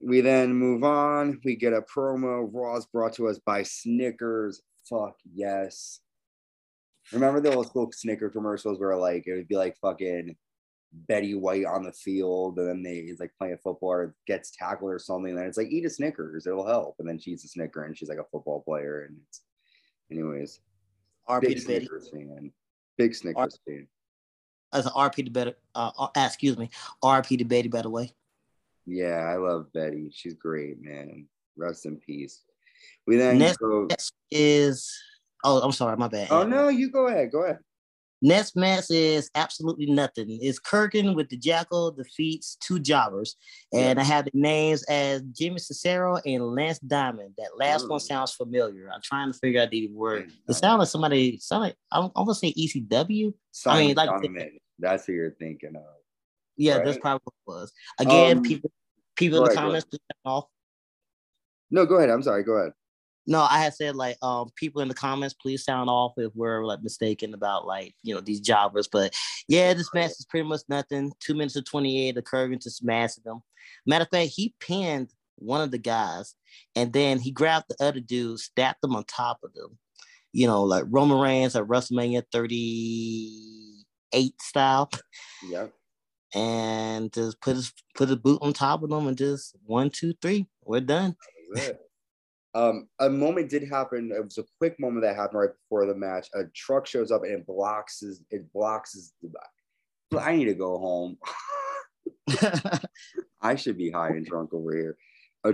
We 0.00 0.20
then 0.20 0.54
move 0.54 0.84
on. 0.84 1.40
We 1.44 1.56
get 1.56 1.72
a 1.72 1.82
promo. 1.82 2.48
Raw's 2.52 2.86
brought 2.86 3.14
to 3.14 3.28
us 3.28 3.38
by 3.38 3.62
Snickers. 3.62 4.62
Fuck 4.88 5.16
yes. 5.34 6.00
Remember 7.12 7.40
the 7.40 7.54
old 7.54 7.66
school 7.66 7.90
Snicker 7.92 8.28
commercials 8.28 8.78
where 8.78 8.96
like 8.96 9.26
it 9.26 9.34
would 9.34 9.48
be 9.48 9.56
like 9.56 9.76
fucking 9.80 10.36
Betty 10.92 11.34
White 11.34 11.64
on 11.64 11.82
the 11.82 11.92
field, 11.92 12.58
and 12.58 12.68
then 12.68 12.82
they 12.82 13.02
he's 13.02 13.20
like 13.20 13.32
playing 13.38 13.58
football 13.62 13.90
or 13.90 14.14
gets 14.26 14.50
tackled 14.50 14.92
or 14.92 14.98
something. 14.98 15.30
And 15.30 15.38
then 15.38 15.46
it's 15.46 15.58
like 15.58 15.68
eat 15.68 15.84
a 15.84 15.90
Snickers, 15.90 16.46
it'll 16.46 16.66
help. 16.66 16.96
And 16.98 17.08
then 17.08 17.18
she 17.18 17.32
eats 17.32 17.44
a 17.44 17.48
Snicker, 17.48 17.84
and 17.84 17.96
she's 17.96 18.08
like 18.08 18.18
a 18.18 18.28
football 18.30 18.62
player, 18.62 19.06
and 19.08 19.18
it's 19.28 19.42
Anyways, 20.10 20.60
RP 21.28 21.40
big 21.40 21.60
Snickers 21.60 22.08
fan. 22.10 22.52
Big 22.96 23.14
Snickers 23.14 23.58
R- 23.66 23.72
fan. 23.72 23.86
As 24.72 24.86
an 24.86 24.92
RP 24.92 25.16
the 25.16 25.30
better, 25.30 25.54
uh, 25.74 25.90
uh, 25.98 26.08
excuse 26.16 26.58
me, 26.58 26.70
RP 27.02 27.38
the 27.38 27.44
Betty, 27.44 27.68
by 27.68 27.82
the 27.82 27.90
way. 27.90 28.12
Yeah, 28.86 29.16
I 29.16 29.36
love 29.36 29.72
Betty. 29.72 30.10
She's 30.12 30.34
great, 30.34 30.82
man. 30.82 31.26
Rest 31.56 31.86
in 31.86 31.96
peace. 31.96 32.44
We 33.06 33.16
then 33.16 33.38
next 33.38 33.58
go. 33.58 33.88
is 34.30 34.98
oh, 35.44 35.60
I'm 35.60 35.72
sorry, 35.72 35.96
my 35.96 36.08
bad. 36.08 36.28
Oh 36.30 36.44
no, 36.44 36.68
you 36.68 36.90
go 36.90 37.08
ahead. 37.08 37.30
Go 37.32 37.44
ahead. 37.44 37.58
Next 38.20 38.56
match 38.56 38.90
is 38.90 39.30
absolutely 39.34 39.86
nothing. 39.86 40.26
It's 40.28 40.58
Kurrgan 40.58 41.14
with 41.14 41.28
the 41.28 41.36
Jackal 41.36 41.92
defeats 41.92 42.56
two 42.60 42.78
jobbers. 42.78 43.36
And. 43.72 43.98
I 44.00 44.04
have 44.04 44.24
the 44.24 44.30
names 44.34 44.82
as 44.84 45.22
Jimmy 45.32 45.58
Cicero 45.58 46.18
and 46.24 46.44
Lance 46.54 46.78
Diamond. 46.80 47.34
That 47.38 47.50
last 47.58 47.84
Ooh. 47.84 47.90
one 47.90 48.00
sounds 48.00 48.32
familiar. 48.32 48.90
I'm 48.92 49.00
trying 49.02 49.32
to 49.32 49.38
figure 49.38 49.62
out 49.62 49.70
the 49.70 49.88
word. 49.88 50.30
It 50.48 50.54
sounds 50.54 50.78
like 50.78 50.88
somebody, 50.88 51.38
sound 51.38 51.62
like, 51.62 51.76
I 51.92 52.00
am 52.00 52.10
gonna 52.14 52.34
say 52.34 52.52
ECW. 52.52 53.34
Simon 53.52 53.82
I 53.82 53.86
mean, 53.86 53.96
like, 53.96 54.10
Donovan. 54.10 54.58
that's 54.78 55.06
who 55.06 55.12
you're 55.12 55.32
thinking 55.32 55.76
of. 55.76 55.82
Yeah, 56.56 56.76
right? 56.76 56.84
that's 56.84 56.98
probably 56.98 57.22
what 57.24 57.56
it 57.56 57.60
was. 57.60 57.72
Again, 58.00 58.38
um, 58.38 58.42
people 58.42 58.70
people 59.16 59.44
in 59.44 59.48
the 59.50 59.54
comments 59.54 59.86
off. 60.24 60.46
No, 61.70 61.86
go 61.86 61.96
ahead. 61.96 62.10
I'm 62.10 62.22
sorry. 62.22 62.42
Go 62.42 62.52
ahead. 62.52 62.72
No, 63.28 63.42
I 63.42 63.58
had 63.58 63.74
said 63.74 63.94
like 63.94 64.16
um 64.22 64.48
people 64.56 64.80
in 64.80 64.88
the 64.88 64.94
comments, 64.94 65.34
please 65.34 65.62
sound 65.62 65.90
off 65.90 66.14
if 66.16 66.34
we're 66.34 66.64
like 66.64 66.82
mistaken 66.82 67.34
about 67.34 67.66
like 67.66 67.94
you 68.02 68.14
know 68.14 68.22
these 68.22 68.40
jobbers. 68.40 68.88
But 68.88 69.14
yeah, 69.48 69.74
this 69.74 69.92
match 69.92 70.12
is 70.12 70.26
pretty 70.28 70.48
much 70.48 70.62
nothing. 70.66 71.12
Two 71.20 71.34
minutes 71.34 71.54
of 71.54 71.66
28, 71.66 72.14
the 72.14 72.22
Kurrgan 72.22 72.58
to 72.60 72.70
smashing 72.70 73.24
them. 73.26 73.42
Matter 73.86 74.04
of 74.04 74.08
fact, 74.10 74.32
he 74.34 74.54
pinned 74.60 75.12
one 75.36 75.60
of 75.60 75.70
the 75.70 75.78
guys 75.78 76.34
and 76.74 76.90
then 76.94 77.20
he 77.20 77.30
grabbed 77.30 77.66
the 77.68 77.76
other 77.84 78.00
dude, 78.00 78.40
stacked 78.40 78.80
them 78.80 78.96
on 78.96 79.04
top 79.04 79.40
of 79.44 79.52
them. 79.52 79.76
You 80.32 80.46
know, 80.46 80.62
like 80.62 80.84
Roman 80.88 81.18
Reigns 81.18 81.54
at 81.54 81.64
WrestleMania 81.64 82.22
38 82.32 84.40
style. 84.40 84.90
Yep. 85.46 85.74
And 86.34 87.12
just 87.12 87.42
put 87.42 87.56
his 87.56 87.74
put 87.94 88.08
his 88.08 88.16
boot 88.16 88.38
on 88.40 88.54
top 88.54 88.82
of 88.82 88.88
them 88.88 89.06
and 89.06 89.18
just 89.18 89.54
one, 89.66 89.90
two, 89.90 90.14
three, 90.22 90.46
we're 90.64 90.80
done. 90.80 91.14
Um, 92.58 92.88
a 92.98 93.08
moment 93.08 93.50
did 93.50 93.68
happen. 93.68 94.10
It 94.12 94.24
was 94.24 94.38
a 94.38 94.44
quick 94.58 94.80
moment 94.80 95.02
that 95.02 95.14
happened 95.14 95.40
right 95.40 95.50
before 95.62 95.86
the 95.86 95.94
match. 95.94 96.28
A 96.34 96.44
truck 96.54 96.86
shows 96.86 97.12
up 97.12 97.22
and 97.22 97.32
it 97.32 97.46
blocks 97.46 98.00
his, 98.00 98.22
it 98.30 98.52
blocks 98.52 98.94
his. 98.94 99.12
I 100.18 100.34
need 100.34 100.46
to 100.46 100.54
go 100.54 100.78
home. 100.78 101.18
I 103.40 103.54
should 103.54 103.78
be 103.78 103.90
high 103.90 104.08
and 104.08 104.26
drunk 104.26 104.52
over 104.52 104.74
here 104.74 104.96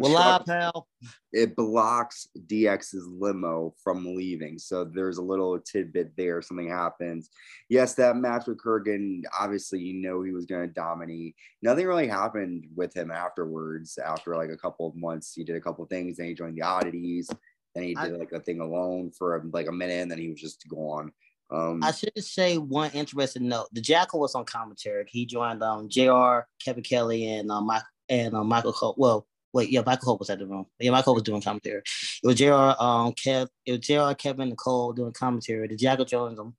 well, 0.00 0.42
truck, 0.42 0.87
it 1.33 1.57
blocks 1.57 2.28
DX's 2.46 3.07
limo 3.09 3.74
from 3.83 4.04
leaving. 4.04 4.59
So 4.59 4.85
there's 4.85 5.18
a 5.18 5.22
little 5.22 5.59
tidbit 5.59 6.16
there. 6.16 6.40
Something 6.42 6.68
happens. 6.68 7.30
Yes, 7.68 7.94
that 7.94 8.16
match 8.16 8.46
with 8.46 8.59
Kurrgan, 8.59 9.22
obviously, 9.38 9.80
you 9.80 9.94
know, 9.94 10.22
he 10.22 10.33
was 10.33 10.46
going 10.46 10.66
to 10.66 10.72
dominate. 10.72 11.35
Nothing 11.62 11.87
really 11.87 12.09
happened 12.09 12.66
with 12.74 12.94
him 12.96 13.11
afterwards. 13.11 13.98
After 13.98 14.37
like 14.37 14.50
a 14.50 14.57
couple 14.57 14.87
of 14.87 14.96
months, 14.96 15.35
he 15.35 15.44
did 15.44 15.57
a 15.57 15.61
couple 15.61 15.85
of 15.85 15.90
things. 15.90 16.16
Then 16.16 16.26
he 16.26 16.35
joined 16.35 16.57
the 16.57 16.62
oddities. 16.62 17.30
Then 17.74 17.85
he 17.85 17.94
did 17.94 18.18
like 18.18 18.33
a 18.33 18.40
thing 18.40 18.61
alone 18.61 19.11
for 19.11 19.42
like 19.52 19.66
a 19.66 19.72
minute, 19.72 20.00
and 20.00 20.11
then 20.11 20.18
he 20.18 20.30
was 20.30 20.40
just 20.40 20.66
gone. 20.68 21.12
Um, 21.50 21.83
I 21.83 21.92
should 21.92 22.12
say 22.24 22.57
one 22.57 22.90
interesting 22.92 23.48
note: 23.48 23.68
the 23.72 23.80
Jackal 23.80 24.20
was 24.20 24.35
on 24.35 24.44
commentary. 24.44 25.04
He 25.09 25.26
joined 25.26 25.62
um, 25.62 25.88
Jr. 25.88 26.40
Kevin 26.64 26.83
Kelly 26.83 27.28
and 27.28 27.50
uh, 27.50 27.61
Mike 27.61 27.83
and 28.09 28.35
uh, 28.35 28.44
Michael 28.44 28.72
Cole. 28.72 28.94
Well, 28.96 29.26
Wait, 29.55 29.71
yeah, 29.71 29.83
Michael 29.87 30.07
Hope 30.07 30.19
was 30.19 30.31
at 30.31 30.40
the 30.40 30.47
room. 30.47 30.67
Yeah, 30.81 30.90
Michael 30.90 31.14
was 31.14 31.23
doing 31.23 31.40
commentary. 31.40 31.79
It 32.23 32.27
was 32.27 32.35
JR, 32.35 32.53
um, 32.53 33.12
Kev, 33.12 33.47
it 33.64 33.73
was 33.73 33.81
JR, 33.81 34.12
Kevin, 34.14 34.49
Nicole 34.51 34.93
doing 34.93 35.12
commentary. 35.12 35.69
The 35.69 35.77
Jackal 35.77 36.05
joins 36.05 36.37
them. 36.37 36.57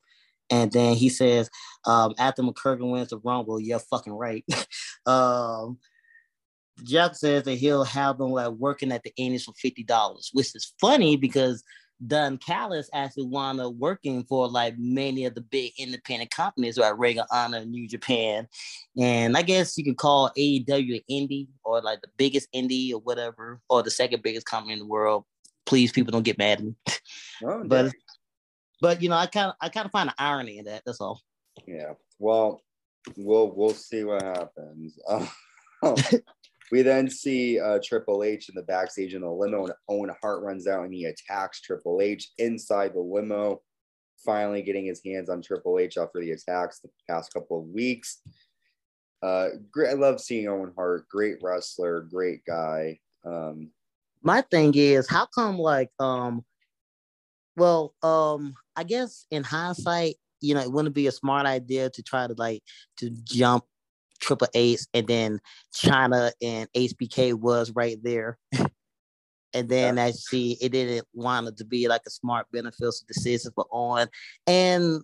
And 0.49 0.71
then 0.71 0.95
he 0.95 1.09
says, 1.09 1.49
um, 1.85 2.15
after 2.17 2.41
McCurkin 2.41 2.89
wins 2.89 3.09
the 3.09 3.17
Rumble, 3.17 3.59
you're 3.59 3.79
fucking 3.79 4.13
right. 4.13 4.45
um, 5.05 5.77
Jack 6.83 7.15
says 7.15 7.43
that 7.43 7.55
he'll 7.55 7.83
have 7.83 8.17
them 8.17 8.31
like 8.31 8.51
working 8.51 8.91
at 8.91 9.03
the 9.03 9.13
Indies 9.17 9.45
for 9.45 9.53
fifty 9.53 9.83
dollars, 9.83 10.29
which 10.33 10.55
is 10.55 10.73
funny 10.79 11.15
because 11.15 11.63
Don 12.05 12.37
Callis 12.37 12.89
actually 12.93 13.27
wound 13.27 13.59
up 13.59 13.73
working 13.75 14.23
for 14.25 14.47
like 14.49 14.75
many 14.77 15.25
of 15.25 15.35
the 15.35 15.41
big 15.41 15.71
independent 15.77 16.31
companies 16.31 16.77
like 16.77 16.97
Ring 16.97 17.19
of 17.19 17.27
Honor, 17.31 17.65
New 17.65 17.87
Japan, 17.87 18.47
and 18.99 19.37
I 19.37 19.41
guess 19.41 19.77
you 19.77 19.83
could 19.83 19.97
call 19.97 20.31
AEW 20.37 21.03
indie 21.09 21.47
or 21.63 21.81
like 21.81 22.01
the 22.01 22.09
biggest 22.17 22.47
indie 22.53 22.91
or 22.91 22.99
whatever, 22.99 23.61
or 23.69 23.81
the 23.81 23.91
second 23.91 24.23
biggest 24.23 24.45
company 24.45 24.73
in 24.73 24.79
the 24.79 24.85
world. 24.85 25.23
Please, 25.65 25.91
people 25.91 26.11
don't 26.11 26.23
get 26.23 26.37
mad 26.37 26.59
at 26.59 26.65
me. 26.65 26.75
Oh, 27.43 27.63
but 27.65 27.93
but 28.81 29.01
you 29.01 29.09
know, 29.09 29.15
I 29.15 29.27
kind 29.27 29.49
of 29.49 29.55
I 29.61 29.69
kind 29.69 29.85
of 29.85 29.91
find 29.91 30.09
the 30.09 30.15
irony 30.17 30.57
in 30.57 30.65
that. 30.65 30.83
That's 30.85 31.01
all. 31.01 31.21
Yeah. 31.65 31.93
Well, 32.19 32.61
we'll 33.17 33.51
we'll 33.55 33.73
see 33.73 34.03
what 34.03 34.21
happens. 34.21 34.99
Um, 35.07 35.29
we 36.71 36.81
then 36.81 37.09
see 37.09 37.59
uh, 37.59 37.79
Triple 37.83 38.23
H 38.23 38.49
in 38.49 38.55
the 38.55 38.63
backstage 38.63 39.13
in 39.13 39.21
the 39.21 39.29
limo, 39.29 39.65
and 39.65 39.73
Owen 39.87 40.11
Hart 40.21 40.43
runs 40.43 40.67
out 40.67 40.83
and 40.83 40.93
he 40.93 41.05
attacks 41.05 41.61
Triple 41.61 42.01
H 42.01 42.31
inside 42.37 42.93
the 42.93 42.99
limo, 42.99 43.61
finally 44.25 44.61
getting 44.61 44.85
his 44.85 45.01
hands 45.05 45.29
on 45.29 45.41
Triple 45.41 45.79
H 45.79 45.97
after 45.97 46.19
the 46.19 46.31
attacks 46.31 46.79
the 46.79 46.89
past 47.09 47.33
couple 47.33 47.59
of 47.59 47.67
weeks. 47.67 48.21
Uh, 49.21 49.49
great, 49.71 49.91
I 49.91 49.93
love 49.93 50.19
seeing 50.19 50.47
Owen 50.47 50.73
Hart. 50.75 51.07
Great 51.07 51.37
wrestler, 51.41 52.01
great 52.01 52.43
guy. 52.45 52.99
Um, 53.25 53.71
My 54.21 54.41
thing 54.41 54.73
is, 54.75 55.09
how 55.09 55.27
come 55.27 55.57
like 55.57 55.89
um, 55.99 56.43
well 57.55 57.93
um, 58.03 58.55
I 58.75 58.83
guess 58.83 59.25
in 59.31 59.43
hindsight, 59.43 60.15
you 60.41 60.53
know, 60.53 60.61
it 60.61 60.71
wouldn't 60.71 60.95
be 60.95 61.07
a 61.07 61.11
smart 61.11 61.45
idea 61.45 61.89
to 61.91 62.03
try 62.03 62.27
to 62.27 62.33
like 62.37 62.61
to 62.97 63.09
jump 63.23 63.63
Triple 64.25 64.47
H, 64.53 64.81
and 64.93 65.07
then 65.07 65.39
Chyna 65.73 66.31
and 66.41 66.67
HBK 66.73 67.33
was 67.33 67.71
right 67.75 67.97
there. 68.01 68.37
and 69.53 69.69
then 69.69 69.97
yeah. 69.97 70.11
see, 70.13 70.57
it 70.61 70.71
didn't 70.71 71.07
want 71.13 71.47
it 71.47 71.57
to 71.57 71.65
be 71.65 71.87
like 71.87 72.01
a 72.07 72.09
smart 72.09 72.47
beneficial 72.51 72.91
decision 73.07 73.51
for 73.53 73.65
Owen. 73.71 74.09
And 74.47 75.01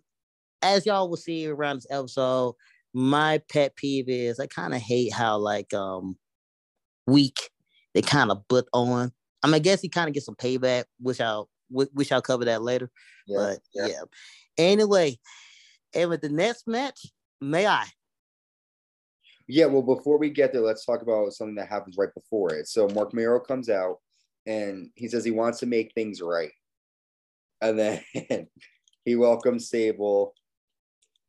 as 0.61 0.85
y'all 0.85 1.09
will 1.09 1.17
see 1.17 1.47
around 1.47 1.77
this 1.77 1.87
episode, 1.89 2.55
my 2.93 3.41
pet 3.49 3.75
peeve 3.75 4.09
is 4.09 4.39
I 4.39 4.47
kind 4.47 4.73
of 4.73 4.81
hate 4.81 5.13
how 5.13 5.37
like 5.37 5.73
um 5.73 6.17
weak 7.07 7.49
they 7.93 8.01
kind 8.01 8.31
of 8.31 8.47
put 8.47 8.67
Owen. 8.73 9.11
I 9.43 9.47
mean, 9.47 9.55
I 9.55 9.59
guess 9.59 9.81
he 9.81 9.89
kind 9.89 10.07
of 10.07 10.13
gets 10.13 10.25
some 10.25 10.35
payback, 10.35 10.85
which 10.99 11.21
I'll 11.21 11.49
which 11.69 12.11
I'll 12.11 12.21
cover 12.21 12.45
that 12.45 12.61
later. 12.61 12.89
Yeah, 13.27 13.37
but 13.37 13.59
yeah. 13.73 13.87
yeah. 13.87 14.01
Anyway, 14.57 15.19
and 15.93 16.09
with 16.09 16.21
the 16.21 16.29
next 16.29 16.67
match, 16.67 16.99
may 17.39 17.65
I? 17.65 17.85
Yeah, 19.53 19.65
well, 19.65 19.81
before 19.81 20.17
we 20.17 20.29
get 20.29 20.53
there, 20.53 20.61
let's 20.61 20.85
talk 20.85 21.01
about 21.01 21.33
something 21.33 21.55
that 21.55 21.67
happens 21.67 21.97
right 21.97 22.13
before 22.13 22.53
it. 22.53 22.69
So 22.69 22.87
Mark 22.87 23.13
Mero 23.13 23.37
comes 23.37 23.67
out 23.67 23.97
and 24.45 24.89
he 24.95 25.09
says 25.09 25.25
he 25.25 25.31
wants 25.31 25.59
to 25.59 25.65
make 25.65 25.93
things 25.93 26.21
right. 26.21 26.53
And 27.59 27.77
then 27.77 28.01
he 29.03 29.17
welcomes 29.17 29.69
Sable. 29.69 30.33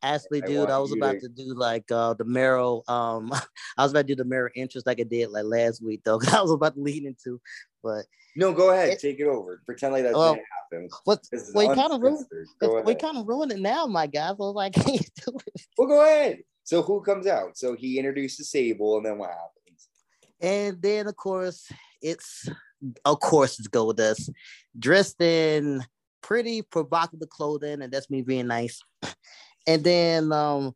Ashley, 0.03 0.41
dude, 0.41 0.69
I, 0.69 0.77
was 0.77 0.91
about 0.91 1.13
to... 1.13 1.21
to... 1.21 1.29
do 1.29 1.55
like 1.55 1.89
uh 1.91 2.13
the 2.13 2.25
Mero. 2.25 2.83
Um, 2.87 3.31
I 3.77 3.83
was 3.83 3.91
about 3.91 4.01
to 4.01 4.07
do 4.07 4.15
the 4.15 4.25
Mero 4.25 4.49
interest 4.55 4.85
like 4.85 4.99
I 4.99 5.03
did 5.03 5.29
like 5.29 5.45
last 5.45 5.83
week 5.83 6.01
though. 6.03 6.19
I 6.31 6.41
was 6.41 6.51
about 6.51 6.75
to 6.75 6.81
lead 6.81 7.05
into, 7.05 7.39
but 7.81 8.05
no, 8.35 8.51
go 8.51 8.71
ahead, 8.71 8.89
it, 8.89 8.99
take 8.99 9.19
it 9.19 9.27
over. 9.27 9.61
Pretend 9.65 9.93
like 9.93 10.03
that 10.03 10.13
didn't 10.13 10.41
happen. 10.61 10.89
What? 11.05 11.21
We 11.55 11.67
kind 11.67 11.93
of 11.93 12.01
ruined. 12.01 12.25
We 12.85 12.95
kind 12.95 13.17
of 13.17 13.27
ruined 13.27 13.51
it 13.51 13.59
now, 13.59 13.85
my 13.85 14.07
guy. 14.07 14.33
So 14.37 14.49
I 14.49 14.51
like, 14.51 14.73
do 14.73 14.91
it. 14.95 15.61
Well, 15.77 15.87
go 15.87 16.03
ahead. 16.03 16.39
So 16.63 16.81
who 16.81 17.01
comes 17.01 17.27
out? 17.27 17.57
So 17.57 17.75
he 17.75 17.97
introduces 17.97 18.49
Sable, 18.49 18.97
and 18.97 19.05
then 19.05 19.17
what 19.17 19.29
happens? 19.29 19.87
And 20.41 20.81
then 20.81 21.07
of 21.07 21.15
course 21.15 21.71
it's 22.01 22.49
of 23.05 23.19
course 23.19 23.59
it's 23.59 23.69
Goldust 23.69 24.29
dressed 24.77 25.21
in 25.21 25.83
pretty 26.21 26.61
provocative 26.61 27.29
clothing, 27.29 27.81
and 27.81 27.91
that's 27.91 28.09
me 28.09 28.21
being 28.21 28.47
nice. 28.47 28.81
And 29.65 29.83
then 29.83 30.31
um 30.31 30.73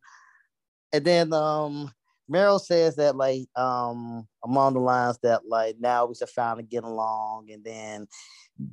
and 0.92 1.04
then 1.04 1.32
um 1.32 1.92
Mero 2.28 2.58
says 2.58 2.96
that 2.96 3.16
like 3.16 3.46
um 3.56 4.26
among 4.44 4.74
the 4.74 4.80
lines 4.80 5.18
that 5.22 5.46
like 5.46 5.76
now 5.80 6.06
we 6.06 6.14
should 6.14 6.28
finally 6.28 6.64
get 6.64 6.84
along 6.84 7.48
and 7.50 7.64
then 7.64 8.06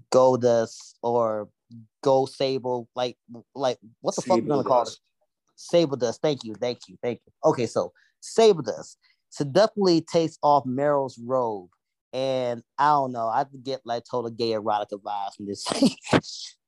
go 0.09 0.37
Goldust 0.37 0.95
or 1.01 1.49
Go 2.03 2.25
Sable 2.25 2.87
like 2.95 3.17
like 3.53 3.77
what 4.01 4.15
the 4.15 4.21
Sable 4.21 4.35
fuck 4.35 4.39
are 4.39 4.43
we 4.43 4.49
gonna 4.49 4.63
call 4.63 4.83
it? 4.83 4.97
Sable 5.55 5.97
Dust. 5.97 6.21
Thank 6.21 6.43
you, 6.43 6.53
thank 6.55 6.79
you, 6.87 6.97
thank 7.01 7.21
you. 7.25 7.31
Okay, 7.49 7.65
so 7.65 7.93
Sable 8.19 8.61
Dust 8.61 8.97
seductively 9.29 10.01
takes 10.01 10.37
off 10.43 10.65
Mero's 10.65 11.17
robe, 11.17 11.69
and 12.13 12.61
I 12.77 12.89
don't 12.89 13.11
know. 13.11 13.27
I 13.27 13.45
get 13.63 13.81
like 13.85 14.03
total 14.09 14.31
gay 14.31 14.51
erotica 14.51 15.01
vibes 15.01 15.35
from 15.35 15.47
this. 15.47 15.65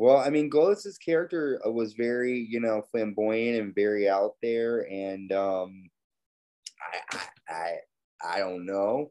well, 0.00 0.16
I 0.16 0.30
mean, 0.30 0.48
Goldust's 0.48 0.96
character 0.96 1.60
uh, 1.66 1.70
was 1.70 1.92
very, 1.92 2.46
you 2.48 2.58
know, 2.58 2.82
flamboyant 2.90 3.60
and 3.60 3.74
very 3.74 4.08
out 4.08 4.32
there, 4.42 4.90
and 4.90 5.30
um, 5.30 5.90
I, 7.12 7.18
I, 7.50 7.74
I 8.24 8.38
don't 8.38 8.64
know. 8.64 9.10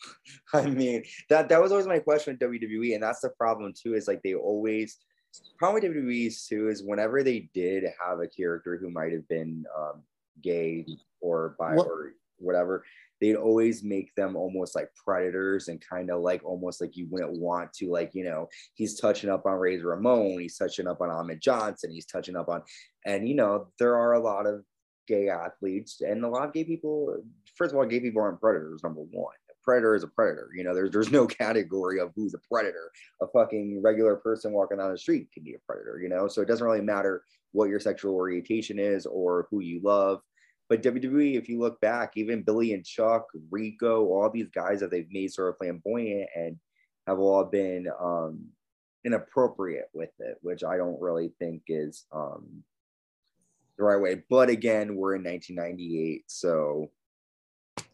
I 0.54 0.62
mean, 0.62 1.02
that 1.28 1.48
that 1.48 1.60
was 1.60 1.72
always 1.72 1.88
my 1.88 1.98
question 1.98 2.38
with 2.40 2.52
WWE, 2.52 2.94
and 2.94 3.02
that's 3.02 3.18
the 3.18 3.30
problem 3.30 3.72
too. 3.76 3.94
Is 3.94 4.06
like 4.06 4.22
they 4.22 4.34
always 4.34 4.98
problem 5.58 5.82
with 5.82 5.92
WWE's 5.92 6.46
too 6.46 6.68
is 6.68 6.84
whenever 6.84 7.24
they 7.24 7.50
did 7.52 7.82
have 8.00 8.20
a 8.20 8.28
character 8.28 8.78
who 8.80 8.90
might 8.90 9.12
have 9.12 9.26
been 9.26 9.64
um, 9.76 10.04
gay 10.40 10.86
or 11.20 11.56
bi 11.58 11.74
what? 11.74 11.88
or 11.88 12.12
whatever, 12.38 12.84
they'd 13.20 13.36
always 13.36 13.82
make 13.82 14.14
them 14.14 14.36
almost 14.36 14.74
like 14.74 14.88
predators 15.04 15.68
and 15.68 15.82
kind 15.88 16.10
of 16.10 16.20
like 16.20 16.44
almost 16.44 16.80
like 16.80 16.96
you 16.96 17.06
wouldn't 17.10 17.38
want 17.38 17.72
to 17.74 17.90
like 17.90 18.10
you 18.14 18.24
know 18.24 18.48
he's 18.74 19.00
touching 19.00 19.30
up 19.30 19.46
on 19.46 19.54
Razor 19.54 19.88
Ramon, 19.88 20.40
he's 20.40 20.56
touching 20.56 20.86
up 20.86 21.00
on 21.00 21.10
Ahmed 21.10 21.40
Johnson, 21.40 21.90
he's 21.90 22.06
touching 22.06 22.36
up 22.36 22.48
on, 22.48 22.62
and 23.06 23.28
you 23.28 23.34
know 23.34 23.68
there 23.78 23.96
are 23.96 24.14
a 24.14 24.20
lot 24.20 24.46
of 24.46 24.62
gay 25.08 25.28
athletes 25.28 26.00
and 26.00 26.24
a 26.24 26.28
lot 26.28 26.46
of 26.46 26.52
gay 26.52 26.64
people. 26.64 27.16
First 27.56 27.72
of 27.72 27.78
all, 27.78 27.86
gay 27.86 27.98
people 27.98 28.22
aren't 28.22 28.40
predators. 28.40 28.82
Number 28.84 29.00
one, 29.00 29.34
a 29.50 29.54
predator 29.64 29.96
is 29.96 30.04
a 30.04 30.08
predator. 30.08 30.50
You 30.54 30.62
know, 30.62 30.74
there's 30.74 30.90
there's 30.90 31.10
no 31.10 31.26
category 31.44 31.98
of 31.98 32.12
who's 32.14 32.34
a 32.34 32.40
predator. 32.52 32.90
A 33.22 33.26
fucking 33.26 33.80
regular 33.82 34.16
person 34.16 34.52
walking 34.52 34.78
down 34.78 34.92
the 34.92 34.98
street 34.98 35.28
can 35.32 35.42
be 35.42 35.54
a 35.54 35.58
predator. 35.66 35.98
You 36.00 36.10
know, 36.10 36.28
so 36.28 36.42
it 36.42 36.48
doesn't 36.48 36.64
really 36.64 36.82
matter 36.82 37.22
what 37.52 37.70
your 37.70 37.80
sexual 37.80 38.14
orientation 38.14 38.78
is 38.78 39.06
or 39.06 39.48
who 39.50 39.60
you 39.60 39.80
love. 39.82 40.20
But 40.68 40.82
WWE, 40.82 41.36
if 41.36 41.48
you 41.48 41.58
look 41.58 41.80
back, 41.80 42.12
even 42.16 42.42
Billy 42.42 42.74
and 42.74 42.84
Chuck, 42.84 43.26
Rico, 43.50 44.04
all 44.06 44.30
these 44.30 44.50
guys 44.50 44.80
that 44.80 44.90
they've 44.90 45.10
made 45.10 45.32
sort 45.32 45.48
of 45.48 45.56
flamboyant 45.58 46.28
and 46.36 46.58
have 47.06 47.18
all 47.18 47.44
been 47.44 47.86
um, 47.98 48.44
inappropriate 49.04 49.88
with 49.94 50.10
it, 50.18 50.36
which 50.42 50.62
I 50.62 50.76
don't 50.76 51.00
really 51.00 51.32
think 51.38 51.62
is 51.68 52.04
um, 52.12 52.62
the 53.78 53.84
right 53.84 54.00
way. 54.00 54.22
But 54.28 54.50
again, 54.50 54.94
we're 54.94 55.14
in 55.14 55.24
1998, 55.24 56.24
so. 56.26 56.90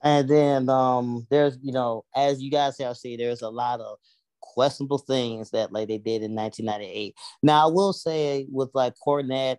And 0.03 0.29
then 0.29 0.69
um, 0.69 1.27
there's, 1.31 1.59
you 1.63 1.73
know, 1.73 2.05
as 2.17 2.43
you 2.43 2.51
guys 2.51 2.77
have 2.79 2.97
seen, 2.97 3.19
there's 3.19 3.43
a 3.43 3.49
lot 3.49 3.81
of 3.81 3.99
questionable 4.41 4.99
things 4.99 5.51
that 5.51 5.73
like 5.73 5.89
they 5.89 5.99
did 5.99 6.23
in 6.23 6.35
1998. 6.35 7.15
Now 7.43 7.69
I 7.69 7.71
will 7.71 7.93
say 7.93 8.47
with 8.51 8.71
like 8.75 8.95
Cornette, 9.05 9.59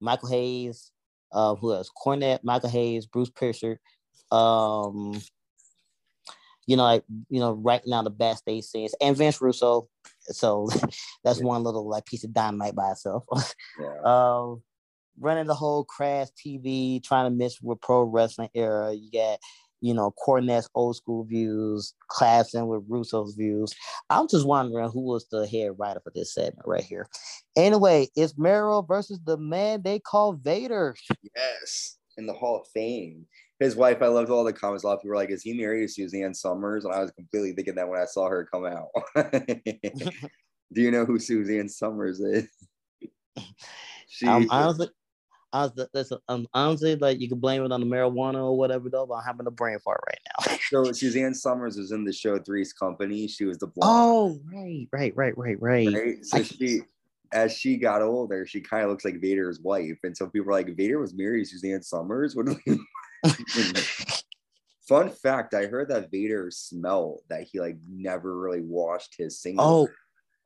Michael 0.00 0.28
Hayes, 0.28 0.90
uh, 1.32 1.54
who 1.54 1.72
else? 1.72 1.90
Cornette, 1.96 2.44
Michael 2.44 2.70
Hayes, 2.70 3.06
Bruce 3.06 3.30
Prichard, 3.30 3.78
um, 4.30 5.20
you 6.66 6.76
know, 6.76 6.82
like 6.82 7.04
you 7.28 7.40
know, 7.40 7.52
right 7.52 7.82
now 7.86 8.02
the 8.02 8.10
best 8.10 8.44
they 8.44 8.60
scenes, 8.60 8.94
and 9.00 9.16
Vince 9.16 9.40
Russo. 9.40 9.88
So 10.22 10.68
that's 11.24 11.40
one 11.40 11.62
little 11.62 11.88
like 11.88 12.06
piece 12.06 12.24
of 12.24 12.32
dynamite 12.32 12.74
by 12.74 12.90
itself. 12.90 13.24
yeah. 13.80 14.00
Um, 14.04 14.62
running 15.18 15.46
the 15.46 15.54
whole 15.54 15.84
crash 15.84 16.28
TV, 16.36 17.02
trying 17.02 17.30
to 17.30 17.36
mix 17.36 17.60
with 17.62 17.80
pro 17.80 18.02
wrestling 18.02 18.50
era. 18.54 18.92
You 18.92 19.10
got 19.10 19.38
you 19.86 19.94
know, 19.94 20.12
Cornette's 20.26 20.68
old 20.74 20.96
school 20.96 21.24
views, 21.24 21.94
clashing 22.08 22.66
with 22.66 22.84
Russo's 22.88 23.34
views. 23.34 23.74
I'm 24.10 24.28
just 24.28 24.46
wondering 24.46 24.88
who 24.90 25.02
was 25.02 25.26
the 25.30 25.46
head 25.46 25.72
writer 25.78 26.00
for 26.00 26.12
this 26.14 26.34
segment 26.34 26.66
right 26.66 26.82
here. 26.82 27.08
Anyway, 27.56 28.08
it's 28.16 28.36
Mero 28.36 28.82
versus 28.82 29.20
the 29.24 29.36
man 29.36 29.82
they 29.82 29.98
call 29.98 30.32
Vader. 30.32 30.96
Yes, 31.36 31.98
in 32.16 32.26
the 32.26 32.32
Hall 32.32 32.60
of 32.60 32.68
Fame. 32.74 33.26
His 33.60 33.76
wife, 33.76 34.02
I 34.02 34.08
loved 34.08 34.30
all 34.30 34.44
the 34.44 34.52
comments. 34.52 34.84
A 34.84 34.88
lot 34.88 34.94
of 34.94 35.00
people 35.00 35.10
were 35.10 35.16
like, 35.16 35.30
"Is 35.30 35.42
he 35.42 35.54
married 35.54 35.86
to 35.86 35.88
Suzanne 35.88 36.34
Somers? 36.34 36.84
And 36.84 36.92
I 36.92 37.00
was 37.00 37.10
completely 37.12 37.52
thinking 37.52 37.76
that 37.76 37.88
when 37.88 38.00
I 38.00 38.04
saw 38.04 38.28
her 38.28 38.44
come 38.52 38.66
out. 38.66 38.88
Do 40.72 40.82
you 40.82 40.90
know 40.90 41.04
who 41.04 41.18
Suzanne 41.18 41.68
Somers 41.68 42.20
is? 42.20 42.48
She, 44.08 44.26
um, 44.26 44.46
honestly, 44.50 44.88
honestly, 45.56 45.86
listen, 45.94 46.18
um, 46.28 46.46
honestly, 46.52 46.96
like 46.96 47.20
you 47.20 47.28
can 47.28 47.38
blame 47.38 47.64
it 47.64 47.72
on 47.72 47.80
the 47.80 47.86
marijuana 47.86 48.36
or 48.36 48.56
whatever, 48.56 48.90
though. 48.90 49.06
But 49.06 49.14
I'm 49.14 49.24
having 49.24 49.46
a 49.46 49.50
brain 49.50 49.78
fart 49.78 50.00
right 50.06 50.18
now. 50.50 50.58
so 50.70 50.92
Suzanne 50.92 51.34
Somers 51.34 51.76
was 51.76 51.92
in 51.92 52.04
the 52.04 52.12
show 52.12 52.38
Three's 52.38 52.72
Company. 52.72 53.26
She 53.26 53.44
was 53.44 53.58
the 53.58 53.66
blonde. 53.66 53.90
Oh, 53.92 54.40
right, 54.52 54.86
right, 54.92 55.16
right, 55.16 55.36
right, 55.36 55.60
right. 55.60 55.88
right? 55.92 56.24
So 56.24 56.38
I, 56.38 56.42
she, 56.42 56.80
as 57.32 57.56
she 57.56 57.76
got 57.76 58.02
older, 58.02 58.46
she 58.46 58.60
kind 58.60 58.84
of 58.84 58.90
looks 58.90 59.04
like 59.04 59.20
Vader's 59.20 59.60
wife, 59.60 59.98
and 60.02 60.16
so 60.16 60.28
people 60.28 60.50
are 60.50 60.52
like, 60.52 60.76
Vader 60.76 60.98
was 60.98 61.14
married 61.14 61.44
to 61.44 61.50
Suzanne 61.50 61.82
Somers. 61.82 62.36
What? 62.36 62.48
Fun 64.88 65.10
fact: 65.10 65.54
I 65.54 65.66
heard 65.66 65.88
that 65.88 66.10
Vader 66.10 66.50
smelled 66.50 67.22
that 67.28 67.42
he 67.42 67.60
like 67.60 67.76
never 67.88 68.38
really 68.38 68.60
washed 68.60 69.14
his 69.18 69.40
single. 69.40 69.64
Oh, 69.64 69.88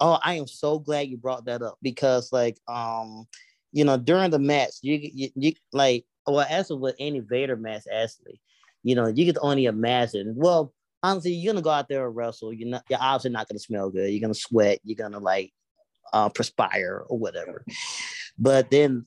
oh, 0.00 0.18
I 0.22 0.34
am 0.34 0.46
so 0.46 0.78
glad 0.78 1.08
you 1.08 1.18
brought 1.18 1.44
that 1.44 1.62
up 1.62 1.78
because 1.82 2.32
like 2.32 2.56
um 2.66 3.26
you 3.72 3.84
know, 3.84 3.96
during 3.96 4.30
the 4.30 4.38
match, 4.38 4.74
you 4.82 4.98
you, 5.02 5.28
you 5.34 5.52
like 5.72 6.04
well, 6.26 6.46
as 6.48 6.70
with 6.70 6.96
any 6.98 7.20
Vader 7.20 7.56
match, 7.56 7.82
actually, 7.92 8.40
you 8.82 8.94
know, 8.94 9.06
you 9.06 9.26
could 9.26 9.38
only 9.40 9.66
imagine. 9.66 10.34
Well, 10.36 10.72
honestly, 11.02 11.32
you're 11.32 11.52
gonna 11.52 11.62
go 11.62 11.70
out 11.70 11.88
there 11.88 12.06
and 12.06 12.16
wrestle. 12.16 12.52
You're 12.52 12.68
not. 12.68 12.84
You're 12.88 12.98
obviously 13.00 13.30
not 13.30 13.48
gonna 13.48 13.58
smell 13.58 13.90
good. 13.90 14.10
You're 14.10 14.20
gonna 14.20 14.34
sweat. 14.34 14.80
You're 14.84 14.96
gonna 14.96 15.18
like 15.18 15.52
uh, 16.12 16.28
perspire 16.28 17.04
or 17.08 17.18
whatever. 17.18 17.64
But 18.38 18.70
then, 18.70 19.06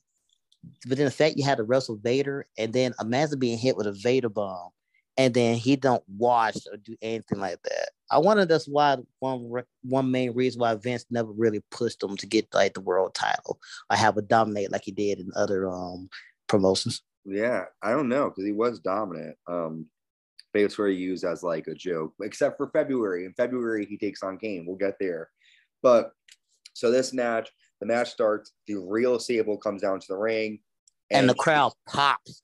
but 0.86 0.96
then 0.96 1.06
the 1.06 1.10
fact 1.10 1.36
you 1.36 1.44
had 1.44 1.58
to 1.58 1.64
wrestle 1.64 1.96
Vader, 1.96 2.46
and 2.58 2.72
then 2.72 2.94
imagine 3.00 3.38
being 3.38 3.58
hit 3.58 3.76
with 3.76 3.86
a 3.86 3.92
Vader 3.92 4.28
bomb, 4.28 4.70
and 5.16 5.34
then 5.34 5.56
he 5.56 5.76
don't 5.76 6.04
wash 6.08 6.56
or 6.70 6.76
do 6.76 6.96
anything 7.02 7.40
like 7.40 7.60
that. 7.62 7.90
I 8.14 8.18
wonder 8.18 8.44
that's 8.44 8.66
why 8.68 8.96
one 9.18 9.64
one 9.82 10.10
main 10.10 10.32
reason 10.32 10.60
why 10.60 10.74
Vince 10.74 11.04
never 11.10 11.30
really 11.32 11.62
pushed 11.70 12.02
him 12.02 12.16
to 12.16 12.26
get 12.26 12.46
like 12.54 12.74
the 12.74 12.80
world 12.80 13.14
title 13.14 13.58
or 13.90 13.96
have 13.96 14.16
a 14.16 14.22
dominate 14.22 14.72
like 14.72 14.82
he 14.84 14.92
did 14.92 15.18
in 15.18 15.30
other 15.36 15.68
um 15.68 16.08
promotions. 16.48 17.02
Yeah, 17.24 17.64
I 17.82 17.90
don't 17.90 18.08
know 18.08 18.30
because 18.30 18.44
he 18.44 18.52
was 18.52 18.80
dominant. 18.80 19.36
Um, 19.46 19.86
but 20.52 20.62
it's 20.62 20.78
where 20.78 20.88
he 20.88 20.96
used 20.96 21.24
as 21.24 21.42
like 21.42 21.66
a 21.66 21.74
joke, 21.74 22.14
except 22.22 22.56
for 22.56 22.70
February. 22.70 23.24
In 23.24 23.34
February, 23.34 23.86
he 23.86 23.98
takes 23.98 24.22
on 24.22 24.38
Kane. 24.38 24.64
We'll 24.66 24.76
get 24.76 24.96
there. 25.00 25.30
But 25.82 26.12
so 26.74 26.90
this 26.90 27.12
match, 27.12 27.50
the 27.80 27.86
match 27.86 28.10
starts. 28.10 28.52
The 28.68 28.76
real 28.76 29.18
Sable 29.18 29.58
comes 29.58 29.82
down 29.82 29.98
to 29.98 30.06
the 30.08 30.16
ring, 30.16 30.60
and, 31.10 31.22
and 31.22 31.30
the 31.30 31.34
crowd 31.34 31.72
pops 31.88 32.42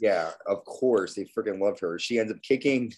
yeah, 0.00 0.30
of 0.46 0.64
course. 0.64 1.14
They 1.14 1.24
freaking 1.24 1.60
loved 1.60 1.80
her. 1.80 1.98
She 1.98 2.18
ends 2.18 2.32
up 2.32 2.42
kicking 2.42 2.92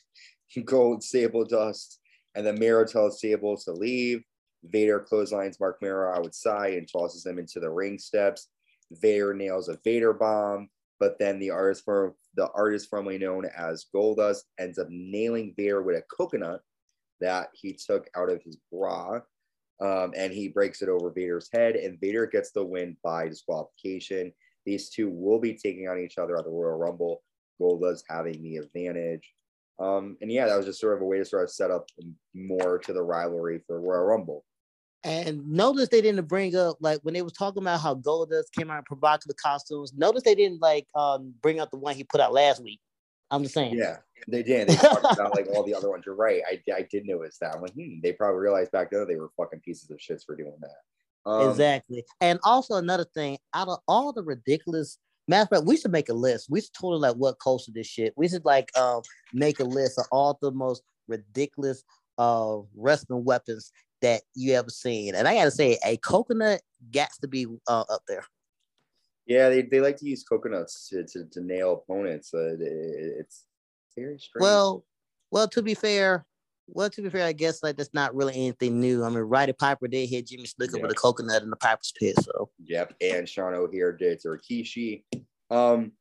Gold 0.64 1.02
Sable 1.02 1.44
Dust, 1.44 2.00
and 2.34 2.46
then 2.46 2.58
Mero 2.58 2.84
tells 2.84 3.20
Sable 3.20 3.56
to 3.58 3.72
leave. 3.72 4.22
Vader 4.64 5.00
clotheslines 5.00 5.58
Marc 5.58 5.82
Mero 5.82 6.16
outside 6.16 6.74
and 6.74 6.88
tosses 6.88 7.26
him 7.26 7.38
into 7.38 7.60
the 7.60 7.70
ring 7.70 7.98
steps. 7.98 8.48
Vader 8.92 9.34
nails 9.34 9.68
a 9.68 9.78
Vader 9.84 10.12
bomb, 10.12 10.68
but 11.00 11.18
then 11.18 11.38
the 11.38 11.50
artist 11.50 11.84
for 11.84 12.14
the 12.36 12.48
artist 12.54 12.88
formerly 12.88 13.18
known 13.18 13.44
as 13.56 13.86
Goldust 13.94 14.42
ends 14.58 14.78
up 14.78 14.86
nailing 14.88 15.54
Vader 15.56 15.82
with 15.82 15.96
a 15.96 16.02
coconut 16.16 16.60
that 17.20 17.48
he 17.54 17.72
took 17.72 18.08
out 18.16 18.30
of 18.30 18.42
his 18.42 18.56
bra. 18.72 19.20
Um, 19.80 20.12
and 20.16 20.32
he 20.32 20.48
breaks 20.48 20.80
it 20.80 20.88
over 20.88 21.10
Vader's 21.10 21.48
head, 21.52 21.74
and 21.74 22.00
Vader 22.00 22.26
gets 22.26 22.52
the 22.52 22.64
win 22.64 22.96
by 23.02 23.28
disqualification. 23.28 24.32
These 24.64 24.90
two 24.90 25.10
will 25.10 25.40
be 25.40 25.54
taking 25.54 25.88
on 25.88 25.98
each 25.98 26.18
other 26.18 26.36
at 26.36 26.44
the 26.44 26.50
Royal 26.50 26.78
Rumble. 26.78 27.22
Goldust 27.60 28.04
having 28.08 28.42
the 28.42 28.58
advantage. 28.58 29.32
Um, 29.78 30.16
and 30.20 30.30
yeah, 30.30 30.46
that 30.46 30.56
was 30.56 30.66
just 30.66 30.80
sort 30.80 30.96
of 30.96 31.02
a 31.02 31.04
way 31.04 31.18
to 31.18 31.24
sort 31.24 31.44
of 31.44 31.50
set 31.50 31.70
up 31.70 31.88
more 32.34 32.78
to 32.78 32.92
the 32.92 33.02
rivalry 33.02 33.60
for 33.66 33.80
Royal 33.80 34.04
Rumble. 34.04 34.44
And 35.04 35.48
notice 35.48 35.88
they 35.88 36.00
didn't 36.00 36.28
bring 36.28 36.54
up 36.54 36.76
like 36.80 37.00
when 37.02 37.14
they 37.14 37.22
was 37.22 37.32
talking 37.32 37.62
about 37.62 37.80
how 37.80 37.96
Goldust 37.96 38.52
came 38.56 38.70
out 38.70 38.78
in 38.78 38.84
provocative 38.84 39.36
costumes. 39.36 39.92
Notice 39.96 40.22
they 40.22 40.36
didn't 40.36 40.60
like 40.60 40.86
um 40.94 41.34
bring 41.42 41.58
up 41.58 41.70
the 41.72 41.76
one 41.78 41.96
he 41.96 42.04
put 42.04 42.20
out 42.20 42.32
last 42.32 42.62
week. 42.62 42.80
I'm 43.32 43.42
just 43.42 43.54
saying. 43.54 43.74
Yeah, 43.74 43.96
they 44.28 44.42
did. 44.42 44.68
They 44.68 44.76
talked 44.76 45.18
about 45.18 45.34
like 45.34 45.48
all 45.48 45.64
the 45.64 45.74
other 45.74 45.90
ones. 45.90 46.04
You're 46.06 46.14
right. 46.14 46.42
I, 46.46 46.60
I 46.72 46.86
did 46.88 47.06
notice 47.06 47.38
that. 47.40 47.56
I'm 47.56 47.62
like, 47.62 47.72
hmm, 47.72 48.00
they 48.02 48.12
probably 48.12 48.40
realized 48.40 48.70
back 48.70 48.90
then 48.90 49.06
they 49.08 49.16
were 49.16 49.30
fucking 49.36 49.60
pieces 49.60 49.90
of 49.90 49.96
shits 49.96 50.24
for 50.24 50.36
doing 50.36 50.52
that. 50.60 51.30
Um, 51.30 51.50
exactly. 51.50 52.04
And 52.20 52.38
also 52.44 52.74
another 52.76 53.06
thing, 53.14 53.38
out 53.54 53.68
of 53.68 53.78
all 53.88 54.12
the 54.12 54.22
ridiculous 54.22 54.98
matter 55.32 55.42
of 55.42 55.48
fact, 55.48 55.66
we 55.66 55.76
should 55.76 55.92
make 55.92 56.08
a 56.08 56.14
list. 56.14 56.48
We 56.50 56.60
should 56.60 56.74
totally 56.74 57.00
like 57.00 57.16
what 57.16 57.40
culture 57.40 57.72
this 57.74 57.86
shit. 57.86 58.14
We 58.16 58.28
should 58.28 58.44
like 58.44 58.76
um 58.78 59.02
make 59.32 59.60
a 59.60 59.64
list 59.64 59.98
of 59.98 60.06
all 60.12 60.38
the 60.40 60.52
most 60.52 60.82
ridiculous 61.08 61.82
uh 62.18 62.58
wrestling 62.74 63.24
weapons 63.24 63.72
that 64.02 64.22
you 64.34 64.54
ever 64.54 64.70
seen. 64.70 65.14
And 65.14 65.26
I 65.26 65.34
gotta 65.34 65.50
say, 65.50 65.78
a 65.84 65.96
coconut 65.98 66.60
gets 66.90 67.18
to 67.18 67.28
be 67.28 67.46
uh, 67.68 67.84
up 67.88 68.02
there. 68.06 68.24
Yeah, 69.26 69.48
they, 69.48 69.62
they 69.62 69.80
like 69.80 69.96
to 69.98 70.08
use 70.08 70.24
coconuts 70.24 70.88
to, 70.88 71.04
to, 71.04 71.24
to 71.26 71.40
nail 71.40 71.74
opponents. 71.74 72.34
Uh, 72.34 72.54
it, 72.54 73.16
it's 73.20 73.46
very 73.96 74.18
strange. 74.18 74.42
Well, 74.42 74.84
well, 75.30 75.48
to 75.48 75.62
be 75.62 75.74
fair, 75.74 76.26
well, 76.74 76.90
to 76.90 77.02
be 77.02 77.10
fair, 77.10 77.26
I 77.26 77.32
guess 77.32 77.62
like 77.62 77.76
that's 77.76 77.92
not 77.92 78.14
really 78.14 78.34
anything 78.34 78.80
new. 78.80 79.04
I 79.04 79.08
mean, 79.08 79.18
Roddy 79.18 79.52
Piper 79.52 79.88
did 79.88 80.08
hit 80.08 80.26
Jimmy 80.26 80.44
Snuka 80.44 80.74
yep. 80.74 80.82
with 80.82 80.92
a 80.92 80.94
coconut 80.94 81.42
in 81.42 81.50
the 81.50 81.56
Piper's 81.56 81.92
pit. 81.98 82.16
So 82.22 82.50
yep, 82.64 82.94
and 83.00 83.28
Sean 83.28 83.54
O'Haire 83.54 83.92
did 83.92 84.20
to 84.20 84.28
Rikishi. 84.28 85.04
Um, 85.50 85.92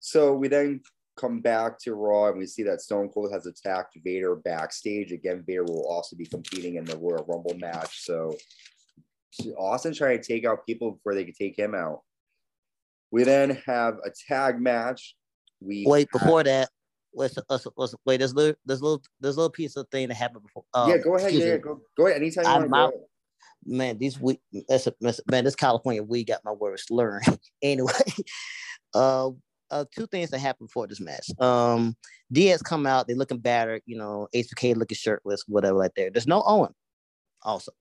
so 0.00 0.34
we 0.34 0.48
then 0.48 0.80
come 1.16 1.40
back 1.40 1.78
to 1.80 1.94
Raw 1.94 2.28
and 2.28 2.38
we 2.38 2.46
see 2.46 2.62
that 2.64 2.80
Stone 2.80 3.10
Cold 3.10 3.32
has 3.32 3.46
attacked 3.46 3.98
Vader 4.02 4.34
backstage. 4.34 5.12
Again, 5.12 5.44
Vader 5.46 5.64
will 5.64 5.86
also 5.88 6.16
be 6.16 6.26
competing 6.26 6.76
in 6.76 6.84
the 6.84 6.96
Royal 6.96 7.24
Rumble 7.28 7.56
match. 7.58 8.04
So 8.04 8.36
Austin 9.56 9.94
trying 9.94 10.20
to 10.20 10.24
take 10.24 10.44
out 10.44 10.66
people 10.66 10.92
before 10.92 11.14
they 11.14 11.24
can 11.24 11.34
take 11.34 11.58
him 11.58 11.74
out. 11.74 12.00
We 13.10 13.24
then 13.24 13.62
have 13.66 13.98
a 14.04 14.10
tag 14.28 14.60
match. 14.60 15.14
We 15.60 15.84
wait 15.86 16.08
have, 16.12 16.20
before 16.20 16.42
that 16.44 16.68
what's, 17.14 17.38
what's, 17.46 17.66
what's, 17.74 17.94
wait, 18.04 18.18
there's 18.18 18.34
little, 18.34 18.54
there's 18.64 18.82
little, 18.82 19.02
there's 19.20 19.36
little 19.36 19.50
piece 19.50 19.76
of 19.76 19.86
thing 19.90 20.08
that 20.08 20.14
happened 20.14 20.42
before. 20.42 20.64
Um, 20.74 20.90
yeah, 20.90 20.98
go 20.98 21.16
ahead. 21.16 21.32
Yeah, 21.32 21.56
go, 21.56 21.80
go 21.96 22.06
ahead. 22.06 22.20
Anytime 22.20 22.44
you 22.64 22.68
want 22.68 22.92
to 22.94 23.00
Man, 23.66 23.96
these 23.96 24.20
we 24.20 24.38
man, 24.52 25.44
this 25.44 25.56
California 25.56 26.02
we 26.02 26.22
got 26.22 26.44
my 26.44 26.52
words 26.52 26.84
learned. 26.90 27.24
anyway, 27.62 27.92
uh, 28.94 29.30
uh, 29.70 29.84
two 29.94 30.06
things 30.06 30.30
that 30.30 30.38
happened 30.38 30.68
before 30.68 30.86
this 30.86 31.00
match. 31.00 31.28
Um, 31.40 31.96
DX 32.32 32.62
come 32.62 32.86
out, 32.86 33.08
they 33.08 33.14
looking 33.14 33.38
battered, 33.38 33.82
you 33.86 33.96
know, 33.96 34.28
HBK 34.34 34.76
looking 34.76 34.96
shirtless, 34.96 35.44
whatever, 35.48 35.78
like 35.78 35.94
there. 35.94 36.10
There's 36.10 36.26
no 36.26 36.42
Owen. 36.44 36.74
Also, 37.42 37.72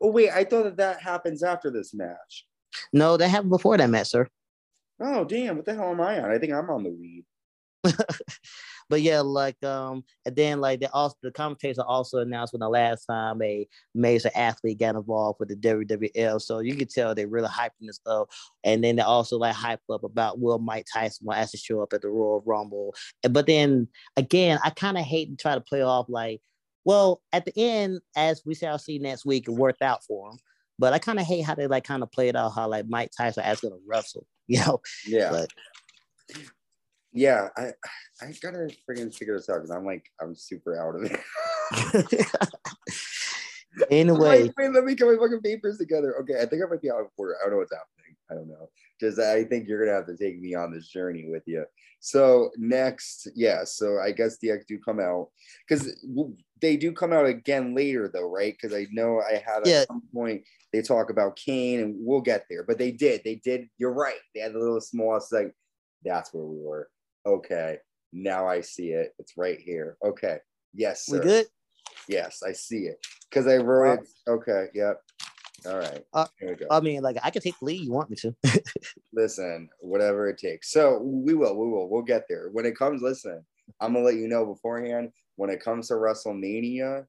Oh 0.01 0.11
wait, 0.11 0.31
I 0.31 0.45
thought 0.45 0.65
that 0.65 0.79
that 0.79 1.01
happens 1.01 1.43
after 1.43 1.71
this 1.71 1.93
match. 1.93 2.47
No, 2.93 3.19
that 3.19 3.29
happened 3.29 3.51
before 3.51 3.77
that 3.77 3.91
match, 3.91 4.09
sir. 4.09 4.27
Oh 5.01 5.25
damn! 5.25 5.57
What 5.57 5.67
the 5.67 5.75
hell 5.75 5.91
am 5.91 6.01
I 6.01 6.21
on? 6.21 6.31
I 6.31 6.39
think 6.39 6.53
I'm 6.53 6.71
on 6.71 6.85
the 6.85 6.91
weed. 6.91 7.25
but 8.89 9.03
yeah, 9.03 9.21
like 9.21 9.63
um, 9.65 10.05
and 10.27 10.37
then 10.37 10.61
like 10.61 10.81
the 10.81 10.91
also 10.93 11.17
the 11.23 11.31
commentators 11.31 11.79
are 11.79 11.87
also 11.87 12.19
announced 12.19 12.53
when 12.53 12.61
the 12.61 12.69
last 12.69 13.07
time 13.07 13.41
a 13.43 13.67
major 13.95 14.31
athlete 14.35 14.79
got 14.79 14.95
involved 14.95 15.41
with 15.41 15.49
the 15.49 15.57
WWL, 15.57 16.41
so 16.41 16.59
you 16.61 16.77
can 16.77 16.89
tell 16.89 17.15
they 17.15 17.27
really 17.27 17.49
hyping 17.49 17.87
this 17.87 18.01
up. 18.07 18.29
And 18.65 18.83
then 18.83 18.97
they 18.97 19.03
also 19.03 19.39
like 19.39 19.55
hype 19.55 19.81
up 19.91 20.05
about 20.05 20.39
will 20.39 20.59
Mike 20.59 20.87
Tyson 20.93 21.27
will 21.27 21.35
actually 21.35 21.61
show 21.61 21.83
up 21.83 21.93
at 21.93 22.03
the 22.03 22.09
Royal 22.09 22.43
Rumble. 22.45 22.95
But 23.29 23.47
then 23.47 23.89
again, 24.17 24.59
I 24.63 24.71
kind 24.71 24.99
of 24.99 25.05
hate 25.05 25.31
to 25.31 25.37
try 25.37 25.55
to 25.55 25.61
play 25.61 25.83
off 25.83 26.07
like, 26.09 26.41
well, 26.85 27.23
at 27.33 27.45
the 27.45 27.53
end, 27.57 28.01
as 28.17 28.43
we 28.45 28.55
shall 28.55 28.79
see 28.79 28.99
next 28.99 29.25
week, 29.25 29.49
it 29.49 29.53
worked 29.53 29.83
out 29.83 30.05
for 30.05 30.31
him. 30.31 30.39
But 30.79 30.93
I 30.93 30.99
kind 30.99 31.21
of 31.21 31.27
hate 31.27 31.43
how 31.43 31.55
they 31.55 31.67
like 31.67 31.85
kind 31.85 32.03
of 32.03 32.13
play 32.13 32.29
it 32.29 32.37
out 32.37 32.51
how 32.51 32.69
like 32.69 32.89
Mike 32.89 33.11
Tyson 33.17 33.45
is 33.45 33.61
gonna 33.61 33.77
wrestle, 33.87 34.27
you 34.47 34.59
know? 34.61 34.81
Yeah. 35.07 35.31
But, 35.31 35.49
yeah, 37.15 37.49
I 37.57 37.73
I 38.21 38.35
gotta 38.43 38.69
freaking 38.89 39.15
figure 39.15 39.37
this 39.37 39.49
out 39.49 39.63
because 39.63 39.71
I'm 39.71 39.87
like 39.87 40.05
I'm 40.21 40.35
super 40.35 40.77
out 40.77 40.97
of 40.97 41.05
it. 41.05 41.21
anyway, 43.91 44.43
wait, 44.43 44.53
wait, 44.59 44.73
let 44.73 44.85
me 44.85 44.97
get 44.97 45.07
my 45.07 45.15
fucking 45.15 45.41
papers 45.41 45.79
together. 45.79 46.17
Okay, 46.21 46.35
I 46.41 46.47
think 46.47 46.63
I 46.63 46.69
might 46.69 46.83
be 46.83 46.91
out 46.91 47.03
of 47.03 47.07
order. 47.17 47.37
I 47.41 47.45
don't 47.45 47.53
know 47.53 47.59
what's 47.59 47.73
happening. 47.73 48.17
I 48.31 48.35
don't 48.35 48.49
know. 48.49 48.69
Just 49.01 49.21
I 49.21 49.45
think 49.45 49.69
you're 49.69 49.85
gonna 49.85 49.97
have 49.97 50.07
to 50.07 50.17
take 50.17 50.41
me 50.41 50.57
on 50.57 50.73
this 50.73 50.89
journey 50.89 51.27
with 51.29 51.45
you. 51.47 51.65
So 52.01 52.51
next, 52.57 53.29
yeah. 53.37 53.63
So 53.63 54.01
I 54.01 54.11
guess 54.11 54.39
the 54.39 54.49
DX 54.49 54.67
do 54.67 54.81
come 54.85 54.99
out 54.99 55.29
because 55.69 55.97
they 56.61 56.77
do 56.77 56.91
come 56.91 57.13
out 57.13 57.27
again 57.27 57.77
later, 57.77 58.11
though, 58.13 58.29
right? 58.29 58.57
Because 58.61 58.77
I 58.77 58.89
know 58.91 59.21
I 59.21 59.35
had 59.35 59.67
yeah. 59.67 59.83
at 59.83 59.89
some 59.89 60.03
point 60.13 60.43
they 60.73 60.83
talk 60.83 61.11
about 61.11 61.37
Kane, 61.37 61.79
and 61.79 61.95
we'll 61.97 62.21
get 62.21 62.47
there. 62.51 62.65
But 62.65 62.79
they 62.79 62.91
did, 62.91 63.23
they 63.25 63.37
did. 63.37 63.69
You're 63.79 63.95
right. 63.95 64.19
They 64.35 64.41
had 64.41 64.57
a 64.57 64.59
little 64.59 64.81
small. 64.81 65.17
It's 65.17 65.31
like 65.31 65.55
that's 66.05 66.35
where 66.35 66.45
we 66.45 66.59
were 66.61 66.89
okay, 67.27 67.79
now 68.13 68.47
I 68.47 68.61
see 68.61 68.89
it. 68.89 69.15
It's 69.19 69.37
right 69.37 69.59
here. 69.59 69.97
Okay. 70.05 70.39
Yes, 70.73 71.07
sir. 71.07 71.19
We 71.19 71.25
good? 71.25 71.47
Yes, 72.09 72.43
I 72.47 72.53
see 72.53 72.87
it. 72.87 73.05
Because 73.29 73.47
I 73.47 73.57
wrote 73.57 74.01
it. 74.01 74.09
Okay. 74.29 74.67
Yep. 74.75 75.01
All 75.67 75.79
right. 75.79 76.05
Uh, 76.13 76.27
Here 76.39 76.51
we 76.51 76.57
go. 76.57 76.67
I 76.71 76.81
mean, 76.81 77.03
like 77.03 77.17
I 77.23 77.31
can 77.31 77.43
take 77.43 77.59
the 77.59 77.65
lead. 77.65 77.81
You 77.81 77.93
want 77.93 78.11
me 78.11 78.17
to? 78.17 78.35
listen, 79.13 79.69
whatever 79.81 80.29
it 80.29 80.39
takes. 80.39 80.71
So 80.71 80.99
we 81.03 81.35
will. 81.35 81.57
We 81.57 81.69
will. 81.69 81.89
We'll 81.89 82.03
get 82.03 82.25
there. 82.29 82.49
When 82.53 82.67
it 82.67 82.77
comes, 82.77 83.03
listen. 83.03 83.45
I'm 83.81 83.95
gonna 83.95 84.05
let 84.05 84.17
you 84.17 84.29
know 84.29 84.45
beforehand. 84.45 85.11
When 85.37 85.51
it 85.51 85.63
comes 85.63 85.89
to 85.89 85.95
WrestleMania, 85.95 87.07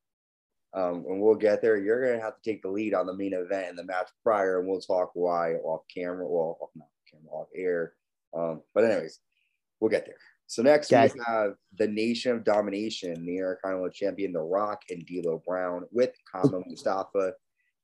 um, 0.73 1.05
and 1.07 1.21
we'll 1.21 1.35
get 1.35 1.61
there. 1.61 1.77
You're 1.77 2.05
gonna 2.05 2.23
have 2.23 2.41
to 2.41 2.49
take 2.49 2.61
the 2.61 2.69
lead 2.69 2.93
on 2.93 3.05
the 3.05 3.13
main 3.13 3.33
event 3.33 3.69
and 3.69 3.77
the 3.77 3.83
match 3.83 4.09
prior, 4.23 4.59
and 4.59 4.67
we'll 4.67 4.79
talk 4.79 5.11
why 5.13 5.55
off 5.55 5.81
camera. 5.93 6.25
Well, 6.27 6.57
off, 6.61 6.69
not 6.75 6.87
camera, 7.11 7.31
off 7.31 7.47
air. 7.55 7.93
Um, 8.33 8.61
but 8.73 8.85
anyways, 8.85 9.19
We'll 9.79 9.89
get 9.89 10.05
there. 10.05 10.17
So 10.47 10.61
next 10.61 10.91
we 10.91 10.97
have 11.25 11.55
the 11.77 11.87
Nation 11.87 12.31
of 12.31 12.43
Domination, 12.43 13.25
the 13.25 13.37
Intercontinental 13.37 13.89
Champion, 13.89 14.31
The 14.31 14.41
Rock 14.41 14.81
and 14.89 15.05
D'Lo 15.05 15.41
Brown 15.45 15.85
with 15.91 16.11
Kama 16.31 16.61
Mustafa 16.67 17.33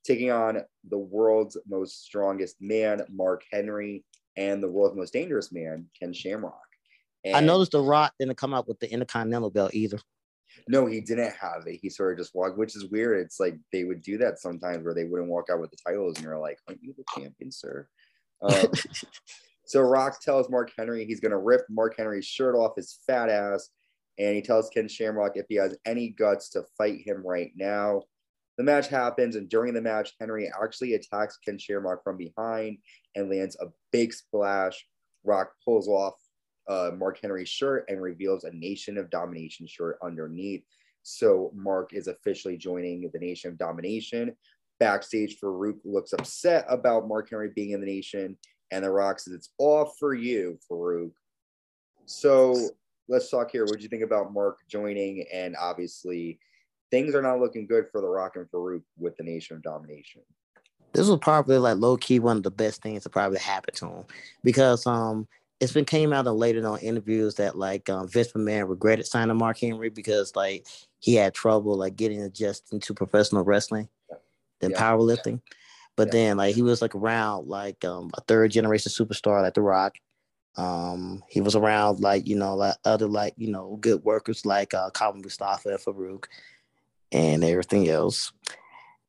taking 0.04 0.32
on 0.32 0.60
the 0.90 0.98
world's 0.98 1.58
most 1.68 2.04
strongest 2.04 2.58
man, 2.60 3.02
Mark 3.10 3.44
Henry, 3.52 4.04
and 4.38 4.62
the 4.62 4.72
world's 4.72 4.96
most 4.96 5.14
dangerous 5.14 5.52
man, 5.52 5.86
Ken 6.00 6.14
Shamrock. 6.14 6.56
And 7.24 7.36
I 7.36 7.40
noticed 7.40 7.72
The 7.72 7.82
Rock 7.82 8.14
didn't 8.20 8.38
come 8.38 8.54
out 8.54 8.68
with 8.68 8.80
the 8.80 8.92
Intercontinental 8.92 9.52
belt 9.52 9.74
either. 9.74 10.00
No, 10.68 10.86
he 10.86 11.02
didn't 11.02 11.34
have 11.34 11.64
it. 11.66 11.80
He 11.82 11.90
sort 11.90 12.14
of 12.14 12.20
just 12.20 12.36
walked, 12.36 12.58
which 12.58 12.76
is 12.76 12.86
weird. 12.86 13.24
It's 13.26 13.40
like 13.40 13.58
they 13.72 13.84
would 13.84 14.02
do 14.02 14.18
that 14.18 14.40
sometimes 14.40 14.84
where 14.84 14.94
they 14.94 15.06
wouldn't 15.06 15.30
walk 15.30 15.50
out 15.52 15.60
with 15.60 15.72
the 15.72 15.78
titles, 15.86 16.16
and 16.18 16.26
you're 16.26 16.38
like, 16.38 16.58
"Aren't 16.68 16.84
you 16.84 16.94
the 16.98 17.06
champion, 17.16 17.52
sir?" 17.52 17.88
Um, 18.42 18.68
So 19.72 19.80
Rock 19.80 20.20
tells 20.20 20.50
Mark 20.50 20.70
Henry 20.78 21.06
he's 21.06 21.22
going 21.22 21.32
to 21.32 21.38
rip 21.38 21.62
Mark 21.70 21.96
Henry's 21.98 22.26
shirt 22.26 22.56
off 22.56 22.76
his 22.76 23.00
fat 23.08 23.30
ass. 23.30 23.70
And 24.20 24.36
he 24.36 24.42
tells 24.42 24.70
Ken 24.70 24.90
Shamrock 24.90 25.38
if 25.38 25.46
he 25.48 25.56
has 25.56 25.78
any 25.86 26.10
guts 26.10 26.50
to 26.50 26.66
fight 26.78 27.00
him 27.08 27.26
right 27.26 27.52
now. 27.56 28.02
The 28.58 28.66
match 28.66 28.90
happens, 28.90 29.38
and 29.38 29.48
during 29.48 29.74
the 29.74 29.82
match, 29.82 30.12
Henry 30.20 30.52
actually 30.62 30.96
attacks 30.96 31.38
Ken 31.38 31.58
Shamrock 31.58 32.04
from 32.04 32.18
behind 32.18 32.80
and 33.16 33.30
lands 33.30 33.56
a 33.62 33.68
big 33.94 34.12
splash. 34.12 34.86
Rock 35.24 35.54
pulls 35.64 35.88
off 35.88 36.16
uh, 36.68 36.92
Mark 36.98 37.20
Henry's 37.22 37.48
shirt 37.48 37.86
and 37.88 38.02
reveals 38.02 38.44
a 38.44 38.52
Nation 38.52 38.98
of 38.98 39.10
Domination 39.10 39.68
shirt 39.68 39.98
underneath. 40.04 40.64
So 41.04 41.50
Mark 41.56 41.94
is 41.94 42.08
officially 42.08 42.58
joining 42.58 43.10
the 43.14 43.20
Nation 43.20 43.52
of 43.52 43.58
Domination. 43.58 44.36
Backstage, 44.82 45.40
Farouk 45.40 45.78
looks 45.86 46.12
upset 46.12 46.66
about 46.68 47.08
Mark 47.08 47.30
Henry 47.30 47.52
being 47.56 47.72
in 47.72 47.80
the 47.80 47.88
Nation 47.88 48.38
and 48.72 48.84
The 48.84 48.92
Rock 48.92 49.20
says, 49.20 49.34
It's 49.34 49.50
all 49.58 49.86
for 49.86 50.14
you, 50.14 50.58
Farouk. 50.70 51.12
So 52.06 52.70
let's 53.08 53.30
talk 53.30 53.52
here. 53.52 53.66
What 53.66 53.78
do 53.78 53.84
you 53.84 53.90
think 53.90 54.04
about 54.04 54.34
Mark 54.34 54.60
joining? 54.68 55.26
And 55.34 55.56
obviously, 55.60 56.40
things 56.90 57.14
are 57.16 57.22
not 57.22 57.40
looking 57.40 57.68
good 57.68 57.86
for 57.92 58.02
The 58.02 58.08
Rock 58.08 58.36
and 58.36 58.50
Farouk 58.50 58.84
with 58.98 59.16
the 59.18 59.24
Nation 59.24 59.56
of 59.56 59.64
Domination. 59.64 60.22
This 60.94 61.08
was 61.08 61.20
probably 61.20 61.58
like 61.58 61.78
low 61.78 61.96
key 61.96 62.20
one 62.20 62.38
of 62.38 62.44
the 62.44 62.52
best 62.52 62.82
things 62.82 63.04
to 63.04 63.10
probably 63.10 63.40
happen 63.40 63.74
to 63.76 63.86
him 63.86 64.04
because 64.44 64.86
um 64.86 65.26
it's 65.62 65.72
been 65.72 65.86
came 65.86 66.12
out 66.12 66.26
later 66.26 66.68
on 66.68 66.80
interviews 66.80 67.36
that 67.36 67.56
like 67.56 67.88
um, 67.88 68.08
Vince 68.08 68.34
McMahon 68.34 68.68
regretted 68.68 69.06
signing 69.06 69.38
Mark 69.38 69.60
Henry 69.60 69.90
because 69.90 70.36
like 70.36 70.66
he 71.00 71.14
had 71.14 71.36
trouble 71.36 71.78
like 71.78 71.96
getting 71.96 72.22
adjusted 72.24 72.82
to 72.82 72.94
professional 72.96 73.44
wrestling 73.44 73.88
than 74.60 74.72
yeah. 74.72 74.78
powerlifting. 74.78 75.40
But 75.98 76.08
yeah. 76.08 76.12
then 76.12 76.38
like 76.38 76.56
he 76.56 76.62
was 76.62 76.82
like 76.82 76.96
around 76.96 77.48
like 77.48 77.84
um, 77.86 78.12
a 78.16 78.22
third 78.22 78.52
generation 78.52 78.92
superstar 78.92 79.42
like 79.42 79.54
The 79.54 79.62
Rock. 79.62 79.96
Um, 80.58 81.24
he 81.30 81.40
was 81.40 81.56
around 81.56 82.02
like 82.02 82.28
you 82.28 82.36
know 82.36 82.56
like 82.56 82.76
other 82.84 83.08
like 83.08 83.34
you 83.38 83.52
know 83.52 83.78
good 83.80 84.04
workers 84.04 84.46
like 84.46 84.74
uh, 84.74 84.90
Kama 84.90 85.20
Mustafa 85.20 85.70
and 85.70 85.80
Farouk 85.80 86.26
and 87.12 87.44
everything 87.44 87.90
else. 87.90 88.32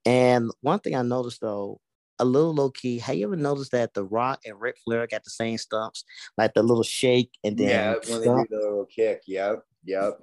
And 0.05 0.51
one 0.61 0.81
thing 0.81 0.97
I 0.97 1.03
noticed 1.03 1.41
though, 1.41 1.81
a 2.19 2.25
little 2.25 2.55
low 2.55 2.71
key, 2.71 2.99
have 2.99 3.17
you 3.17 3.27
ever 3.27 3.37
noticed 3.37 3.73
that 3.73 3.95
The 3.95 4.05
Rock 4.05 4.41
and 4.45 4.61
Ric 4.61 4.77
Flair 4.85 5.07
got 5.07 5.25
the 5.25 5.31
same 5.31 5.59
stumps, 5.59 6.05
like 6.37 6.55
the 6.55 6.63
little 6.63 6.83
shake 6.83 7.31
and 7.45 7.57
then 7.57 7.69
yeah, 7.69 7.95
when 8.09 8.21
they 8.21 8.27
do 8.27 8.47
the 8.51 8.57
little 8.57 8.87
kick. 8.87 9.23
Yep, 9.27 9.65
yep. 9.85 10.21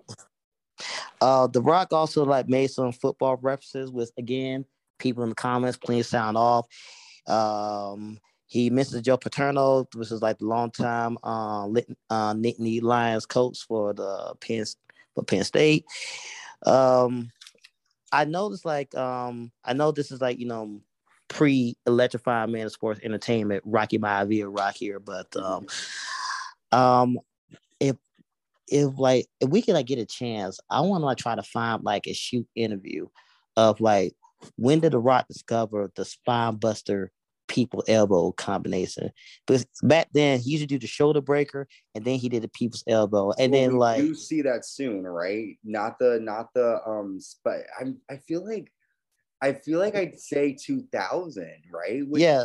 Uh, 1.22 1.48
The 1.48 1.62
Rock 1.62 1.92
also 1.92 2.24
like 2.26 2.48
made 2.48 2.72
some 2.72 2.92
football 2.92 3.38
references 3.42 3.92
with 3.92 4.12
again 4.18 4.66
people 5.00 5.24
in 5.24 5.30
the 5.30 5.36
comments, 5.36 5.78
please 5.78 6.08
sound 6.08 6.38
off. 6.38 6.68
Um, 7.28 8.20
he 8.48 8.70
misses 8.70 9.02
Joe 9.02 9.18
Paterno, 9.18 9.88
which 9.94 10.12
is 10.12 10.22
like 10.22 10.40
the 10.40 10.46
long 10.46 10.72
time 10.72 11.18
uh, 11.24 11.66
uh, 11.66 12.34
Nittany 12.34 12.82
Lions 12.82 13.26
coach 13.26 13.60
for 13.68 13.94
the 13.94 14.34
Penn 14.42 14.66
for 15.14 15.24
Penn 15.24 15.44
State. 15.44 15.86
Um, 16.66 17.32
I 18.12 18.26
noticed 18.26 18.66
like 18.66 18.96
um, 18.96 19.52
I 19.64 19.74
know 19.74 19.92
this 19.92 20.12
is 20.12 20.20
like 20.20 20.40
you 20.40 20.48
know 20.48 20.82
pre 21.28 21.78
electrifying 21.86 22.52
man 22.52 22.66
of 22.66 22.72
sports 22.72 23.00
entertainment, 23.04 23.64
Rocky 23.66 24.00
Maivia 24.00 24.48
Rock 24.50 24.76
here, 24.76 25.00
but 25.00 25.28
um, 25.38 25.68
um, 26.72 27.20
if 27.80 27.96
if 28.68 28.98
like 28.98 29.28
if 29.40 29.50
we 29.50 29.62
could 29.62 29.76
like 29.76 29.86
get 29.86 30.00
a 30.00 30.06
chance, 30.06 30.60
I 30.70 30.82
want 30.82 31.02
to 31.02 31.06
like 31.06 31.18
try 31.18 31.36
to 31.36 31.44
find 31.44 31.84
like 31.84 32.08
a 32.08 32.14
shoot 32.14 32.48
interview 32.56 33.08
of 33.56 33.80
like 33.80 34.16
when 34.56 34.80
did 34.80 34.94
The 34.94 35.00
Rock 35.00 35.28
discover 35.28 35.92
the 35.96 36.06
spine 36.06 36.56
buster 36.56 37.12
people 37.48 37.84
elbow 37.88 38.32
combination? 38.32 39.12
Because 39.46 39.66
back 39.84 40.10
then 40.14 40.40
he 40.40 40.52
used 40.52 40.64
to 40.64 40.68
do 40.68 40.80
the 40.80 40.88
shoulder 40.88 41.22
breaker 41.22 41.68
and 41.96 42.06
then 42.06 42.20
he 42.20 42.30
did 42.30 42.44
the 42.44 42.50
people's 42.50 42.84
elbow. 42.88 43.32
And 43.38 43.52
well, 43.52 43.62
then 43.62 43.78
like 43.78 44.04
you 44.04 44.16
see 44.16 44.42
that 44.44 44.66
soon, 44.66 45.04
right? 45.04 45.58
Not 45.64 46.00
the 46.00 46.20
not 46.22 46.54
the 46.54 46.80
um 46.86 47.20
but 47.44 47.62
I'm 47.80 47.98
I 48.10 48.18
feel 48.18 48.48
like 48.48 48.72
I 49.42 49.54
feel 49.54 49.80
like 49.80 49.96
I'd 49.96 50.20
say 50.20 50.54
2000, 50.54 51.50
right? 51.72 52.08
Which 52.08 52.22
yeah. 52.22 52.44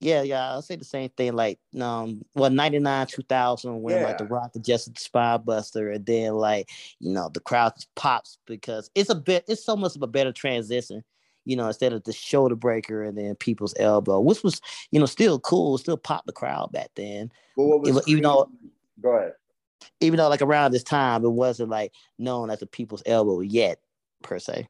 Yeah, 0.00 0.22
yeah, 0.22 0.50
I'll 0.50 0.62
say 0.62 0.76
the 0.76 0.84
same 0.84 1.08
thing. 1.10 1.32
Like, 1.32 1.58
um, 1.80 2.22
well, 2.34 2.50
ninety 2.50 2.78
nine, 2.78 3.06
two 3.06 3.22
thousand, 3.22 3.80
when 3.80 3.96
yeah. 3.96 4.04
like 4.04 4.18
the 4.18 4.26
Rock 4.26 4.52
adjusted 4.54 4.96
the 4.96 5.00
Spine 5.00 5.42
Buster, 5.42 5.90
and 5.90 6.04
then 6.04 6.34
like, 6.34 6.68
you 7.00 7.12
know, 7.12 7.30
the 7.32 7.40
crowd 7.40 7.72
pops 7.94 8.38
because 8.46 8.90
it's 8.94 9.08
a 9.08 9.14
bit, 9.14 9.44
it's 9.48 9.64
so 9.64 9.74
much 9.74 9.96
of 9.96 10.02
a 10.02 10.06
better 10.06 10.32
transition. 10.32 11.02
you 11.46 11.56
know, 11.56 11.68
instead 11.68 11.92
of 11.94 12.04
the 12.04 12.12
shoulder 12.12 12.56
breaker 12.56 13.04
and 13.04 13.16
then 13.16 13.34
people's 13.36 13.74
elbow, 13.78 14.20
which 14.20 14.42
was, 14.42 14.60
you 14.90 15.00
know, 15.00 15.06
still 15.06 15.38
cool, 15.38 15.78
still 15.78 15.96
popped 15.96 16.26
the 16.26 16.32
crowd 16.32 16.72
back 16.72 16.90
then. 16.96 17.32
Well, 17.56 17.68
what 17.68 17.80
was 17.82 18.06
even 18.08 18.24
though, 18.24 18.50
go 19.00 19.10
ahead. 19.16 19.32
Even 20.00 20.18
though, 20.18 20.28
like 20.28 20.42
around 20.42 20.72
this 20.72 20.82
time, 20.82 21.24
it 21.24 21.30
wasn't 21.30 21.70
like 21.70 21.92
known 22.18 22.50
as 22.50 22.58
the 22.58 22.66
people's 22.66 23.02
elbow 23.06 23.40
yet, 23.40 23.78
per 24.22 24.38
se. 24.38 24.68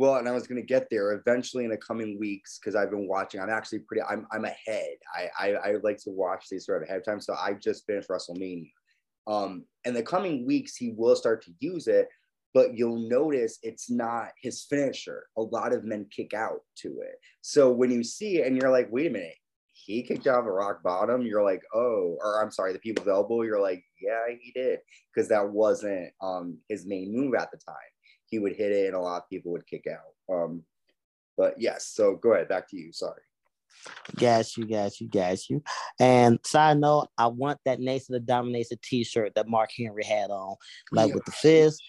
Well, 0.00 0.16
and 0.16 0.26
I 0.26 0.32
was 0.32 0.46
going 0.46 0.58
to 0.58 0.66
get 0.66 0.88
there 0.90 1.12
eventually 1.12 1.64
in 1.64 1.70
the 1.70 1.76
coming 1.76 2.18
weeks 2.18 2.58
because 2.58 2.74
I've 2.74 2.90
been 2.90 3.06
watching. 3.06 3.38
I'm 3.38 3.50
actually 3.50 3.80
pretty. 3.80 4.00
I'm 4.08 4.26
I'm 4.32 4.46
ahead. 4.46 4.94
I, 5.14 5.28
I 5.38 5.52
I 5.52 5.72
like 5.82 5.98
to 6.04 6.10
watch 6.10 6.46
these 6.50 6.64
sort 6.64 6.82
of 6.82 6.88
ahead 6.88 7.00
of 7.00 7.04
time. 7.04 7.20
So 7.20 7.34
I 7.34 7.52
just 7.52 7.84
finished 7.86 8.08
WrestleMania. 8.08 8.72
Um, 9.26 9.66
in 9.84 9.92
the 9.92 10.02
coming 10.02 10.46
weeks, 10.46 10.74
he 10.74 10.94
will 10.96 11.16
start 11.16 11.44
to 11.44 11.52
use 11.60 11.86
it, 11.86 12.08
but 12.54 12.78
you'll 12.78 13.10
notice 13.10 13.58
it's 13.62 13.90
not 13.90 14.28
his 14.40 14.64
finisher. 14.70 15.26
A 15.36 15.42
lot 15.42 15.74
of 15.74 15.84
men 15.84 16.06
kick 16.10 16.32
out 16.32 16.60
to 16.76 17.00
it. 17.02 17.16
So 17.42 17.70
when 17.70 17.90
you 17.90 18.02
see 18.02 18.38
it 18.38 18.46
and 18.46 18.56
you're 18.56 18.70
like, 18.70 18.88
wait 18.90 19.08
a 19.08 19.10
minute, 19.10 19.36
he 19.74 20.02
kicked 20.02 20.26
out 20.26 20.40
of 20.40 20.46
a 20.46 20.50
rock 20.50 20.82
bottom, 20.82 21.26
you're 21.26 21.44
like, 21.44 21.62
oh, 21.74 22.16
or 22.24 22.42
I'm 22.42 22.50
sorry, 22.50 22.72
the 22.72 22.78
people's 22.78 23.06
elbow, 23.06 23.42
you're 23.42 23.60
like, 23.60 23.84
yeah, 24.00 24.34
he 24.40 24.50
did. 24.52 24.78
Because 25.14 25.28
that 25.28 25.50
wasn't 25.50 26.10
um 26.22 26.56
his 26.70 26.86
main 26.86 27.14
move 27.14 27.34
at 27.34 27.50
the 27.50 27.58
time. 27.58 27.76
He 28.30 28.38
would 28.38 28.56
hit 28.56 28.72
it 28.72 28.86
and 28.86 28.94
a 28.94 29.00
lot 29.00 29.22
of 29.22 29.28
people 29.28 29.52
would 29.52 29.66
kick 29.66 29.86
out. 29.86 30.34
Um, 30.34 30.62
but 31.36 31.54
yes, 31.58 31.86
so 31.86 32.16
go 32.16 32.34
ahead, 32.34 32.48
back 32.48 32.68
to 32.70 32.76
you. 32.76 32.92
Sorry. 32.92 33.22
Gas 34.16 34.56
you, 34.56 34.66
gas 34.66 35.00
you, 35.00 35.08
gas 35.08 35.48
you. 35.48 35.62
And 35.98 36.38
side 36.44 36.78
note, 36.78 37.08
I 37.16 37.28
want 37.28 37.58
that 37.64 37.80
Nation 37.80 38.14
of 38.14 38.26
Domination 38.26 38.78
t-shirt 38.82 39.34
that 39.34 39.48
Mark 39.48 39.70
Henry 39.76 40.04
had 40.04 40.30
on, 40.30 40.56
like 40.92 41.08
yeah. 41.08 41.14
with 41.14 41.24
the 41.24 41.32
fist. 41.32 41.82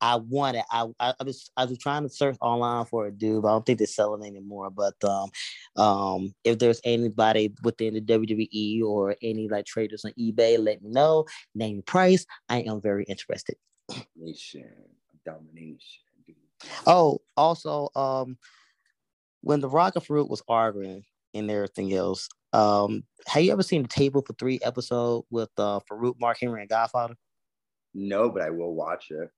I 0.00 0.16
want 0.16 0.56
it. 0.56 0.64
I, 0.70 0.86
I, 0.98 1.14
I 1.18 1.24
was 1.24 1.50
I 1.56 1.64
was 1.64 1.78
trying 1.78 2.02
to 2.02 2.08
search 2.08 2.36
online 2.40 2.84
for 2.86 3.06
a 3.06 3.12
dude, 3.12 3.42
but 3.42 3.48
I 3.48 3.52
don't 3.52 3.64
think 3.64 3.78
they're 3.78 3.86
selling 3.86 4.26
anymore. 4.26 4.68
But 4.68 4.94
um, 5.04 5.30
um, 5.76 6.34
if 6.42 6.58
there's 6.58 6.80
anybody 6.84 7.54
within 7.62 7.94
the 7.94 8.00
WWE 8.00 8.82
or 8.82 9.16
any 9.22 9.48
like 9.48 9.64
traders 9.64 10.04
on 10.04 10.12
eBay, 10.18 10.58
let 10.58 10.82
me 10.82 10.90
know. 10.90 11.26
Name 11.54 11.76
your 11.76 11.82
price. 11.84 12.26
I 12.48 12.62
am 12.62 12.80
very 12.80 13.04
interested. 13.04 13.54
Nation 14.16 14.72
domination. 15.24 16.02
Oh, 16.86 17.20
also, 17.36 17.88
um, 17.96 18.38
when 19.40 19.60
the 19.60 19.68
Rock 19.68 19.96
and 19.96 20.04
Farouk 20.04 20.30
was 20.30 20.42
arguing, 20.48 21.04
and 21.34 21.50
everything 21.50 21.92
else. 21.92 22.28
Um, 22.52 23.04
have 23.26 23.42
you 23.42 23.52
ever 23.52 23.62
seen 23.62 23.82
the 23.82 23.88
Table 23.88 24.22
for 24.22 24.34
Three 24.34 24.60
episode 24.62 25.24
with 25.30 25.50
uh, 25.56 25.80
Farouk, 25.90 26.14
Mark 26.20 26.38
Henry, 26.40 26.60
and 26.60 26.68
Godfather? 26.68 27.14
No, 27.94 28.30
but 28.30 28.42
I 28.42 28.50
will 28.50 28.74
watch 28.74 29.10
it. 29.10 29.30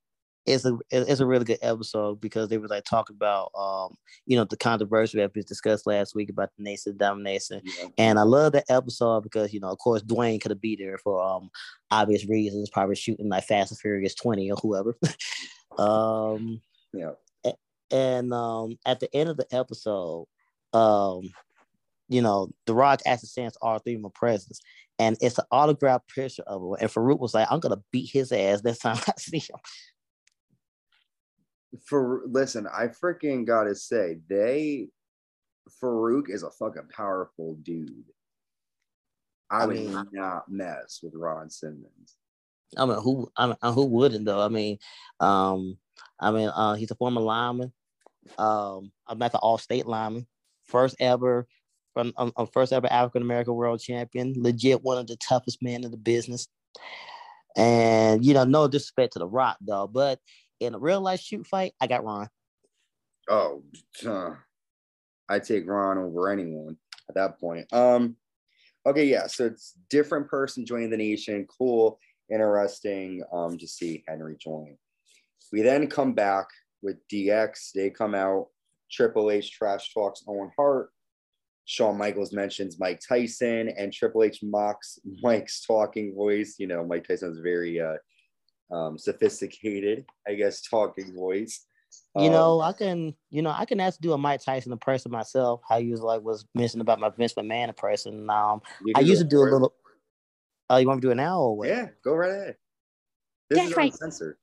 It's 0.46 0.64
a 0.64 0.78
it's 0.90 1.20
a 1.20 1.26
really 1.26 1.44
good 1.44 1.58
episode 1.62 2.20
because 2.20 2.48
they 2.48 2.58
were 2.58 2.68
like 2.68 2.84
talking 2.84 3.16
about 3.16 3.50
um 3.54 3.94
you 4.26 4.36
know 4.36 4.44
the 4.44 4.56
controversy 4.56 5.18
that 5.18 5.32
we 5.34 5.42
discussed 5.42 5.86
last 5.86 6.14
week 6.14 6.28
about 6.28 6.50
the 6.56 6.62
nation 6.62 6.96
domination, 6.96 7.62
yeah. 7.64 7.88
and 7.96 8.18
I 8.18 8.22
love 8.22 8.52
that 8.52 8.66
episode 8.68 9.22
because 9.22 9.54
you 9.54 9.60
know 9.60 9.70
of 9.70 9.78
course 9.78 10.02
Dwayne 10.02 10.40
could 10.40 10.50
have 10.50 10.60
be 10.60 10.76
there 10.76 10.98
for 10.98 11.22
um 11.22 11.50
obvious 11.90 12.26
reasons, 12.26 12.68
probably 12.68 12.96
shooting 12.96 13.28
like 13.28 13.44
Fast 13.44 13.72
and 13.72 13.78
Furious 13.78 14.14
twenty 14.14 14.50
or 14.50 14.56
whoever. 14.56 14.94
um 15.78 16.60
yeah, 16.92 17.12
and 17.90 18.32
um 18.34 18.76
at 18.84 19.00
the 19.00 19.14
end 19.14 19.30
of 19.30 19.38
the 19.38 19.46
episode, 19.50 20.26
um 20.74 21.30
you 22.08 22.20
know, 22.20 22.50
The 22.66 22.74
Rock 22.74 23.00
actually 23.06 23.28
stands 23.28 23.56
all 23.62 23.78
three 23.78 23.94
of 23.94 24.00
my 24.00 24.10
presence. 24.14 24.60
And 24.98 25.16
it's 25.20 25.38
an 25.38 25.44
autographed 25.50 26.08
picture 26.14 26.44
of 26.46 26.62
him. 26.62 26.76
And 26.80 26.90
Farouk 26.90 27.18
was 27.18 27.34
like, 27.34 27.48
I'm 27.50 27.60
gonna 27.60 27.82
beat 27.90 28.10
his 28.12 28.30
ass 28.30 28.62
next 28.62 28.78
time 28.78 28.98
I 29.06 29.12
see 29.18 29.38
him. 29.38 29.58
For 31.84 32.22
listen, 32.26 32.66
I 32.66 32.88
freaking 32.88 33.46
gotta 33.46 33.74
say, 33.74 34.18
they 34.28 34.88
Farouk 35.82 36.28
is 36.28 36.42
a 36.42 36.50
fucking 36.50 36.88
powerful 36.94 37.56
dude. 37.62 38.04
I, 39.50 39.64
I 39.64 39.66
mean, 39.66 39.92
would 39.92 40.12
not 40.12 40.48
mess 40.48 41.00
with 41.02 41.14
Ron 41.14 41.50
Simmons. 41.50 42.16
I 42.76 42.86
mean, 42.86 43.00
who 43.00 43.30
I 43.36 43.48
mean, 43.48 43.56
who 43.62 43.86
wouldn't 43.86 44.24
though? 44.24 44.40
I 44.40 44.48
mean, 44.48 44.78
um, 45.20 45.78
I 46.20 46.30
mean, 46.30 46.48
uh, 46.48 46.74
he's 46.74 46.90
a 46.90 46.96
former 46.96 47.20
lineman. 47.20 47.72
Um, 48.38 48.90
I'm 49.06 49.20
at 49.20 49.32
the 49.32 49.38
All-State 49.38 49.86
lineman, 49.86 50.26
first 50.66 50.96
ever 50.98 51.46
I'm, 51.96 52.32
I'm 52.36 52.46
first 52.48 52.72
ever 52.72 52.86
African 52.90 53.22
American 53.22 53.54
world 53.54 53.80
champion, 53.80 54.34
legit 54.36 54.82
one 54.82 54.98
of 54.98 55.06
the 55.06 55.16
toughest 55.16 55.62
men 55.62 55.84
in 55.84 55.90
the 55.90 55.96
business. 55.96 56.48
And 57.56 58.24
you 58.24 58.34
know, 58.34 58.44
no 58.44 58.66
disrespect 58.66 59.12
to 59.12 59.20
the 59.20 59.28
Rock 59.28 59.58
though, 59.60 59.86
but 59.86 60.18
in 60.60 60.74
a 60.74 60.78
real 60.78 61.00
life 61.00 61.20
shoot 61.20 61.46
fight, 61.46 61.74
I 61.80 61.86
got 61.86 62.04
Ron. 62.04 62.28
Oh, 63.28 63.62
uh, 64.06 64.30
I 65.28 65.38
take 65.38 65.66
Ron 65.66 65.98
over 65.98 66.30
anyone 66.30 66.76
at 67.08 67.14
that 67.14 67.40
point. 67.40 67.72
Um, 67.72 68.16
okay, 68.86 69.06
yeah, 69.06 69.26
so 69.26 69.46
it's 69.46 69.74
different 69.90 70.28
person 70.28 70.66
joining 70.66 70.90
the 70.90 70.96
nation. 70.96 71.46
Cool, 71.58 71.98
interesting. 72.30 73.22
Um, 73.32 73.58
to 73.58 73.66
see 73.66 74.04
Henry 74.06 74.36
join. 74.38 74.76
We 75.52 75.62
then 75.62 75.86
come 75.86 76.14
back 76.14 76.46
with 76.82 76.96
DX. 77.08 77.72
They 77.74 77.90
come 77.90 78.14
out. 78.14 78.48
Triple 78.90 79.30
H 79.30 79.50
trash 79.50 79.92
talks 79.92 80.22
Owen 80.28 80.50
Hart. 80.56 80.90
Shawn 81.64 81.96
Michaels 81.96 82.32
mentions 82.32 82.78
Mike 82.78 83.00
Tyson 83.06 83.70
and 83.78 83.92
Triple 83.92 84.24
H 84.24 84.40
mocks 84.42 84.98
Mike's 85.22 85.64
talking 85.64 86.14
voice. 86.14 86.56
You 86.58 86.66
know, 86.66 86.84
Mike 86.84 87.06
Tyson's 87.06 87.38
very 87.38 87.80
uh, 87.80 87.94
um, 88.70 88.98
sophisticated, 88.98 90.06
I 90.26 90.34
guess, 90.34 90.62
talking 90.62 91.14
voice. 91.14 91.66
You 92.16 92.26
um, 92.26 92.32
know, 92.32 92.60
I 92.60 92.72
can, 92.72 93.14
you 93.30 93.42
know, 93.42 93.50
I 93.50 93.64
can 93.64 93.80
actually 93.80 94.02
do 94.02 94.12
a 94.12 94.18
Mike 94.18 94.42
Tyson 94.42 94.72
impression 94.72 95.10
myself. 95.10 95.60
How 95.68 95.78
you 95.78 95.96
like 95.96 96.22
was 96.22 96.44
mentioned 96.54 96.80
about 96.80 97.00
my 97.00 97.10
Vince 97.10 97.34
McMahon 97.34 97.68
impression. 97.68 98.28
Um, 98.30 98.62
I 98.94 99.00
used 99.00 99.22
to 99.22 99.28
do 99.28 99.40
a 99.40 99.44
little. 99.44 99.74
Oh, 100.70 100.76
uh, 100.76 100.78
you 100.78 100.86
want 100.86 100.98
me 100.98 101.00
to 101.02 101.06
do 101.08 101.12
it 101.12 101.16
now 101.16 101.40
or 101.40 101.56
what? 101.56 101.68
Yeah, 101.68 101.88
go 102.02 102.14
right 102.14 102.30
ahead. 102.30 102.56
This 103.50 103.58
That's 103.58 103.76
right. 103.76 103.92
Uncensored. 103.92 104.36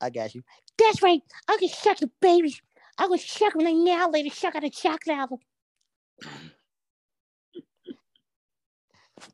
I 0.00 0.10
got 0.10 0.34
you. 0.34 0.42
That's 0.78 1.02
right. 1.02 1.20
I 1.48 1.56
can 1.58 1.68
suck 1.68 1.98
the 1.98 2.10
baby. 2.20 2.54
I 2.98 3.06
was 3.06 3.24
sucking 3.24 3.64
the 3.64 3.72
now 3.72 4.08
later, 4.10 4.30
suck 4.30 4.54
out 4.54 4.64
a 4.64 4.70
chocolate 4.70 5.16
apple. 5.16 5.40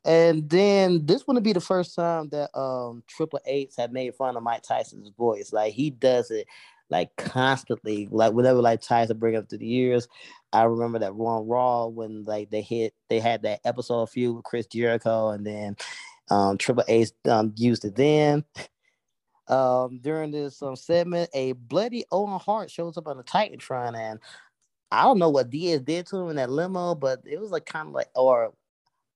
And 0.05 0.49
then 0.49 1.05
this 1.05 1.25
wouldn't 1.25 1.43
be 1.43 1.53
the 1.53 1.61
first 1.61 1.95
time 1.95 2.29
that 2.29 2.55
um 2.57 3.03
Triple 3.07 3.39
H 3.45 3.73
had 3.77 3.93
made 3.93 4.15
fun 4.15 4.35
of 4.35 4.43
Mike 4.43 4.63
Tyson's 4.63 5.09
voice. 5.09 5.53
Like 5.53 5.73
he 5.73 5.89
does 5.89 6.31
it 6.31 6.47
like 6.89 7.15
constantly. 7.17 8.07
Like 8.11 8.33
whenever 8.33 8.61
like 8.61 8.81
Tyson 8.81 9.17
bring 9.17 9.35
up 9.35 9.47
to 9.49 9.57
the 9.57 9.65
years. 9.65 10.07
I 10.53 10.63
remember 10.63 10.99
that 10.99 11.15
Raw 11.15 11.41
Raw 11.43 11.87
when 11.87 12.23
like 12.23 12.49
they 12.49 12.61
hit 12.61 12.93
they 13.09 13.19
had 13.19 13.43
that 13.43 13.61
episode 13.63 14.09
feud 14.09 14.35
with 14.35 14.45
Chris 14.45 14.65
Jericho 14.67 15.29
and 15.29 15.45
then 15.45 15.77
um 16.29 16.57
Triple 16.57 16.83
H 16.87 17.09
um 17.29 17.53
used 17.55 17.85
it 17.85 17.95
then. 17.95 18.43
Um 19.47 19.99
during 20.01 20.31
this 20.31 20.61
um 20.61 20.75
segment, 20.75 21.29
a 21.33 21.53
bloody 21.53 22.05
Owen 22.11 22.39
Hart 22.39 22.69
shows 22.69 22.97
up 22.97 23.07
on 23.07 23.17
the 23.17 23.23
Titantron 23.23 23.97
and 23.97 24.19
I 24.91 25.03
don't 25.03 25.19
know 25.19 25.29
what 25.29 25.49
Diaz 25.49 25.81
did 25.81 26.05
to 26.07 26.17
him 26.17 26.29
in 26.31 26.35
that 26.35 26.49
limo, 26.49 26.95
but 26.95 27.21
it 27.25 27.39
was 27.39 27.51
like 27.51 27.65
kind 27.65 27.87
of 27.87 27.93
like, 27.93 28.09
or 28.13 28.53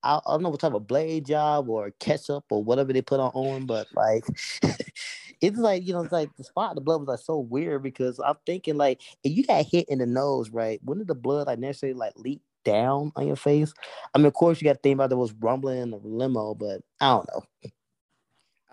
I, 0.06 0.18
I 0.18 0.32
don't 0.34 0.44
know 0.44 0.50
what 0.50 0.60
type 0.60 0.74
of 0.74 0.88
blade 0.88 1.26
job 1.26 1.68
or 1.68 1.92
ketchup 2.00 2.46
or 2.50 2.64
whatever 2.64 2.94
they 2.94 3.02
put 3.02 3.20
on 3.20 3.32
Owen, 3.34 3.66
but 3.66 3.88
like 3.96 4.24
it's 5.42 5.58
like 5.58 5.86
you 5.86 5.94
know, 5.94 6.02
it's 6.02 6.12
like 6.12 6.30
the 6.38 6.44
spot 6.44 6.76
the 6.76 6.82
blood 6.82 7.02
was 7.02 7.08
like 7.08 7.20
so 7.20 7.40
weird 7.40 7.84
because 7.84 8.20
I'm 8.24 8.38
thinking 8.46 8.78
like 8.78 9.02
if 9.24 9.36
you 9.36 9.46
got 9.46 9.66
hit 9.66 9.90
in 9.90 10.00
the 10.00 10.06
nose, 10.06 10.52
right? 10.52 10.80
Wouldn't 10.84 11.08
the 11.08 11.16
blood 11.16 11.48
like 11.48 11.60
necessarily 11.60 11.98
like 11.98 12.14
leak 12.16 12.42
down 12.64 13.12
on 13.16 13.26
your 13.28 13.36
face? 13.36 13.74
I 14.14 14.20
mean, 14.20 14.28
of 14.28 14.34
course 14.34 14.62
you 14.62 14.66
got 14.66 14.74
to 14.74 14.80
think 14.80 14.96
about 14.96 15.10
there 15.10 15.18
was 15.18 15.34
rumbling 15.34 15.80
in 15.80 15.92
the 15.92 16.00
limo, 16.04 16.54
but 16.54 16.82
I 17.02 17.10
don't 17.10 17.30
know. 17.34 17.72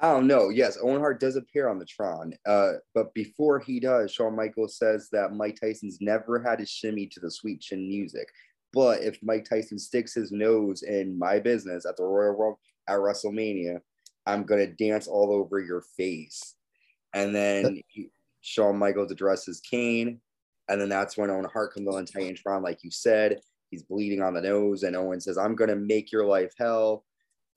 I 0.03 0.11
don't 0.11 0.27
know. 0.27 0.49
Yes, 0.49 0.77
Owen 0.83 1.01
Hart 1.01 1.21
does 1.21 1.37
appear 1.37 1.69
on 1.69 1.79
the 1.79 1.85
Tron, 1.85 2.35
uh, 2.45 2.73
but 2.93 3.15
before 3.15 3.61
he 3.61 3.79
does, 3.79 4.11
Shawn 4.11 4.35
Michaels 4.35 4.77
says 4.77 5.09
that 5.13 5.33
Mike 5.33 5.59
Tyson's 5.61 5.99
never 6.01 6.43
had 6.43 6.61
a 6.61 6.67
shimmy 6.67 7.07
to 7.07 7.21
the 7.21 7.31
sweet 7.31 7.61
chin 7.61 7.89
music. 7.89 8.27
But 8.73 9.03
if 9.03 9.19
Mike 9.23 9.45
Tyson 9.45 9.79
sticks 9.79 10.15
his 10.15 10.33
nose 10.33 10.83
in 10.83 11.19
my 11.19 11.39
business 11.39 11.85
at 11.87 11.97
the 11.97 12.05
Royal 12.05 12.31
Rumble 12.31 12.61
at 12.89 12.99
WrestleMania, 12.99 13.81
I'm 14.27 14.45
gonna 14.45 14.67
dance 14.67 15.09
all 15.09 15.33
over 15.33 15.61
your 15.61 15.83
face. 15.97 16.55
And 17.15 17.35
then 17.35 17.83
he, 17.89 18.11
Shawn 18.41 18.79
Michaels 18.79 19.13
addresses 19.13 19.61
Kane, 19.61 20.21
and 20.69 20.81
then 20.81 20.89
that's 20.89 21.17
when 21.17 21.31
Owen 21.31 21.47
Hart 21.53 21.75
comes 21.75 21.89
on 21.89 22.07
Titantron, 22.07 22.63
like 22.63 22.83
you 22.83 22.91
said. 22.91 23.41
He's 23.71 23.83
bleeding 23.83 24.23
on 24.23 24.35
the 24.35 24.41
nose, 24.41 24.83
and 24.83 24.97
Owen 24.97 25.21
says, 25.21 25.39
"I'm 25.39 25.55
gonna 25.55 25.77
make 25.77 26.13
your 26.13 26.27
life 26.27 26.53
hell." 26.59 27.05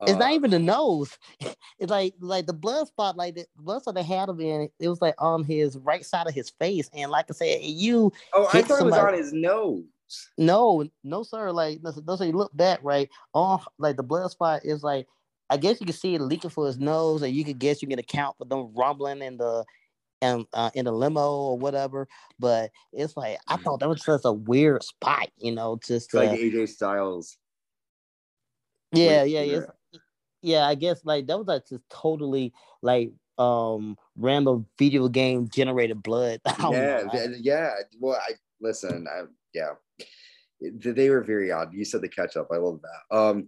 It's 0.02 0.14
uh, 0.14 0.18
not 0.18 0.32
even 0.34 0.52
the 0.52 0.60
nose. 0.60 1.18
It's 1.78 1.92
like 1.92 2.14
like 2.22 2.46
the 2.46 2.54
blood 2.54 2.88
spot, 2.88 3.18
like 3.18 3.36
the 3.36 3.46
blood 3.58 3.82
spot 3.82 3.96
they 3.96 4.04
had 4.04 4.30
him 4.30 4.40
in. 4.40 4.70
It 4.80 4.88
was 4.88 5.02
like 5.02 5.16
on 5.18 5.44
his 5.44 5.78
right 5.78 6.06
side 6.06 6.26
of 6.26 6.34
his 6.34 6.50
face, 6.50 6.90
and 6.94 7.12
like 7.12 7.26
I 7.30 7.34
said, 7.34 7.64
you. 7.64 8.14
Oh, 8.34 8.48
I 8.54 8.62
thought 8.62 8.78
somebody, 8.78 9.02
it 9.02 9.04
was 9.04 9.14
on 9.14 9.18
his 9.18 9.34
nose. 9.34 9.84
No, 10.38 10.86
no, 11.04 11.24
sir. 11.24 11.52
Like, 11.52 11.80
sir. 11.84 12.26
You 12.26 12.34
look 12.34 12.56
back, 12.56 12.80
right? 12.84 13.10
On 13.34 13.60
like 13.78 13.98
the 13.98 14.04
blood 14.04 14.30
spot 14.32 14.62
is 14.64 14.84
like, 14.84 15.08
I 15.50 15.58
guess 15.58 15.80
you 15.80 15.86
can 15.86 15.96
see 15.96 16.16
it 16.16 16.22
leaking 16.22 16.50
for 16.50 16.68
his 16.68 16.80
nose, 16.80 17.22
and 17.22 17.34
you 17.34 17.44
could 17.44 17.60
guess 17.60 17.82
you 17.82 17.88
can 17.88 18.00
account 18.00 18.38
for 18.38 18.46
them 18.46 18.74
rumbling 18.76 19.22
in 19.22 19.38
the 19.38 19.66
and 20.22 20.46
uh, 20.54 20.72
in 20.74 20.86
the 20.86 20.92
limo 20.92 21.30
or 21.30 21.58
whatever. 21.58 22.08
But 22.40 22.72
it's 22.92 23.16
like 23.16 23.38
I 23.48 23.58
thought 23.58 23.80
that 23.80 23.90
was 23.90 24.02
just 24.02 24.26
a 24.26 24.34
weird 24.34 24.84
spot, 24.84 25.30
you 25.38 25.52
know, 25.52 25.80
just 25.86 26.14
like 26.14 26.32
AJ 26.32 26.70
Styles. 26.70 27.38
Yeah, 28.92 29.24
yeah, 29.24 29.42
yeah, 29.42 30.00
yeah. 30.42 30.68
I 30.68 30.76
guess 30.76 31.04
like 31.04 31.28
that 31.28 31.38
was 31.38 31.48
like 31.48 31.68
just 31.68 31.84
totally 31.90 32.54
like 32.82 33.12
um 33.38 33.98
random 34.16 34.66
video 34.80 35.08
game 35.10 35.50
generated 35.50 36.02
blood. 36.02 36.40
yeah, 36.60 37.28
yeah. 37.40 37.72
Well, 38.00 38.20
I 38.20 38.34
listen. 38.62 39.08
I 39.08 39.24
yeah, 39.54 39.74
they 40.62 41.10
were 41.10 41.24
very 41.24 41.52
odd. 41.52 41.74
You 41.74 41.86
said 41.86 42.02
the 42.02 42.10
catch 42.10 42.38
up. 42.38 42.48
I 42.52 42.58
love 42.58 42.80
that. 42.82 43.16
Um, 43.16 43.48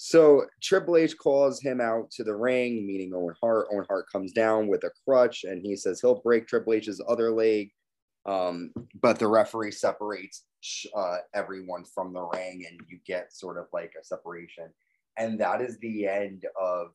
so 0.00 0.46
Triple 0.62 0.96
H 0.96 1.18
calls 1.18 1.60
him 1.60 1.80
out 1.80 2.10
to 2.12 2.22
the 2.22 2.36
ring, 2.36 2.86
meaning 2.86 3.12
Owen 3.14 3.34
Hart. 3.40 3.66
Owen 3.72 3.84
Hart 3.88 4.06
comes 4.12 4.32
down 4.32 4.68
with 4.68 4.84
a 4.84 4.90
crutch 5.04 5.42
and 5.42 5.60
he 5.60 5.74
says 5.74 6.00
he'll 6.00 6.20
break 6.20 6.46
Triple 6.46 6.74
H's 6.74 7.02
other 7.08 7.32
leg. 7.32 7.72
Um, 8.24 8.72
but 9.00 9.18
the 9.18 9.26
referee 9.26 9.72
separates 9.72 10.44
uh, 10.94 11.16
everyone 11.34 11.84
from 11.84 12.12
the 12.12 12.22
ring 12.22 12.64
and 12.68 12.80
you 12.88 12.98
get 13.06 13.32
sort 13.32 13.58
of 13.58 13.66
like 13.72 13.92
a 14.00 14.04
separation. 14.04 14.68
And 15.16 15.40
that 15.40 15.60
is 15.60 15.78
the 15.78 16.06
end 16.06 16.44
of 16.60 16.92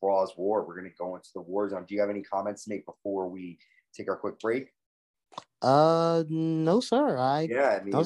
Raw's 0.00 0.32
War. 0.36 0.66
We're 0.66 0.80
going 0.80 0.90
to 0.90 0.96
go 0.96 1.14
into 1.16 1.28
the 1.34 1.42
war 1.42 1.68
zone. 1.68 1.84
Do 1.86 1.94
you 1.94 2.00
have 2.00 2.10
any 2.10 2.22
comments 2.22 2.64
to 2.64 2.70
make 2.70 2.86
before 2.86 3.28
we 3.28 3.58
take 3.94 4.08
our 4.08 4.16
quick 4.16 4.38
break? 4.40 4.68
Uh, 5.60 6.24
no, 6.28 6.80
sir. 6.80 7.18
I 7.18 7.48
yeah, 7.50 7.78
I 7.80 7.84
mean, 7.84 7.90
no, 7.90 8.04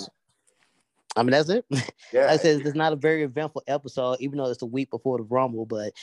I 1.17 1.23
mean, 1.23 1.33
that's 1.33 1.49
it. 1.49 1.65
Yeah. 2.13 2.27
I 2.31 2.37
said 2.37 2.61
it's 2.61 2.77
not 2.77 2.93
a 2.93 2.97
very 2.97 3.23
eventful 3.23 3.63
episode, 3.67 4.19
even 4.21 4.37
though 4.37 4.51
it's 4.51 4.61
a 4.61 4.67
week 4.67 4.91
before 4.91 5.17
the 5.17 5.25
Rumble. 5.25 5.65
But 5.65 5.95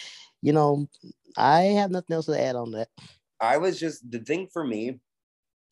you 0.41 0.53
know, 0.53 0.87
I 1.37 1.61
have 1.61 1.91
nothing 1.91 2.15
else 2.15 2.25
to 2.25 2.41
add 2.41 2.55
on 2.55 2.71
that. 2.71 2.87
I 3.39 3.57
was 3.57 3.79
just 3.79 4.09
the 4.09 4.17
thing 4.17 4.47
for 4.51 4.63
me, 4.63 4.99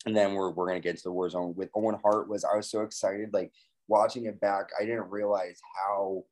and 0.06 0.16
then 0.16 0.34
we're 0.34 0.50
we're 0.50 0.68
gonna 0.68 0.78
get 0.78 0.96
to 0.96 1.02
the 1.02 1.10
war 1.10 1.28
zone 1.28 1.54
with 1.56 1.70
Owen 1.74 1.98
Hart. 2.04 2.28
Was 2.28 2.44
I 2.44 2.56
was 2.56 2.70
so 2.70 2.82
excited, 2.82 3.34
like 3.34 3.50
watching 3.88 4.26
it 4.26 4.40
back. 4.40 4.68
I 4.80 4.84
didn't 4.84 5.10
realize 5.10 5.60
how 5.76 6.24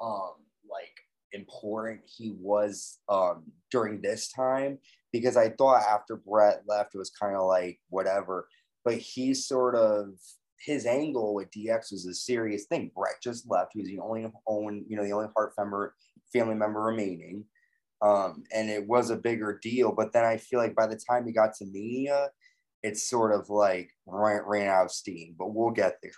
um 0.00 0.32
like 0.68 0.90
important 1.32 2.00
he 2.04 2.34
was 2.40 2.98
um 3.08 3.44
during 3.70 4.02
this 4.02 4.28
time 4.28 4.78
because 5.12 5.36
I 5.36 5.50
thought 5.50 5.82
after 5.82 6.16
Bret 6.16 6.62
left, 6.66 6.96
it 6.96 6.98
was 6.98 7.10
kind 7.10 7.36
of 7.36 7.44
like 7.44 7.78
whatever. 7.90 8.48
But 8.84 8.94
he 8.94 9.34
sort 9.34 9.76
of 9.76 10.14
his 10.64 10.86
angle 10.86 11.34
with 11.34 11.50
DX 11.50 11.90
was 11.90 12.06
a 12.06 12.14
serious 12.14 12.66
thing. 12.66 12.90
Bret 12.94 13.14
just 13.22 13.50
left. 13.50 13.72
He 13.74 13.80
was 13.80 13.88
the 13.88 13.98
only 13.98 14.30
own, 14.46 14.84
you 14.88 14.96
know, 14.96 15.04
the 15.04 15.12
only 15.12 15.28
Hart 15.34 15.54
family 15.56 16.54
member 16.54 16.80
remaining. 16.80 17.44
Um, 18.00 18.44
and 18.54 18.70
it 18.70 18.86
was 18.86 19.10
a 19.10 19.16
bigger 19.16 19.58
deal. 19.60 19.92
But 19.92 20.12
then 20.12 20.24
I 20.24 20.36
feel 20.36 20.60
like 20.60 20.76
by 20.76 20.86
the 20.86 20.96
time 21.08 21.26
he 21.26 21.32
got 21.32 21.54
to 21.54 21.66
Mania, 21.66 22.28
it's 22.82 23.08
sort 23.08 23.32
of 23.32 23.50
like 23.50 23.90
ran, 24.06 24.42
ran 24.46 24.68
out 24.68 24.86
of 24.86 24.92
steam. 24.92 25.34
But 25.36 25.52
we'll 25.52 25.70
get 25.70 25.98
there. 26.02 26.12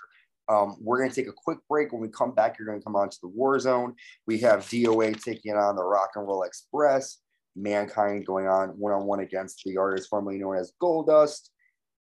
Um, 0.48 0.76
we're 0.78 0.98
going 0.98 1.10
to 1.10 1.16
take 1.16 1.28
a 1.28 1.34
quick 1.34 1.58
break. 1.68 1.92
When 1.92 2.02
we 2.02 2.08
come 2.08 2.34
back, 2.34 2.58
you're 2.58 2.68
going 2.68 2.78
to 2.78 2.84
come 2.84 2.96
on 2.96 3.08
to 3.08 3.18
the 3.22 3.28
War 3.28 3.58
Zone. 3.58 3.94
We 4.26 4.38
have 4.40 4.60
DOA 4.60 5.22
taking 5.22 5.54
on 5.54 5.76
the 5.76 5.84
Rock 5.84 6.10
and 6.16 6.26
Roll 6.26 6.42
Express, 6.42 7.18
Mankind 7.56 8.26
going 8.26 8.46
on 8.46 8.70
one 8.70 8.92
on 8.92 9.06
one 9.06 9.20
against 9.20 9.62
the 9.64 9.78
artist 9.78 10.10
formerly 10.10 10.38
known 10.38 10.56
as 10.56 10.72
Goldust. 10.82 11.48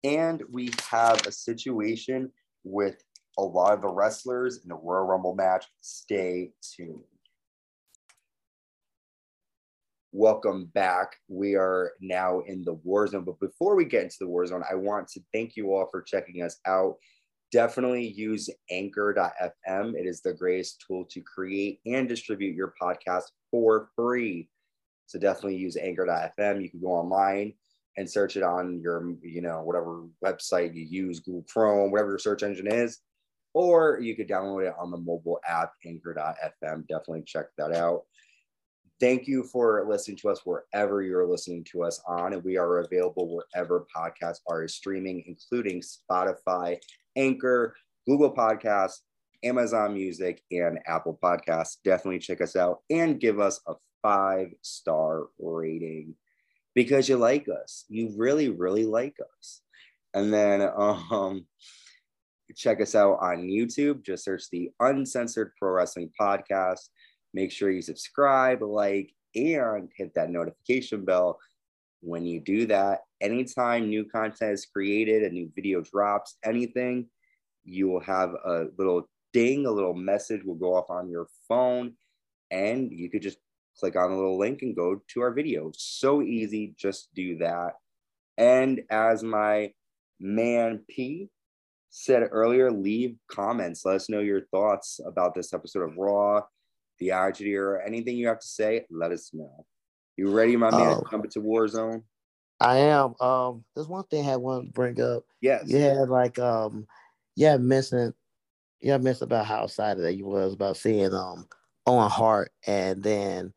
And 0.03 0.41
we 0.51 0.71
have 0.89 1.25
a 1.27 1.31
situation 1.31 2.31
with 2.63 3.03
a 3.37 3.43
lot 3.43 3.73
of 3.73 3.81
the 3.81 3.87
wrestlers 3.87 4.61
in 4.63 4.69
the 4.69 4.75
Royal 4.75 5.05
Rumble 5.05 5.35
match. 5.35 5.65
Stay 5.81 6.51
tuned. 6.75 7.03
Welcome 10.11 10.65
back. 10.73 11.15
We 11.29 11.55
are 11.55 11.93
now 12.01 12.41
in 12.41 12.63
the 12.63 12.73
war 12.73 13.07
zone. 13.07 13.23
But 13.23 13.39
before 13.39 13.75
we 13.75 13.85
get 13.85 14.03
into 14.03 14.17
the 14.19 14.27
war 14.27 14.45
zone, 14.45 14.63
I 14.69 14.75
want 14.75 15.07
to 15.09 15.21
thank 15.33 15.55
you 15.55 15.73
all 15.73 15.87
for 15.89 16.01
checking 16.01 16.41
us 16.41 16.57
out. 16.65 16.95
Definitely 17.51 18.07
use 18.07 18.49
anchor.fm. 18.69 19.93
It 19.95 20.05
is 20.05 20.21
the 20.21 20.33
greatest 20.33 20.83
tool 20.85 21.05
to 21.11 21.21
create 21.21 21.79
and 21.85 22.09
distribute 22.09 22.55
your 22.55 22.73
podcast 22.81 23.23
for 23.51 23.89
free. 23.95 24.49
So 25.05 25.19
definitely 25.19 25.57
use 25.57 25.77
anchor.fm. 25.77 26.61
You 26.61 26.69
can 26.69 26.81
go 26.81 26.87
online 26.87 27.53
and 27.97 28.09
search 28.09 28.37
it 28.37 28.43
on 28.43 28.79
your, 28.79 29.13
you 29.21 29.41
know, 29.41 29.61
whatever 29.61 30.05
website 30.23 30.73
you 30.73 30.83
use, 30.83 31.19
Google 31.19 31.45
Chrome, 31.51 31.91
whatever 31.91 32.11
your 32.11 32.19
search 32.19 32.43
engine 32.43 32.67
is, 32.67 32.99
or 33.53 33.99
you 34.01 34.15
could 34.15 34.29
download 34.29 34.67
it 34.67 34.75
on 34.79 34.91
the 34.91 34.97
mobile 34.97 35.39
app, 35.47 35.73
anchor.fm. 35.85 36.87
Definitely 36.87 37.23
check 37.25 37.47
that 37.57 37.75
out. 37.75 38.03
Thank 38.99 39.27
you 39.27 39.43
for 39.43 39.85
listening 39.89 40.17
to 40.17 40.29
us 40.29 40.41
wherever 40.45 41.01
you're 41.01 41.27
listening 41.27 41.63
to 41.71 41.83
us 41.83 41.99
on, 42.07 42.33
and 42.33 42.43
we 42.43 42.57
are 42.57 42.79
available 42.79 43.35
wherever 43.35 43.85
podcasts 43.95 44.41
are 44.47 44.67
streaming, 44.67 45.23
including 45.25 45.81
Spotify, 45.81 46.77
Anchor, 47.15 47.75
Google 48.07 48.33
Podcasts, 48.33 48.99
Amazon 49.43 49.95
Music, 49.95 50.43
and 50.51 50.79
Apple 50.85 51.17
Podcasts. 51.21 51.77
Definitely 51.83 52.19
check 52.19 52.41
us 52.41 52.55
out 52.55 52.81
and 52.91 53.19
give 53.19 53.39
us 53.39 53.59
a 53.67 53.73
five 54.03 54.53
star 54.61 55.27
rating 55.39 56.15
because 56.75 57.09
you 57.09 57.17
like 57.17 57.47
us. 57.49 57.85
You 57.89 58.13
really, 58.17 58.49
really 58.49 58.85
like 58.85 59.17
us. 59.37 59.61
And 60.13 60.33
then 60.33 60.61
um, 60.77 61.45
check 62.55 62.81
us 62.81 62.95
out 62.95 63.19
on 63.21 63.43
YouTube. 63.43 64.03
Just 64.03 64.25
search 64.25 64.49
the 64.51 64.71
Uncensored 64.79 65.51
Pro 65.57 65.71
Wrestling 65.71 66.11
Podcast. 66.19 66.89
Make 67.33 67.51
sure 67.51 67.71
you 67.71 67.81
subscribe, 67.81 68.61
like, 68.61 69.13
and 69.35 69.89
hit 69.95 70.13
that 70.15 70.29
notification 70.29 71.05
bell. 71.05 71.39
When 72.01 72.25
you 72.25 72.41
do 72.41 72.65
that, 72.67 73.01
anytime 73.21 73.89
new 73.89 74.05
content 74.05 74.53
is 74.53 74.65
created, 74.65 75.23
a 75.23 75.29
new 75.29 75.49
video 75.55 75.81
drops, 75.81 76.35
anything, 76.43 77.07
you 77.63 77.87
will 77.87 78.01
have 78.01 78.31
a 78.45 78.65
little 78.77 79.07
ding, 79.33 79.65
a 79.65 79.71
little 79.71 79.93
message 79.93 80.43
will 80.43 80.55
go 80.55 80.75
off 80.75 80.89
on 80.89 81.09
your 81.09 81.27
phone, 81.47 81.93
and 82.49 82.91
you 82.91 83.09
could 83.09 83.21
just 83.21 83.37
click 83.81 83.95
on 83.95 84.11
the 84.11 84.15
little 84.15 84.37
link 84.37 84.61
and 84.61 84.75
go 84.75 85.01
to 85.09 85.21
our 85.21 85.33
video. 85.33 85.71
So 85.75 86.21
easy, 86.21 86.73
just 86.77 87.09
do 87.13 87.39
that. 87.39 87.73
And 88.37 88.81
as 88.89 89.23
my 89.23 89.73
man 90.19 90.81
P 90.87 91.29
said 91.89 92.29
earlier, 92.31 92.71
leave 92.71 93.17
comments. 93.27 93.83
Let 93.83 93.95
us 93.95 94.07
know 94.07 94.19
your 94.19 94.45
thoughts 94.51 95.01
about 95.05 95.33
this 95.35 95.53
episode 95.53 95.81
of 95.81 95.97
Raw, 95.97 96.41
the 96.99 97.11
Attitude 97.11 97.57
or 97.57 97.81
anything 97.81 98.15
you 98.15 98.27
have 98.27 98.39
to 98.39 98.47
say, 98.47 98.85
let 98.89 99.11
us 99.11 99.31
know. 99.33 99.65
You 100.15 100.29
ready, 100.29 100.55
my 100.55 100.69
man, 100.69 100.97
to 100.97 101.03
jump 101.09 101.25
into 101.25 101.41
Warzone? 101.41 102.03
I 102.59 102.77
am. 102.77 103.15
Um, 103.19 103.65
there's 103.73 103.87
one 103.87 104.03
thing 104.03 104.29
I 104.29 104.37
want 104.37 104.67
to 104.67 104.71
bring 104.71 105.01
up. 105.01 105.23
Yes. 105.41 105.63
Yeah, 105.65 106.05
like 106.07 106.37
um 106.37 106.85
yeah, 107.35 107.57
missing 107.57 108.13
yeah, 108.81 108.97
missed 108.97 109.23
about 109.23 109.47
how 109.47 109.63
excited 109.63 110.03
that 110.03 110.13
you 110.13 110.25
was 110.25 110.53
about 110.53 110.77
seeing 110.77 111.13
um 111.13 111.47
Owen 111.87 112.09
Hart 112.09 112.51
and 112.67 113.01
then 113.01 113.53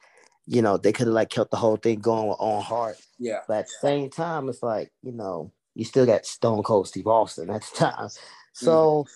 you 0.47 0.63
know, 0.63 0.77
they 0.77 0.93
could 0.93 1.07
have 1.07 1.15
like 1.15 1.31
kept 1.31 1.51
the 1.51 1.57
whole 1.57 1.77
thing 1.77 2.01
going 2.01 2.29
with 2.29 2.37
Owen 2.41 2.63
Hart. 2.63 2.97
Yeah. 3.19 3.41
But 3.49 3.59
at 3.59 3.67
the 3.67 3.89
same 3.89 4.11
time, 4.11 4.49
it's 4.49 4.63
like, 4.63 4.93
you 5.03 5.13
know, 5.13 5.53
you 5.75 5.85
still 5.85 6.07
got 6.07 6.27
Stone 6.27 6.63
Cold 6.63 6.89
Steve 6.89 7.07
Austin 7.07 7.51
at 7.51 7.63
the 7.63 7.77
time. 7.77 8.09
So, 8.57 9.03
mm. 9.03 9.11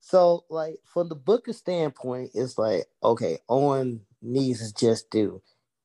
so 0.00 0.44
like 0.48 0.76
from 0.86 1.10
the 1.10 1.14
Booker 1.14 1.52
standpoint, 1.52 2.30
it's 2.32 2.56
like, 2.56 2.86
okay, 3.04 3.40
Owen 3.46 4.00
needs 4.22 4.60
his 4.60 4.72
just 4.72 5.10
due. 5.10 5.42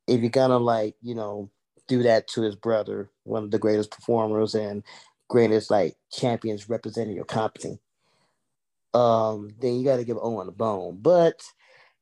If 0.08 0.22
you're 0.22 0.30
gonna 0.30 0.60
like, 0.60 0.96
you 1.02 1.14
know, 1.14 1.50
do 1.90 2.04
that 2.04 2.30
to 2.30 2.44
his 2.44 2.56
brother, 2.56 3.10
one 3.24 3.44
of 3.44 3.52
the 3.52 3.60
greatest 3.60 3.92
performers 3.92 4.56
and 4.56 4.82
greatest 5.28 5.70
like 5.70 5.98
champions 6.10 6.70
representing 6.70 7.18
your 7.18 7.26
company, 7.26 7.80
um, 8.94 9.50
then 9.60 9.76
you 9.76 9.84
got 9.84 9.98
to 9.98 10.06
give 10.06 10.18
Owen 10.22 10.48
a 10.48 10.52
bone. 10.52 10.98
But 11.02 11.44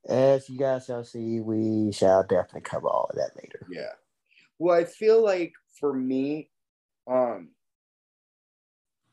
as 0.07 0.49
you 0.49 0.57
guys 0.57 0.85
shall 0.85 1.03
see, 1.03 1.39
we 1.39 1.91
shall 1.91 2.23
definitely 2.23 2.61
cover 2.61 2.87
all 2.87 3.07
of 3.09 3.15
that 3.15 3.31
later. 3.35 3.65
Yeah. 3.69 3.93
Well, 4.59 4.77
I 4.77 4.83
feel 4.83 5.23
like 5.23 5.53
for 5.79 5.93
me, 5.93 6.49
um, 7.09 7.49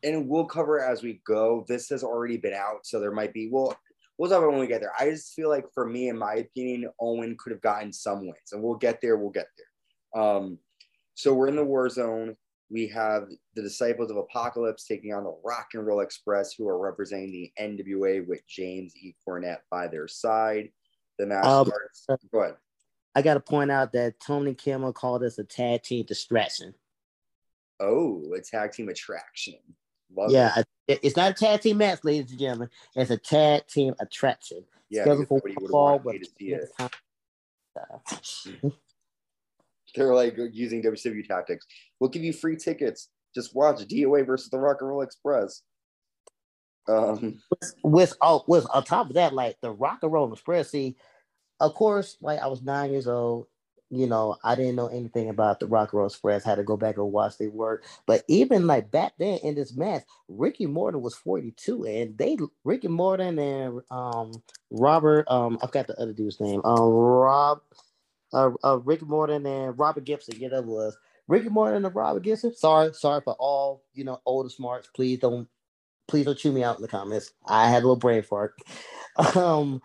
and 0.02 0.28
we'll 0.28 0.46
cover 0.46 0.80
as 0.80 1.02
we 1.02 1.20
go. 1.26 1.64
This 1.68 1.88
has 1.90 2.02
already 2.02 2.38
been 2.38 2.54
out, 2.54 2.84
so 2.86 3.00
there 3.00 3.12
might 3.12 3.32
be. 3.32 3.48
Well, 3.50 3.76
we'll 4.18 4.30
talk 4.30 4.38
about 4.38 4.52
when 4.52 4.60
we 4.60 4.66
get 4.66 4.80
there. 4.80 4.92
I 4.98 5.10
just 5.10 5.34
feel 5.34 5.48
like, 5.48 5.66
for 5.74 5.86
me, 5.86 6.08
in 6.08 6.18
my 6.18 6.34
opinion, 6.34 6.90
Owen 7.00 7.36
could 7.38 7.52
have 7.52 7.60
gotten 7.60 7.92
some 7.92 8.20
wins, 8.22 8.52
and 8.52 8.62
we'll 8.62 8.76
get 8.76 9.00
there. 9.00 9.16
We'll 9.16 9.30
get 9.30 9.48
there. 9.56 10.22
Um, 10.22 10.58
so 11.14 11.34
we're 11.34 11.48
in 11.48 11.56
the 11.56 11.64
war 11.64 11.88
zone. 11.88 12.36
We 12.70 12.86
have 12.88 13.28
the 13.54 13.62
Disciples 13.62 14.10
of 14.10 14.16
Apocalypse 14.16 14.86
taking 14.86 15.12
on 15.12 15.24
the 15.24 15.36
Rock 15.44 15.68
and 15.74 15.86
Roll 15.86 16.00
Express, 16.00 16.54
who 16.54 16.68
are 16.68 16.78
representing 16.78 17.32
the 17.32 17.52
NWA 17.60 18.26
with 18.26 18.46
James 18.46 18.94
E. 18.96 19.14
Cornette 19.26 19.58
by 19.70 19.88
their 19.88 20.08
side 20.08 20.70
the 21.20 21.26
national 21.26 21.52
um, 21.52 21.70
Go 22.32 22.40
ahead. 22.40 22.56
I 23.14 23.22
got 23.22 23.34
to 23.34 23.40
point 23.40 23.70
out 23.70 23.92
that 23.92 24.20
Tony 24.20 24.54
Kimmel 24.54 24.92
called 24.92 25.22
us 25.22 25.38
a 25.38 25.44
tag 25.44 25.82
team 25.82 26.04
distraction. 26.06 26.74
Oh, 27.80 28.22
a 28.36 28.40
tag 28.40 28.72
team 28.72 28.88
attraction. 28.88 29.54
Love 30.16 30.30
yeah, 30.30 30.62
it. 30.88 31.00
it's 31.02 31.16
not 31.16 31.30
a 31.30 31.34
tag 31.34 31.60
team 31.60 31.78
match, 31.78 32.00
ladies 32.02 32.30
and 32.30 32.40
gentlemen. 32.40 32.68
It's 32.96 33.10
a 33.10 33.16
tag 33.16 33.66
team 33.68 33.94
attraction. 34.00 34.64
Yeah, 34.88 35.04
for 35.04 35.40
fall 35.70 36.00
with 36.00 36.22
to 36.22 36.28
see 36.38 36.52
it. 36.52 36.68
They're 39.94 40.14
like 40.14 40.36
using 40.52 40.82
WCW 40.82 41.26
tactics. 41.26 41.66
We'll 41.98 42.10
give 42.10 42.24
you 42.24 42.32
free 42.32 42.56
tickets. 42.56 43.08
Just 43.34 43.54
watch 43.54 43.78
DOA 43.86 44.26
versus 44.26 44.50
the 44.50 44.58
Rock 44.58 44.78
and 44.80 44.90
Roll 44.90 45.02
Express. 45.02 45.62
Um, 46.88 47.40
with, 47.50 47.74
with 47.84 48.16
oh, 48.20 48.44
with 48.48 48.66
on 48.72 48.84
top 48.84 49.08
of 49.08 49.14
that, 49.14 49.32
like 49.32 49.56
the 49.60 49.70
Rock 49.70 50.00
and 50.02 50.12
Roll 50.12 50.32
Express. 50.32 50.70
See, 50.70 50.96
of 51.60 51.74
course, 51.74 52.16
like 52.20 52.40
I 52.40 52.46
was 52.46 52.62
nine 52.62 52.90
years 52.90 53.06
old. 53.06 53.46
You 53.92 54.06
know, 54.06 54.36
I 54.44 54.54
didn't 54.54 54.76
know 54.76 54.86
anything 54.86 55.30
about 55.30 55.58
the 55.58 55.66
Rock 55.66 55.92
and 55.92 55.98
Roll 55.98 56.06
Express. 56.06 56.44
Had 56.44 56.56
to 56.56 56.62
go 56.62 56.76
back 56.76 56.96
and 56.96 57.10
watch 57.10 57.38
their 57.38 57.50
work. 57.50 57.84
But 58.06 58.22
even 58.28 58.66
like 58.66 58.90
back 58.90 59.14
then 59.18 59.38
in 59.42 59.56
this 59.56 59.74
match, 59.74 60.04
Ricky 60.28 60.66
Morton 60.66 61.02
was 61.02 61.16
42, 61.16 61.84
and 61.84 62.16
they 62.16 62.38
Ricky 62.62 62.88
Morton 62.88 63.38
and 63.38 63.82
um 63.90 64.32
Robert 64.70 65.28
um 65.28 65.58
I 65.60 65.66
forgot 65.66 65.88
the 65.88 66.00
other 66.00 66.12
dude's 66.12 66.40
name. 66.40 66.60
Um 66.64 66.80
Rob 66.80 67.62
uh, 68.32 68.50
uh 68.62 68.78
Ricky 68.78 69.06
Morton 69.06 69.44
and 69.44 69.76
Robert 69.76 70.04
Gibson. 70.04 70.36
Yeah, 70.38 70.50
that 70.50 70.64
was 70.64 70.96
Ricky 71.26 71.48
Morton 71.48 71.84
and 71.84 71.94
Robert 71.94 72.22
Gibson. 72.22 72.54
Sorry, 72.54 72.94
sorry 72.94 73.22
for 73.22 73.34
all 73.40 73.82
you 73.92 74.04
know 74.04 74.20
older 74.24 74.50
smarts. 74.50 74.88
Please 74.94 75.18
don't 75.18 75.48
please 76.06 76.26
don't 76.26 76.38
chew 76.38 76.52
me 76.52 76.62
out 76.62 76.76
in 76.76 76.82
the 76.82 76.88
comments. 76.88 77.32
I 77.46 77.68
had 77.68 77.78
a 77.78 77.86
little 77.86 77.96
brain 77.96 78.22
fart. 78.22 78.54
um, 79.36 79.80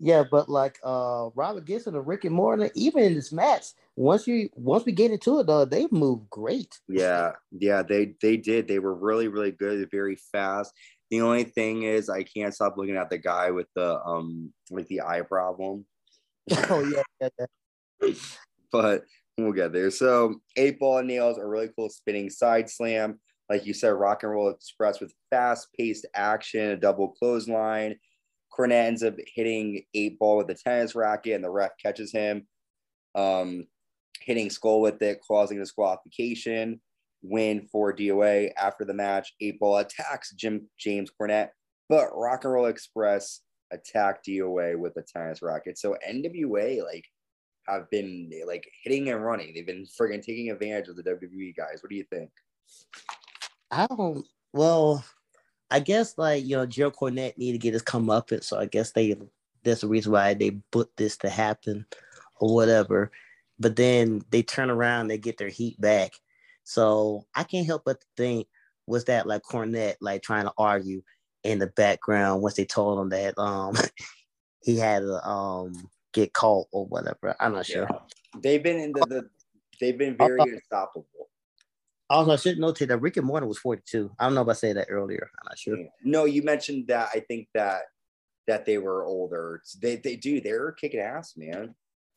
yeah, 0.00 0.24
but 0.30 0.48
like 0.48 0.78
uh 0.84 1.30
Robert 1.34 1.64
Gibson 1.64 1.94
and 1.94 2.06
Ricky 2.06 2.28
Morton, 2.28 2.70
even 2.74 3.02
in 3.02 3.14
this 3.14 3.32
match, 3.32 3.66
once 3.96 4.26
you 4.26 4.48
once 4.54 4.84
we 4.84 4.92
get 4.92 5.10
into 5.10 5.40
it 5.40 5.46
though, 5.46 5.64
they 5.64 5.88
move 5.90 6.30
great. 6.30 6.78
Yeah, 6.88 7.32
yeah, 7.50 7.82
they 7.82 8.14
they 8.22 8.36
did. 8.36 8.68
They 8.68 8.78
were 8.78 8.94
really, 8.94 9.28
really 9.28 9.50
good, 9.50 9.90
very 9.90 10.16
fast. 10.30 10.72
The 11.10 11.22
only 11.22 11.44
thing 11.44 11.82
is 11.82 12.08
I 12.08 12.22
can't 12.22 12.54
stop 12.54 12.76
looking 12.76 12.96
at 12.96 13.10
the 13.10 13.18
guy 13.18 13.50
with 13.50 13.66
the 13.74 14.00
um 14.04 14.52
like 14.70 14.86
the 14.86 15.00
eye 15.00 15.22
problem. 15.22 15.84
oh 16.70 16.84
yeah, 16.84 17.02
yeah, 17.20 17.46
yeah. 18.00 18.12
but 18.72 19.04
we'll 19.36 19.52
get 19.52 19.72
there. 19.72 19.90
So 19.90 20.36
eight 20.56 20.78
ball 20.78 21.02
nails, 21.02 21.38
a 21.38 21.46
really 21.46 21.70
cool 21.76 21.90
spinning 21.90 22.30
side 22.30 22.70
slam. 22.70 23.18
Like 23.50 23.66
you 23.66 23.72
said, 23.72 23.88
rock 23.88 24.22
and 24.22 24.30
roll 24.30 24.50
express 24.50 25.00
with 25.00 25.14
fast 25.30 25.68
paced 25.76 26.06
action, 26.14 26.70
a 26.70 26.76
double 26.76 27.08
clothesline. 27.08 27.96
Cornette 28.58 28.86
ends 28.86 29.02
up 29.02 29.14
hitting 29.34 29.82
eight 29.94 30.18
ball 30.18 30.36
with 30.36 30.50
a 30.50 30.54
tennis 30.54 30.94
racket, 30.94 31.34
and 31.34 31.44
the 31.44 31.50
ref 31.50 31.72
catches 31.80 32.12
him, 32.12 32.46
um, 33.14 33.66
hitting 34.20 34.50
Skull 34.50 34.80
with 34.80 35.00
it, 35.02 35.20
causing 35.26 35.58
disqualification. 35.58 36.80
Win 37.22 37.66
for 37.72 37.92
DOA 37.92 38.52
after 38.56 38.84
the 38.84 38.94
match. 38.94 39.32
Eight 39.40 39.58
ball 39.58 39.78
attacks 39.78 40.32
Jim 40.34 40.68
James 40.78 41.10
Cornette, 41.10 41.50
but 41.88 42.08
Rock 42.14 42.44
and 42.44 42.52
Roll 42.52 42.66
Express 42.66 43.40
attacked 43.72 44.26
DOA 44.26 44.78
with 44.78 44.96
a 44.96 45.02
tennis 45.02 45.42
racket. 45.42 45.78
So 45.78 45.96
NWA 46.08 46.82
like 46.84 47.04
have 47.66 47.90
been 47.90 48.30
like 48.46 48.68
hitting 48.82 49.10
and 49.10 49.24
running. 49.24 49.52
They've 49.54 49.66
been 49.66 49.86
friggin' 50.00 50.22
taking 50.22 50.50
advantage 50.50 50.88
of 50.88 50.96
the 50.96 51.02
WWE 51.02 51.56
guys. 51.56 51.82
What 51.82 51.90
do 51.90 51.96
you 51.96 52.04
think? 52.04 52.30
I 53.70 53.86
don't. 53.86 54.26
Well, 54.52 55.04
I 55.70 55.80
guess 55.80 56.16
like 56.16 56.44
you 56.44 56.56
know, 56.56 56.66
Joe 56.66 56.90
Cornette 56.90 57.36
needed 57.36 57.60
to 57.60 57.62
get 57.62 57.74
his 57.74 57.82
comeuppance, 57.82 58.44
so 58.44 58.58
I 58.58 58.66
guess 58.66 58.92
they 58.92 59.16
that's 59.64 59.82
the 59.82 59.88
reason 59.88 60.12
why 60.12 60.34
they 60.34 60.52
put 60.70 60.96
this 60.96 61.16
to 61.18 61.28
happen 61.28 61.86
or 62.36 62.54
whatever. 62.54 63.10
But 63.58 63.76
then 63.76 64.22
they 64.30 64.42
turn 64.42 64.70
around, 64.70 65.08
they 65.08 65.18
get 65.18 65.36
their 65.36 65.48
heat 65.48 65.80
back. 65.80 66.12
So 66.64 67.26
I 67.34 67.44
can't 67.44 67.66
help 67.66 67.82
but 67.84 68.02
think 68.16 68.46
was 68.86 69.04
that 69.04 69.26
like 69.26 69.42
Cornette 69.42 69.96
like 70.00 70.22
trying 70.22 70.44
to 70.44 70.52
argue 70.56 71.02
in 71.44 71.58
the 71.58 71.66
background 71.66 72.42
once 72.42 72.54
they 72.54 72.64
told 72.64 73.00
him 73.00 73.08
that 73.10 73.38
um 73.38 73.74
he 74.62 74.76
had 74.76 75.00
to 75.00 75.28
um 75.28 75.88
get 76.12 76.32
caught 76.32 76.66
or 76.72 76.86
whatever. 76.86 77.36
I'm 77.40 77.52
not 77.52 77.66
sure. 77.66 77.86
Yeah. 77.90 77.98
They've 78.40 78.62
been 78.62 78.78
in 78.78 78.92
the, 78.92 79.06
the 79.06 79.30
they've 79.80 79.98
been 79.98 80.16
very 80.16 80.40
uh, 80.40 80.44
unstoppable. 80.44 81.28
Also, 82.10 82.32
I 82.32 82.36
should 82.36 82.58
notate 82.58 82.88
that 82.88 83.02
Ricky 83.02 83.20
Morton 83.20 83.48
was 83.48 83.58
42. 83.58 84.10
I 84.18 84.24
don't 84.24 84.34
know 84.34 84.42
if 84.42 84.48
I 84.48 84.54
said 84.54 84.76
that 84.76 84.86
earlier. 84.88 85.30
I'm 85.40 85.46
not 85.46 85.58
sure. 85.58 85.76
No, 86.02 86.24
you 86.24 86.42
mentioned 86.42 86.88
that. 86.88 87.10
I 87.14 87.20
think 87.20 87.48
that 87.54 87.82
that 88.46 88.64
they 88.64 88.78
were 88.78 89.04
older. 89.04 89.62
They 89.80 89.96
they 89.96 90.16
do. 90.16 90.40
They're 90.40 90.72
kicking 90.72 91.00
ass, 91.00 91.34
man. 91.36 91.74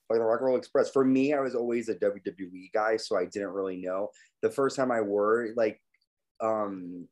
Like 0.10 0.20
the 0.20 0.26
Rock 0.26 0.40
and 0.40 0.48
Roll 0.48 0.58
Express. 0.58 0.90
For 0.90 1.04
me, 1.06 1.34
I 1.34 1.42
was 1.42 1.56
always 1.56 1.90
a 1.90 1.96
WWE 1.96 2.72
guy, 2.74 2.98
so 2.98 3.18
I 3.18 3.26
didn't 3.26 3.50
really 3.50 3.78
know. 3.78 4.10
The 4.42 4.50
first 4.50 4.76
time 4.76 4.92
I 4.92 5.02
were 5.02 5.50
like 5.56 5.80
um 6.42 7.08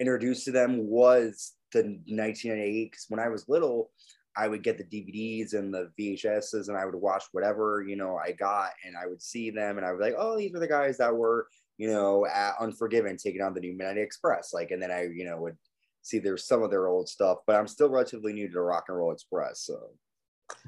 introduced 0.00 0.44
to 0.46 0.50
them 0.50 0.86
was 0.88 1.52
the 1.72 1.82
1998. 1.82 2.90
Because 2.90 3.06
when 3.08 3.20
I 3.20 3.28
was 3.28 3.48
little, 3.48 3.92
I 4.36 4.48
would 4.48 4.64
get 4.64 4.76
the 4.76 4.84
DVDs 4.84 5.54
and 5.54 5.72
the 5.72 5.92
VHSs, 5.98 6.68
and 6.68 6.76
I 6.76 6.84
would 6.84 6.96
watch 6.96 7.24
whatever 7.30 7.84
you 7.86 7.94
know 7.94 8.16
I 8.16 8.32
got, 8.32 8.70
and 8.84 8.96
I 8.96 9.06
would 9.06 9.22
see 9.22 9.50
them, 9.50 9.78
and 9.78 9.86
I 9.86 9.92
was 9.92 10.00
like, 10.00 10.14
oh, 10.18 10.36
these 10.36 10.52
are 10.54 10.60
the 10.60 10.66
guys 10.66 10.98
that 10.98 11.14
were 11.14 11.46
you 11.82 11.88
know, 11.88 12.24
at 12.26 12.54
Unforgiven, 12.60 13.16
taking 13.16 13.42
on 13.42 13.54
the 13.54 13.60
new 13.60 13.76
Midnight 13.76 13.98
Express. 13.98 14.52
Like, 14.52 14.70
and 14.70 14.80
then 14.80 14.92
I, 14.92 15.08
you 15.12 15.24
know, 15.24 15.36
would 15.38 15.56
see 16.02 16.20
there's 16.20 16.46
some 16.46 16.62
of 16.62 16.70
their 16.70 16.86
old 16.86 17.08
stuff, 17.08 17.38
but 17.44 17.56
I'm 17.56 17.66
still 17.66 17.90
relatively 17.90 18.32
new 18.32 18.46
to 18.46 18.54
the 18.54 18.60
Rock 18.60 18.84
and 18.86 18.96
Roll 18.96 19.10
Express. 19.10 19.62
So, 19.62 19.90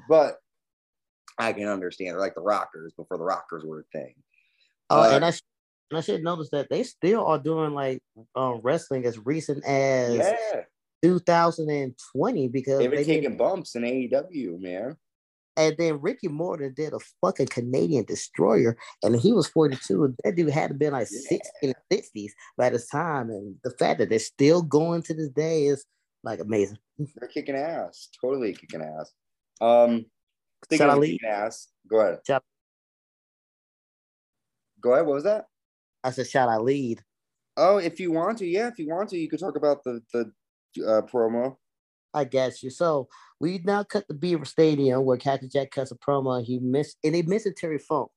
but 0.09 0.35
I 1.39 1.53
can 1.53 1.69
understand, 1.69 2.17
like 2.17 2.35
the 2.35 2.41
Rockers 2.41 2.91
before 2.97 3.17
the 3.17 3.23
Rockers 3.23 3.63
were 3.63 3.79
a 3.79 3.97
thing. 3.97 4.13
Oh, 4.89 5.03
uh, 5.03 5.15
and 5.15 5.23
I, 5.23 5.29
and 5.29 5.99
I 5.99 6.01
should 6.01 6.21
notice 6.21 6.49
that 6.51 6.67
they 6.69 6.83
still 6.83 7.25
are 7.25 7.39
doing 7.39 7.73
like 7.73 8.03
um, 8.35 8.59
wrestling 8.61 9.05
as 9.05 9.17
recent 9.25 9.63
as 9.63 10.17
yeah. 10.17 10.63
2020 11.01 12.49
because 12.49 12.79
they've 12.79 12.91
been 12.91 13.05
taking 13.05 13.37
bumps 13.37 13.75
in 13.75 13.83
AEW, 13.83 14.59
man. 14.59 14.97
And 15.57 15.75
then 15.77 16.01
Ricky 16.01 16.27
Morton 16.27 16.73
did 16.75 16.93
a 16.93 16.99
fucking 17.21 17.47
Canadian 17.47 18.05
destroyer, 18.05 18.77
and 19.03 19.15
he 19.15 19.31
was 19.31 19.47
42. 19.47 20.03
And 20.03 20.15
that 20.23 20.35
dude 20.35 20.49
had 20.49 20.69
to 20.69 20.73
been 20.73 20.93
like 20.93 21.07
yeah. 21.11 21.19
60 21.29 21.49
in 21.61 21.73
the 21.89 21.97
60s 21.97 22.31
by 22.57 22.69
this 22.69 22.87
time. 22.87 23.29
And 23.29 23.55
the 23.63 23.71
fact 23.71 23.99
that 23.99 24.09
they're 24.09 24.19
still 24.19 24.61
going 24.61 25.01
to 25.03 25.13
this 25.13 25.29
day 25.29 25.65
is 25.65 25.85
like 26.23 26.39
amazing. 26.39 26.77
They're 26.97 27.29
kicking 27.29 27.55
ass, 27.55 28.09
totally 28.19 28.53
kicking 28.53 28.81
ass. 28.81 29.11
Um, 29.61 30.05
Shall 30.73 30.91
I 30.91 30.95
lead? 30.95 31.23
ass, 31.23 31.67
go 31.87 31.99
ahead. 31.99 32.19
Go 34.81 34.93
ahead. 34.93 35.05
What 35.05 35.15
was 35.15 35.23
that? 35.23 35.45
I 36.03 36.11
said, 36.11 36.27
shall 36.27 36.49
I 36.49 36.57
lead? 36.57 37.01
Oh, 37.57 37.77
if 37.77 37.99
you 37.99 38.11
want 38.11 38.37
to, 38.39 38.45
yeah, 38.45 38.67
if 38.67 38.77
you 38.77 38.89
want 38.89 39.09
to, 39.09 39.17
you 39.17 39.29
could 39.29 39.39
talk 39.39 39.55
about 39.55 39.83
the 39.83 40.01
the 40.13 40.31
uh, 40.85 41.01
promo. 41.01 41.55
I 42.13 42.23
guess 42.23 42.63
you. 42.63 42.69
So 42.69 43.07
we 43.45 43.61
now 43.63 43.83
cut 43.83 44.07
the 44.07 44.15
Beaver 44.15 44.43
Stadium 44.43 45.05
where 45.05 45.17
Captain 45.17 45.49
Jack 45.49 45.69
cuts 45.69 45.91
a 45.91 45.95
promo. 45.95 46.43
He 46.43 46.57
missed 46.57 46.97
and 47.03 47.13
they 47.13 47.21
missed 47.21 47.47
Terry 47.55 47.77
Funk. 47.77 48.09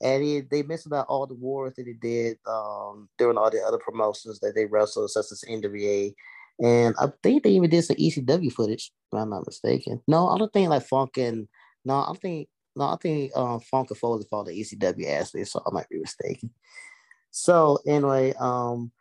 And 0.00 0.22
he, 0.22 0.42
they 0.42 0.62
missed 0.62 0.86
about 0.86 1.06
all 1.08 1.26
the 1.26 1.34
wars 1.34 1.74
that 1.76 1.86
he 1.86 1.94
did 1.94 2.38
um, 2.46 3.08
during 3.18 3.36
all 3.36 3.50
the 3.50 3.62
other 3.62 3.78
promotions 3.78 4.38
that 4.40 4.54
they 4.54 4.66
wrestled, 4.66 5.10
such 5.10 5.24
as 5.32 5.42
NWA. 5.48 6.14
And 6.62 6.94
I 7.00 7.08
think 7.22 7.42
they 7.42 7.50
even 7.50 7.68
did 7.68 7.82
some 7.82 7.96
ECW 7.96 8.52
footage, 8.52 8.92
if 9.12 9.18
I'm 9.18 9.30
not 9.30 9.46
mistaken. 9.46 10.00
No, 10.06 10.28
I 10.28 10.38
don't 10.38 10.52
think 10.52 10.68
like 10.68 10.86
Funk 10.86 11.16
and 11.16 11.48
no, 11.84 11.94
I 11.94 12.12
think 12.22 12.48
no, 12.76 12.84
I 12.84 12.96
think 13.02 13.32
um, 13.34 13.58
Funk 13.58 13.90
and 13.90 13.98
Foley 13.98 14.24
fought 14.30 14.46
the 14.46 14.52
ECW 14.52 15.10
athlete, 15.10 15.48
so 15.48 15.62
I 15.66 15.70
might 15.72 15.88
be 15.88 15.98
mistaken. 15.98 16.50
So 17.32 17.78
anyway, 17.86 18.34
um, 18.38 18.92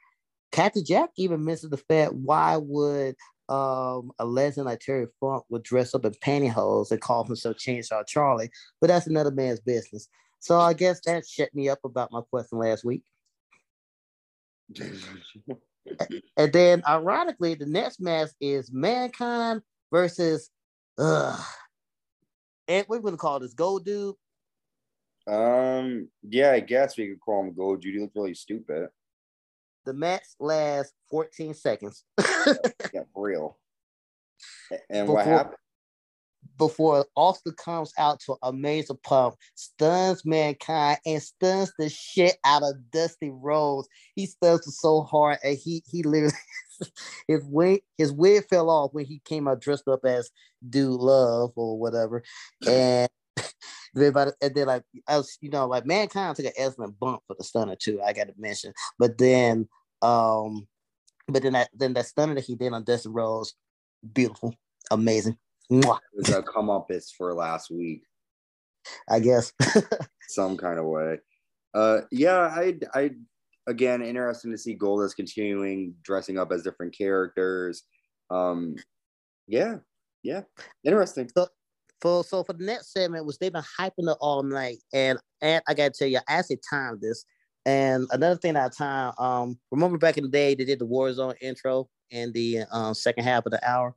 Captain 0.51 0.83
Jack 0.83 1.11
even 1.17 1.43
mentioned 1.43 1.73
the 1.73 1.77
fact 1.77 2.13
why 2.13 2.57
would 2.57 3.15
um, 3.49 4.11
a 4.19 4.25
legend 4.25 4.65
like 4.65 4.79
Terry 4.79 5.07
Funk 5.19 5.43
would 5.49 5.63
dress 5.63 5.93
up 5.93 6.05
in 6.05 6.13
pantyhose 6.13 6.91
and 6.91 7.01
call 7.01 7.23
himself 7.23 7.57
Chainsaw 7.57 8.05
Charlie, 8.07 8.49
but 8.81 8.87
that's 8.87 9.07
another 9.07 9.31
man's 9.31 9.59
business. 9.59 10.07
So 10.39 10.59
I 10.59 10.73
guess 10.73 11.01
that 11.05 11.27
shut 11.27 11.53
me 11.53 11.69
up 11.69 11.79
about 11.83 12.11
my 12.11 12.21
question 12.21 12.59
last 12.59 12.83
week. 12.83 13.03
and 16.37 16.53
then, 16.53 16.83
ironically, 16.87 17.55
the 17.55 17.65
next 17.65 18.01
match 18.01 18.29
is 18.41 18.71
Mankind 18.71 19.61
versus, 19.91 20.49
uh, 20.97 21.39
and 22.67 22.85
we're 22.89 22.99
gonna 22.99 23.17
call 23.17 23.39
this 23.39 23.53
Gold 23.53 23.85
Dude. 23.85 24.15
Um, 25.27 26.09
yeah, 26.23 26.51
I 26.51 26.59
guess 26.59 26.97
we 26.97 27.09
could 27.09 27.19
call 27.19 27.43
him 27.43 27.53
Gold 27.53 27.81
Dude. 27.81 27.95
He 27.95 28.01
looks 28.01 28.15
really 28.15 28.33
stupid. 28.33 28.89
The 29.85 29.93
match 29.93 30.23
lasts 30.39 30.93
14 31.09 31.53
seconds. 31.53 32.03
yeah, 32.93 33.03
for 33.13 33.27
real. 33.27 33.57
And 34.89 35.07
before, 35.07 35.15
what 35.15 35.25
happened? 35.25 35.55
Before 36.57 37.05
Austin 37.15 37.53
comes 37.53 37.91
out 37.97 38.19
to 38.21 38.35
a 38.41 38.51
major 38.51 38.93
pump, 38.93 39.35
stuns 39.55 40.25
mankind 40.25 40.99
and 41.05 41.21
stuns 41.21 41.71
the 41.77 41.89
shit 41.89 42.37
out 42.45 42.63
of 42.63 42.75
Dusty 42.91 43.29
Rhodes. 43.29 43.87
He 44.15 44.25
stuns 44.25 44.65
it 44.67 44.71
so 44.71 45.01
hard 45.01 45.37
and 45.43 45.57
he 45.57 45.83
he 45.85 46.03
literally 46.03 46.33
his 47.27 47.43
wig 47.43 47.81
his 47.97 48.11
wig 48.11 48.47
fell 48.47 48.69
off 48.69 48.93
when 48.93 49.05
he 49.05 49.21
came 49.25 49.47
out 49.47 49.61
dressed 49.61 49.87
up 49.87 50.05
as 50.05 50.31
Dude 50.67 50.99
Love 50.99 51.51
or 51.55 51.77
whatever. 51.77 52.23
And 52.67 53.09
everybody 53.95 54.31
and 54.41 54.55
then 54.55 54.67
like 54.67 54.83
you 55.41 55.49
know, 55.49 55.67
like 55.67 55.85
mankind 55.85 56.35
took 56.35 56.45
an 56.45 56.51
excellent 56.57 56.99
bump 56.99 57.21
for 57.27 57.35
the 57.37 57.43
stunner 57.43 57.75
too. 57.75 58.01
I 58.01 58.13
got 58.13 58.27
to 58.27 58.33
mention, 58.37 58.73
but 58.99 59.17
then, 59.17 59.67
um, 60.01 60.67
but 61.27 61.43
then 61.43 61.53
that 61.53 61.69
then 61.73 61.93
that 61.93 62.05
stunner 62.05 62.35
that 62.35 62.45
he 62.45 62.55
did 62.55 62.73
on 62.73 62.83
Dustin 62.83 63.13
Rhodes, 63.13 63.55
beautiful, 64.13 64.53
amazing. 64.91 65.37
Mwah. 65.71 65.97
It 66.13 66.17
was 66.17 66.29
a 66.29 66.43
come 66.43 66.69
up 66.69 66.91
is 66.91 67.11
for 67.11 67.33
last 67.33 67.71
week. 67.71 68.03
I 69.09 69.19
guess. 69.19 69.51
some 70.27 70.57
kind 70.57 70.79
of 70.79 70.85
way. 70.85 71.19
Uh, 71.73 72.01
yeah, 72.11 72.53
I, 72.55 72.77
I, 72.93 73.11
again, 73.67 74.01
interesting 74.01 74.51
to 74.51 74.57
see 74.57 74.77
Goldust 74.77 75.15
continuing 75.15 75.95
dressing 76.03 76.37
up 76.37 76.51
as 76.51 76.63
different 76.63 76.97
characters. 76.97 77.83
Um, 78.29 78.75
yeah, 79.47 79.77
yeah, 80.23 80.41
interesting. 80.83 81.29
So, 81.35 81.47
for 82.05 82.23
so 82.23 82.43
for 82.43 82.53
the 82.53 82.63
next 82.63 82.93
segment 82.93 83.25
was 83.25 83.39
they've 83.39 83.51
been 83.51 83.63
hyping 83.79 84.11
it 84.11 84.17
all 84.21 84.43
night, 84.43 84.77
and 84.93 85.17
and 85.41 85.63
I 85.67 85.73
gotta 85.73 85.89
tell 85.89 86.07
you, 86.07 86.19
I 86.19 86.33
actually 86.35 86.59
timed 86.69 87.01
this. 87.01 87.25
And 87.65 88.05
another 88.11 88.35
thing 88.35 88.53
that 88.53 88.65
I 88.65 88.69
time, 88.69 89.13
um, 89.17 89.59
remember 89.71 89.97
back 89.97 90.17
in 90.17 90.23
the 90.23 90.29
day 90.29 90.53
they 90.53 90.65
did 90.65 90.77
the 90.77 90.85
Warzone 90.85 91.33
intro 91.41 91.89
in 92.11 92.31
the 92.31 92.59
um, 92.71 92.93
second 92.93 93.23
half 93.23 93.47
of 93.47 93.51
the 93.51 93.67
hour. 93.67 93.95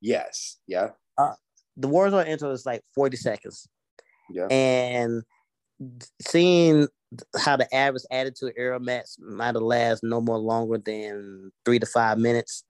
Yes. 0.00 0.58
Yeah. 0.68 0.90
Uh, 1.18 1.32
the 1.76 1.88
Warzone 1.88 2.28
intro 2.28 2.52
is 2.52 2.64
like 2.64 2.82
forty 2.94 3.16
seconds. 3.16 3.66
Yeah. 4.30 4.46
And 4.46 5.24
seeing 6.20 6.86
how 7.36 7.56
the 7.56 7.74
average 7.74 8.04
attitude 8.12 8.52
era 8.56 8.78
match 8.78 9.08
might 9.18 9.46
have 9.46 9.56
last 9.56 10.04
no 10.04 10.20
more 10.20 10.38
longer 10.38 10.78
than 10.78 11.50
three 11.64 11.80
to 11.80 11.86
five 11.86 12.18
minutes 12.18 12.62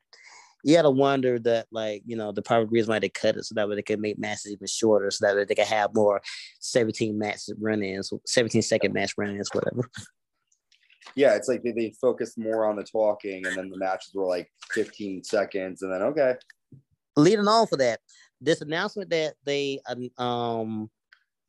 you 0.62 0.76
gotta 0.76 0.90
wonder 0.90 1.38
that 1.38 1.66
like 1.70 2.02
you 2.06 2.16
know 2.16 2.32
the 2.32 2.42
probably 2.42 2.68
reason 2.68 2.90
why 2.90 2.98
they 2.98 3.08
cut 3.08 3.36
it 3.36 3.44
so 3.44 3.54
that 3.54 3.68
way 3.68 3.74
they 3.74 3.82
could 3.82 4.00
make 4.00 4.18
matches 4.18 4.52
even 4.52 4.66
shorter 4.66 5.10
so 5.10 5.26
that 5.26 5.36
way 5.36 5.44
they 5.44 5.54
could 5.54 5.64
have 5.66 5.94
more 5.94 6.20
17 6.60 7.18
match 7.18 7.42
run-ins 7.58 8.12
17 8.26 8.62
second 8.62 8.92
match 8.92 9.14
run-ins 9.16 9.50
whatever 9.52 9.88
yeah 11.16 11.34
it's 11.34 11.48
like 11.48 11.62
they, 11.62 11.72
they 11.72 11.92
focused 12.00 12.38
more 12.38 12.66
on 12.66 12.76
the 12.76 12.84
talking 12.84 13.44
and 13.46 13.56
then 13.56 13.70
the 13.70 13.78
matches 13.78 14.12
were 14.14 14.26
like 14.26 14.50
15 14.70 15.24
seconds 15.24 15.82
and 15.82 15.92
then 15.92 16.02
okay 16.02 16.34
leading 17.16 17.48
on 17.48 17.66
for 17.66 17.76
that 17.76 18.00
this 18.40 18.60
announcement 18.60 19.10
that 19.10 19.34
they 19.44 19.80
um 20.18 20.90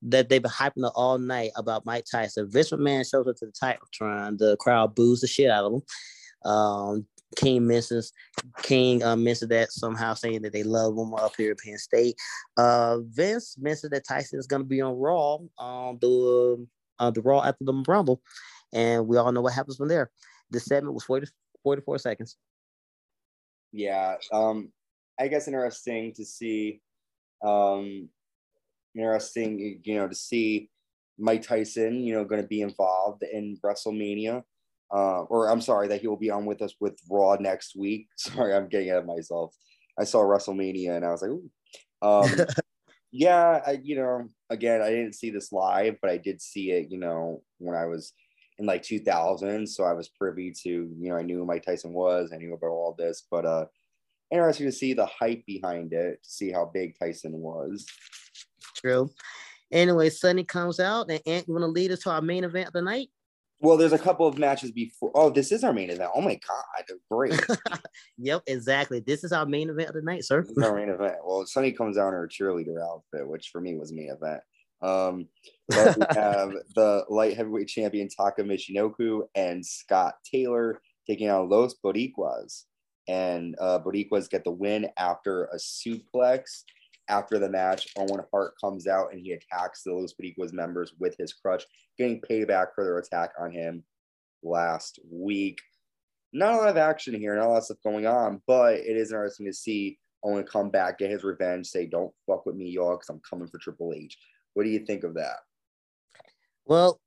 that 0.04 0.30
they've 0.30 0.42
been 0.42 0.52
hyping 0.52 0.86
it 0.86 0.92
all 0.96 1.18
night 1.18 1.52
about 1.56 1.86
Mike 1.86 2.06
Tyson. 2.10 2.50
Vince 2.50 2.72
McMahon 2.72 3.10
shows 3.10 3.28
up 3.28 3.38
to 3.38 3.46
the 3.46 3.52
Titantron. 3.52 4.38
The 4.38 4.58
crowd 4.58 4.96
boos 4.96 5.22
the 5.22 5.28
shit 5.28 5.50
out 5.50 5.66
of 5.66 5.74
him. 5.74 5.82
Um, 6.52 7.08
King 7.36 7.68
mentions 7.68 8.12
King 8.62 9.04
uh, 9.04 9.16
mentioned 9.16 9.52
that 9.52 9.72
somehow 9.72 10.14
saying 10.14 10.42
that 10.44 10.54
they 10.54 10.64
love 10.64 10.98
him 10.98 11.14
up 11.14 11.34
here 11.38 11.52
at 11.52 11.60
Penn 11.60 11.78
State. 11.78 12.16
Uh, 12.58 13.00
Vince 13.02 13.58
mentioned 13.58 13.94
that 13.94 14.08
Tyson 14.08 14.40
is 14.40 14.48
going 14.48 14.62
to 14.62 14.68
be 14.68 14.82
on 14.82 14.98
Raw 14.98 15.40
on 15.58 15.90
um, 15.90 15.98
the 16.02 16.68
uh, 17.00 17.12
the 17.12 17.22
Raw 17.22 17.42
after 17.42 17.64
the 17.64 17.84
Rumble, 17.88 18.22
and 18.74 19.08
we 19.08 19.18
all 19.18 19.32
know 19.32 19.42
what 19.42 19.54
happens 19.54 19.78
from 19.78 19.88
there. 19.88 20.12
The 20.52 20.60
segment 20.60 20.94
was 20.94 21.04
40, 21.04 21.28
44 21.64 22.00
seconds. 22.00 22.38
Yeah, 23.72 24.16
um, 24.32 24.72
I 25.20 25.28
guess 25.28 25.48
interesting 25.48 26.14
to 26.14 26.26
see. 26.26 26.82
Um, 27.44 28.10
interesting, 28.96 29.82
you 29.84 29.96
know, 29.96 30.08
to 30.08 30.16
see 30.16 30.70
Mike 31.18 31.42
Tyson, 31.42 32.04
you 32.04 32.14
know, 32.14 32.26
going 32.26 32.42
to 32.42 32.48
be 32.48 32.62
involved 32.62 33.24
in 33.24 33.58
WrestleMania 33.64 34.44
uh, 34.94 35.24
or 35.24 35.50
I'm 35.50 35.62
sorry, 35.62 35.88
that 35.88 36.02
he 36.02 36.08
will 36.08 36.18
be 36.18 36.30
on 36.30 36.46
with 36.46 36.62
us 36.62 36.76
with 36.80 37.00
Raw 37.10 37.36
next 37.40 37.76
week. 37.76 38.08
Sorry, 38.18 38.54
I'm 38.54 38.70
getting 38.70 38.90
ahead 38.90 39.00
of 39.00 39.08
myself. 39.08 39.56
I 40.00 40.04
saw 40.04 40.24
WrestleMania 40.24 40.96
and 40.96 41.06
I 41.06 41.12
was 41.12 41.22
like, 41.22 41.32
Ooh. 41.32 41.50
Um, 42.02 42.48
yeah, 43.12 43.62
I, 43.66 43.80
you 43.84 43.96
know, 43.96 44.28
again, 44.50 44.82
I 44.82 44.90
didn't 44.90 45.16
see 45.16 45.32
this 45.32 45.52
live, 45.52 45.96
but 46.02 46.12
I 46.12 46.18
did 46.18 46.42
see 46.42 46.72
it, 46.72 46.92
you 46.92 47.00
know, 47.00 47.42
when 47.58 47.76
I 47.76 47.86
was 47.86 48.14
in 48.60 48.66
like 48.66 48.84
2000. 48.84 49.68
So 49.68 49.84
I 49.84 49.94
was 49.94 50.10
privy 50.10 50.54
to, 50.64 50.70
you 50.70 51.10
know, 51.10 51.16
I 51.16 51.24
knew 51.24 51.40
who 51.40 51.46
Mike 51.46 51.64
Tyson 51.64 51.94
was, 51.94 52.32
I 52.32 52.38
knew 52.38 52.54
about 52.54 52.68
all 52.68 52.96
this, 52.98 53.26
but 53.32 53.46
uh, 53.46 53.66
interesting 54.32 54.68
to 54.68 54.72
see 54.72 54.94
the 54.94 55.08
hype 55.08 55.44
behind 55.46 55.94
it, 55.94 56.24
to 56.24 56.30
see 56.30 56.52
how 56.52 56.70
big 56.72 56.98
Tyson 57.00 57.34
was. 57.34 57.86
True. 58.76 59.10
Anyway, 59.72 60.10
Sunny 60.10 60.44
comes 60.44 60.80
out, 60.80 61.10
and 61.10 61.22
Ant, 61.26 61.48
you 61.48 61.54
want 61.54 61.64
to 61.64 61.68
lead 61.68 61.92
us 61.92 62.02
to 62.02 62.12
our 62.12 62.22
main 62.22 62.44
event 62.44 62.68
of 62.68 62.74
the 62.74 62.82
night? 62.82 63.10
Well, 63.64 63.78
there's 63.78 63.94
a 63.94 63.98
couple 63.98 64.28
of 64.28 64.38
matches 64.38 64.72
before. 64.72 65.12
Oh, 65.16 65.30
this 65.30 65.54
is 65.54 65.64
our 65.64 65.72
main 65.72 65.90
event. 65.90 66.12
Oh 66.14 66.20
my 66.20 66.38
god, 66.46 66.98
great. 67.10 67.40
yep, 68.18 68.42
exactly. 68.46 69.00
This 69.00 69.24
is 69.24 69.32
our 69.32 69.46
main 69.46 69.70
event 69.70 69.88
of 69.88 69.96
the 69.96 70.02
night, 70.02 70.26
sir. 70.26 70.42
This 70.42 70.52
is 70.58 70.64
our 70.64 70.76
main 70.76 70.90
event. 70.90 71.16
Well, 71.26 71.46
Sunny 71.46 71.72
comes 71.72 71.98
out 71.98 72.10
in 72.10 72.14
her 72.14 72.28
cheerleader 72.28 72.84
outfit, 72.84 73.26
which 73.26 73.52
for 73.54 73.62
me 73.62 73.78
was 73.78 73.94
main 73.94 74.10
event. 74.12 74.42
Um, 74.82 75.30
but 75.70 75.98
we 75.98 76.06
have 76.20 76.52
the 76.76 77.06
light 77.08 77.38
heavyweight 77.38 77.70
champion 77.70 78.10
Taka 78.10 78.44
Michinoku 78.44 79.22
and 79.34 79.66
Scott 79.66 80.16
Taylor 80.30 80.82
taking 81.08 81.30
on 81.30 81.50
Los 81.50 81.74
Boricuas. 81.82 82.64
And 83.08 83.56
uh, 83.62 83.80
Boricuas 83.80 84.30
get 84.30 84.44
the 84.44 84.52
win 84.52 84.90
after 84.98 85.46
a 85.46 85.56
suplex 85.56 86.64
after 87.10 87.40
the 87.40 87.50
match, 87.50 87.88
Owen 87.98 88.24
Hart 88.32 88.54
comes 88.60 88.88
out 88.88 89.12
and 89.12 89.22
he 89.22 89.34
attacks 89.34 89.84
the 89.84 89.94
Los 89.94 90.14
Boricuas 90.14 90.54
members 90.54 90.94
with 91.00 91.16
his 91.18 91.34
crutch, 91.34 91.66
getting 91.98 92.22
payback 92.22 92.68
for 92.74 92.84
their 92.84 92.98
attack 92.98 93.32
on 93.40 93.52
him 93.52 93.84
last 94.42 95.00
week. 95.12 95.60
Not 96.32 96.54
a 96.54 96.58
lot 96.58 96.70
of 96.70 96.78
action 96.78 97.14
here, 97.14 97.36
not 97.36 97.46
a 97.46 97.50
lot 97.50 97.58
of 97.58 97.64
stuff 97.66 97.78
going 97.84 98.08
on, 98.08 98.42
but 98.48 98.76
it 98.76 98.98
is 98.98 99.12
interesting 99.12 99.46
to 99.46 99.54
see 99.54 100.00
Owen 100.24 100.46
come 100.46 100.70
back, 100.70 101.00
get 101.00 101.12
his 101.12 101.24
revenge, 101.24 101.68
say, 101.68 101.86
Don't 101.86 102.14
fuck 102.26 102.46
with 102.46 102.56
me, 102.56 102.70
y'all, 102.70 102.96
because 102.96 103.10
I'm 103.10 103.22
coming 103.30 103.48
for 103.48 103.58
Triple 103.58 103.94
H. 103.96 104.18
What 104.54 104.64
do 104.64 104.70
you 104.70 104.86
think 104.86 105.04
of 105.04 105.16
that? 105.16 105.38
Well, 106.66 107.00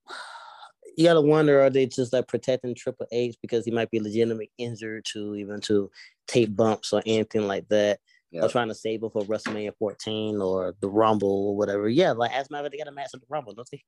you 0.97 1.05
gotta 1.05 1.20
wonder 1.20 1.61
are 1.61 1.70
they 1.70 1.86
just 1.86 2.12
like 2.12 2.28
protecting 2.28 2.74
Triple 2.74 3.07
H 3.12 3.36
because 3.40 3.64
he 3.64 3.70
might 3.70 3.90
be 3.90 4.01
legitimately 4.01 4.51
injured 4.59 5.05
to 5.12 5.34
even 5.34 5.61
to 5.62 5.90
tape 6.26 6.55
bumps 6.55 6.92
or 6.92 7.03
anything 7.07 7.47
like 7.47 7.68
that 7.68 8.01
yep. 8.31 8.45
or 8.45 8.49
trying 8.49 8.68
to 8.68 8.74
save 8.74 9.03
it 9.03 9.12
for 9.12 9.22
WrestleMania 9.22 9.72
14 9.79 10.41
or 10.41 10.74
the 10.81 10.89
Rumble 10.89 11.49
or 11.49 11.57
whatever. 11.57 11.89
Yeah, 11.89 12.12
like 12.12 12.33
as 12.33 12.51
matter 12.51 12.68
they 12.68 12.79
got 12.79 12.89
a 12.89 12.93
match 12.93 13.11
at 13.14 13.20
the 13.20 13.27
Rumble, 13.29 13.55
don't 13.55 13.68
they? 13.70 13.83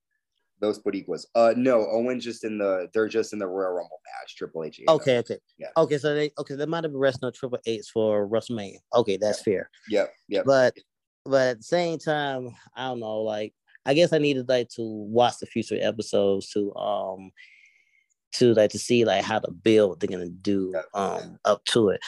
Those 0.61 0.80
Boricuas. 0.80 1.24
Uh 1.34 1.55
no, 1.57 1.86
Owen's 1.86 2.24
just 2.24 2.45
in 2.45 2.59
the 2.59 2.89
they're 2.93 3.09
just 3.09 3.32
in 3.32 3.39
the 3.39 3.47
Royal 3.47 3.72
Rumble 3.72 4.01
match, 4.20 4.36
Triple 4.36 4.64
H. 4.64 4.80
Okay, 4.89 5.18
okay. 5.18 5.39
Yeah. 5.57 5.68
Okay, 5.76 5.99
so 5.99 6.14
they 6.14 6.32
okay, 6.39 6.55
they 6.55 6.66
might 6.66 6.84
have 6.84 6.93
been 6.93 7.01
wrestling 7.01 7.32
Triple 7.32 7.61
H 7.66 7.86
for 7.93 8.28
WrestleMania. 8.28 8.78
Okay, 8.95 9.16
that's 9.16 9.43
fair. 9.43 9.70
Yep, 9.89 10.12
yep. 10.28 10.45
But 10.45 10.74
but 11.24 11.49
at 11.49 11.59
the 11.59 11.64
same 11.64 11.99
time, 11.99 12.51
I 12.74 12.89
don't 12.89 13.01
know, 13.01 13.20
like 13.20 13.55
I 13.86 13.95
guess 13.95 14.12
I 14.12 14.18
needed 14.18 14.49
like 14.49 14.68
to 14.70 14.82
watch 14.82 15.39
the 15.41 15.47
future 15.47 15.78
episodes 15.80 16.51
to 16.51 16.74
um 16.74 17.30
to 18.32 18.53
like 18.55 18.70
to 18.70 18.78
see 18.78 19.05
like 19.05 19.24
how 19.24 19.39
to 19.39 19.51
build 19.51 20.01
they're 20.01 20.09
gonna 20.09 20.28
do 20.28 20.74
um 20.95 21.39
up 21.45 21.64
to 21.66 21.91
it. 21.91 22.01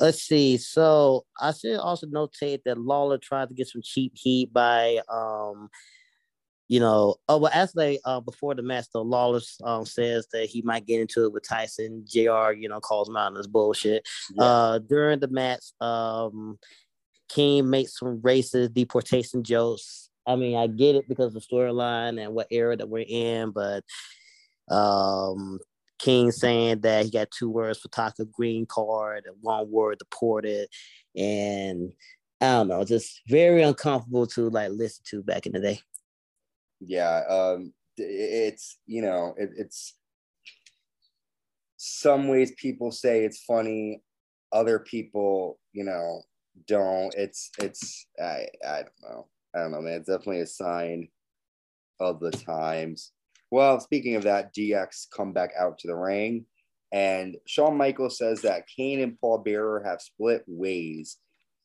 Let's 0.00 0.22
see. 0.22 0.56
So 0.56 1.24
I 1.40 1.52
should 1.52 1.76
also 1.78 2.06
notate 2.06 2.62
that 2.64 2.78
Lawler 2.78 3.18
tried 3.18 3.48
to 3.48 3.54
get 3.54 3.68
some 3.68 3.82
cheap 3.82 4.12
heat 4.16 4.52
by 4.52 5.00
um 5.08 5.68
you 6.66 6.80
know, 6.80 7.16
oh 7.28 7.38
well 7.38 7.50
actually 7.54 8.00
uh 8.04 8.20
before 8.20 8.54
the 8.54 8.62
match 8.62 8.86
though, 8.92 9.02
Lawler 9.02 9.40
um 9.62 9.84
says 9.84 10.26
that 10.32 10.46
he 10.46 10.62
might 10.62 10.86
get 10.86 11.00
into 11.00 11.24
it 11.24 11.32
with 11.32 11.46
Tyson. 11.48 12.04
JR, 12.08 12.52
you 12.52 12.68
know, 12.68 12.80
calls 12.80 13.08
him 13.08 13.16
out 13.16 13.32
on 13.32 13.36
his 13.36 13.46
bullshit. 13.46 14.06
Yeah. 14.34 14.44
Uh 14.44 14.78
during 14.78 15.20
the 15.20 15.28
match, 15.28 15.64
um 15.80 16.58
King 17.28 17.70
makes 17.70 17.98
some 17.98 18.20
racist 18.20 18.74
deportation 18.74 19.44
jokes. 19.44 20.10
I 20.26 20.36
mean, 20.36 20.56
I 20.56 20.66
get 20.66 20.96
it 20.96 21.08
because 21.08 21.26
of 21.26 21.34
the 21.34 21.40
storyline 21.40 22.20
and 22.22 22.34
what 22.34 22.48
era 22.50 22.76
that 22.76 22.88
we're 22.88 23.04
in, 23.06 23.50
but 23.50 23.84
um 24.70 25.60
King 26.04 26.30
saying 26.30 26.80
that 26.80 27.04
he 27.04 27.10
got 27.10 27.30
two 27.30 27.48
words 27.48 27.80
for 27.80 27.88
Taka 27.88 28.26
green 28.26 28.66
card 28.66 29.24
and 29.26 29.36
one 29.40 29.70
word 29.70 29.98
deported. 29.98 30.68
And 31.16 31.92
I 32.40 32.46
don't 32.46 32.68
know, 32.68 32.84
just 32.84 33.22
very 33.26 33.62
uncomfortable 33.62 34.26
to 34.28 34.50
like 34.50 34.70
listen 34.70 35.02
to 35.10 35.22
back 35.22 35.46
in 35.46 35.52
the 35.52 35.60
day. 35.60 35.80
Yeah, 36.80 37.22
um, 37.28 37.72
it's 37.96 38.78
you 38.86 39.00
know, 39.00 39.34
it, 39.38 39.50
it's 39.56 39.94
some 41.76 42.28
ways 42.28 42.52
people 42.56 42.90
say 42.90 43.24
it's 43.24 43.42
funny, 43.44 44.02
other 44.52 44.80
people, 44.80 45.58
you 45.72 45.84
know, 45.84 46.22
don't. 46.66 47.14
It's 47.16 47.50
it's 47.58 48.06
I 48.20 48.46
I 48.66 48.82
don't 48.82 49.02
know. 49.02 49.28
I 49.54 49.60
don't 49.60 49.70
know, 49.70 49.80
man. 49.80 50.00
It's 50.00 50.08
definitely 50.08 50.40
a 50.40 50.46
sign 50.46 51.08
of 52.00 52.20
the 52.20 52.30
times. 52.30 53.12
Well, 53.54 53.78
speaking 53.78 54.16
of 54.16 54.24
that, 54.24 54.52
DX 54.52 55.06
come 55.16 55.32
back 55.32 55.52
out 55.56 55.78
to 55.78 55.86
the 55.86 55.94
ring, 55.94 56.44
and 56.90 57.36
Shawn 57.46 57.76
Michaels 57.76 58.18
says 58.18 58.42
that 58.42 58.66
Kane 58.66 58.98
and 59.00 59.16
Paul 59.20 59.38
Bearer 59.38 59.80
have 59.86 60.02
split 60.02 60.42
ways, 60.48 61.18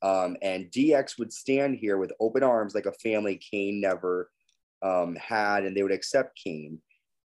um, 0.03 0.37
and 0.43 0.69
DX 0.69 1.17
would 1.17 1.33
stand 1.33 1.79
here 1.79 1.97
with 1.97 2.13
open 2.19 2.43
arms 2.43 2.75
like 2.75 2.85
a 2.85 2.91
family 2.91 3.37
Kane 3.37 3.81
never 3.81 4.29
um, 4.83 5.15
had, 5.15 5.65
and 5.65 5.75
they 5.75 5.81
would 5.81 5.91
accept 5.91 6.37
Kane. 6.37 6.79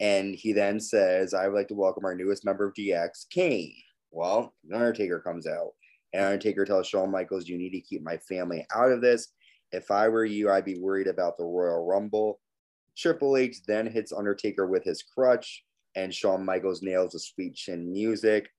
And 0.01 0.35
he 0.35 0.51
then 0.51 0.81
says, 0.81 1.33
"I 1.33 1.47
would 1.47 1.55
like 1.55 1.69
to 1.69 1.73
welcome 1.73 2.03
our 2.03 2.13
newest 2.13 2.43
member 2.43 2.67
of 2.67 2.73
DX, 2.73 3.29
Kane." 3.29 3.73
Well, 4.11 4.53
the 4.67 4.75
Undertaker 4.75 5.21
comes 5.21 5.47
out, 5.47 5.71
and 6.11 6.25
Undertaker 6.25 6.65
tells 6.65 6.87
Shawn 6.87 7.09
Michaels, 7.09 7.47
"You 7.47 7.57
need 7.57 7.71
to 7.71 7.79
keep 7.79 8.03
my 8.03 8.17
family 8.17 8.67
out 8.75 8.91
of 8.91 8.99
this. 8.99 9.29
If 9.71 9.91
I 9.91 10.09
were 10.09 10.25
you, 10.25 10.51
I'd 10.51 10.65
be 10.65 10.77
worried 10.77 11.07
about 11.07 11.37
the 11.37 11.45
Royal 11.45 11.85
Rumble." 11.85 12.40
Triple 12.97 13.37
H 13.37 13.63
then 13.65 13.87
hits 13.87 14.13
Undertaker 14.13 14.67
with 14.67 14.83
his 14.83 15.03
crutch, 15.03 15.63
and 15.95 16.13
Shawn 16.13 16.45
Michaels 16.45 16.81
nails 16.81 17.13
the 17.13 17.19
sweet 17.19 17.55
chin 17.55 17.91
music. 17.91 18.49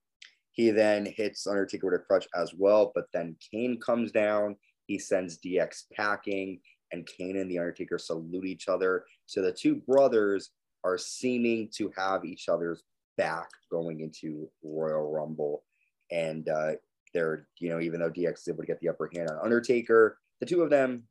He 0.52 0.70
then 0.70 1.06
hits 1.06 1.46
Undertaker 1.46 1.86
with 1.86 2.00
a 2.00 2.04
crutch 2.04 2.28
as 2.34 2.52
well, 2.54 2.92
but 2.94 3.06
then 3.12 3.36
Kane 3.50 3.80
comes 3.80 4.12
down. 4.12 4.56
He 4.86 4.98
sends 4.98 5.38
DX 5.38 5.84
packing, 5.94 6.60
and 6.92 7.06
Kane 7.06 7.38
and 7.38 7.50
The 7.50 7.58
Undertaker 7.58 7.98
salute 7.98 8.44
each 8.44 8.68
other. 8.68 9.04
So 9.26 9.40
the 9.42 9.52
two 9.52 9.76
brothers 9.76 10.50
are 10.84 10.98
seeming 10.98 11.70
to 11.76 11.90
have 11.96 12.24
each 12.24 12.48
other's 12.48 12.82
back 13.16 13.48
going 13.70 14.00
into 14.00 14.48
Royal 14.62 15.10
Rumble. 15.10 15.64
And 16.10 16.48
uh, 16.48 16.72
they're, 17.14 17.46
you 17.58 17.70
know, 17.70 17.80
even 17.80 18.00
though 18.00 18.10
DX 18.10 18.40
is 18.40 18.48
able 18.48 18.62
to 18.62 18.66
get 18.66 18.80
the 18.80 18.88
upper 18.88 19.10
hand 19.14 19.30
on 19.30 19.38
Undertaker, 19.42 20.18
the 20.40 20.46
two 20.46 20.62
of 20.62 20.70
them 20.70 21.04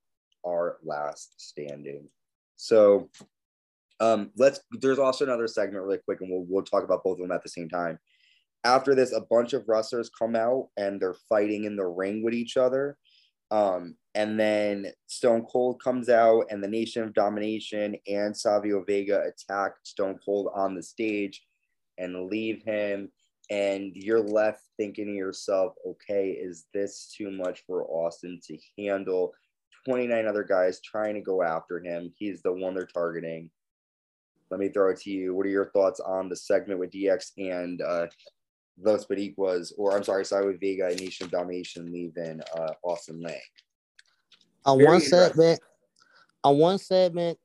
are 0.46 0.78
last 0.84 1.34
standing. 1.38 2.08
So 2.62 3.10
um, 4.00 4.30
let's, 4.38 4.60
there's 4.72 5.00
also 5.00 5.26
another 5.26 5.48
segment 5.48 5.84
really 5.84 5.98
quick, 5.98 6.22
and 6.22 6.30
we'll, 6.30 6.46
we'll 6.48 6.64
talk 6.64 6.84
about 6.84 7.04
both 7.04 7.18
of 7.18 7.24
them 7.24 7.32
at 7.32 7.42
the 7.42 7.50
same 7.50 7.68
time. 7.68 7.98
After 8.64 8.94
this, 8.94 9.14
a 9.14 9.22
bunch 9.22 9.54
of 9.54 9.68
wrestlers 9.68 10.12
come 10.12 10.36
out 10.36 10.68
and 10.78 11.02
they're 11.02 11.16
fighting 11.28 11.64
in 11.64 11.76
the 11.76 11.88
ring 11.88 12.24
with 12.24 12.36
each 12.36 12.58
other. 12.58 12.98
Um, 13.50 13.96
and 14.14 14.40
then 14.40 14.92
Stone 15.08 15.48
Cold 15.52 15.82
comes 15.84 16.08
out, 16.08 16.46
and 16.52 16.64
the 16.64 16.68
Nation 16.68 17.02
of 17.02 17.16
Domination 17.16 17.96
and 18.08 18.38
Savio 18.38 18.84
Vega 18.84 19.24
attack 19.24 19.72
Stone 19.82 20.20
Cold 20.24 20.52
on 20.54 20.76
the 20.76 20.84
stage 20.84 21.42
and 21.98 22.30
leave 22.30 22.62
him. 22.64 23.12
And 23.50 23.92
you're 23.96 24.22
left 24.22 24.62
thinking 24.78 25.08
to 25.08 25.14
yourself, 25.14 25.74
okay, 25.86 26.30
is 26.30 26.66
this 26.76 27.12
too 27.18 27.32
much 27.32 27.64
for 27.66 27.86
Austin 27.86 28.40
to 28.46 28.58
handle? 28.78 29.34
29 29.86 30.28
other 30.28 30.44
guys 30.44 30.80
trying 30.82 31.16
to 31.16 31.22
go 31.22 31.42
after 31.42 31.80
him. 31.80 32.14
He's 32.16 32.42
the 32.42 32.54
one 32.54 32.74
they're 32.74 32.86
targeting. 32.86 33.50
Let 34.50 34.60
me 34.60 34.70
throw 34.70 34.92
it 34.92 35.00
to 35.02 35.10
you. 35.10 35.34
What 35.34 35.46
are 35.46 35.50
your 35.50 35.72
thoughts 35.72 36.00
on 36.00 36.30
the 36.30 36.36
segment 36.36 36.80
with 36.80 36.92
DX 36.92 37.32
and 37.38 37.82
uh, 37.82 38.08
Los 38.80 39.06
Boricuas, 39.06 39.72
or 39.78 39.96
I'm 39.96 40.04
sorry, 40.04 40.26
sorry, 40.26 40.48
with 40.48 40.60
Vega 40.60 40.88
and 40.88 41.00
Nation 41.00 41.26
of 41.26 41.32
Domination 41.32 41.92
leaving 41.92 42.42
uh, 42.56 42.74
Austin 42.84 43.22
Lane? 43.22 43.38
on 44.66 44.78
Very 44.78 44.90
one 44.90 45.02
segment, 45.02 45.60
on 46.44 46.58
one 46.58 46.78
segment, 46.78 47.38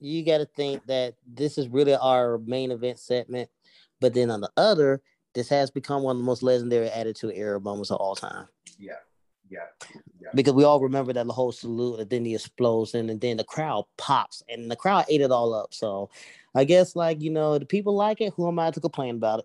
you 0.00 0.24
got 0.24 0.38
to 0.38 0.46
think 0.46 0.84
that 0.86 1.14
this 1.26 1.58
is 1.58 1.68
really 1.68 1.94
our 1.94 2.38
main 2.38 2.70
event 2.70 2.98
segment, 2.98 3.48
but 4.00 4.14
then 4.14 4.30
on 4.30 4.40
the 4.40 4.50
other, 4.56 5.00
this 5.34 5.48
has 5.48 5.70
become 5.70 6.02
one 6.02 6.16
of 6.16 6.20
the 6.20 6.26
most 6.26 6.42
legendary 6.42 6.88
attitude 6.90 7.32
era 7.34 7.60
moments 7.60 7.90
of 7.90 7.98
all 7.98 8.14
time. 8.14 8.46
Yeah. 8.78 8.94
Yeah. 9.52 9.98
yeah. 10.20 10.28
Because 10.34 10.54
we 10.54 10.64
all 10.64 10.80
remember 10.80 11.12
that 11.12 11.26
the 11.26 11.32
whole 11.32 11.52
salute 11.52 12.00
and 12.00 12.10
then 12.10 12.22
the 12.22 12.34
explosion 12.34 13.10
and 13.10 13.20
then 13.20 13.36
the 13.36 13.44
crowd 13.44 13.84
pops 13.98 14.42
and 14.48 14.70
the 14.70 14.76
crowd 14.76 15.04
ate 15.08 15.20
it 15.20 15.30
all 15.30 15.52
up. 15.52 15.74
So 15.74 16.08
I 16.54 16.64
guess 16.64 16.96
like 16.96 17.20
you 17.20 17.30
know 17.30 17.58
the 17.58 17.66
people 17.66 17.94
like 17.94 18.20
it. 18.20 18.32
Who 18.36 18.48
am 18.48 18.58
I 18.58 18.70
to 18.70 18.80
complain 18.80 19.16
about 19.16 19.40
it? 19.40 19.44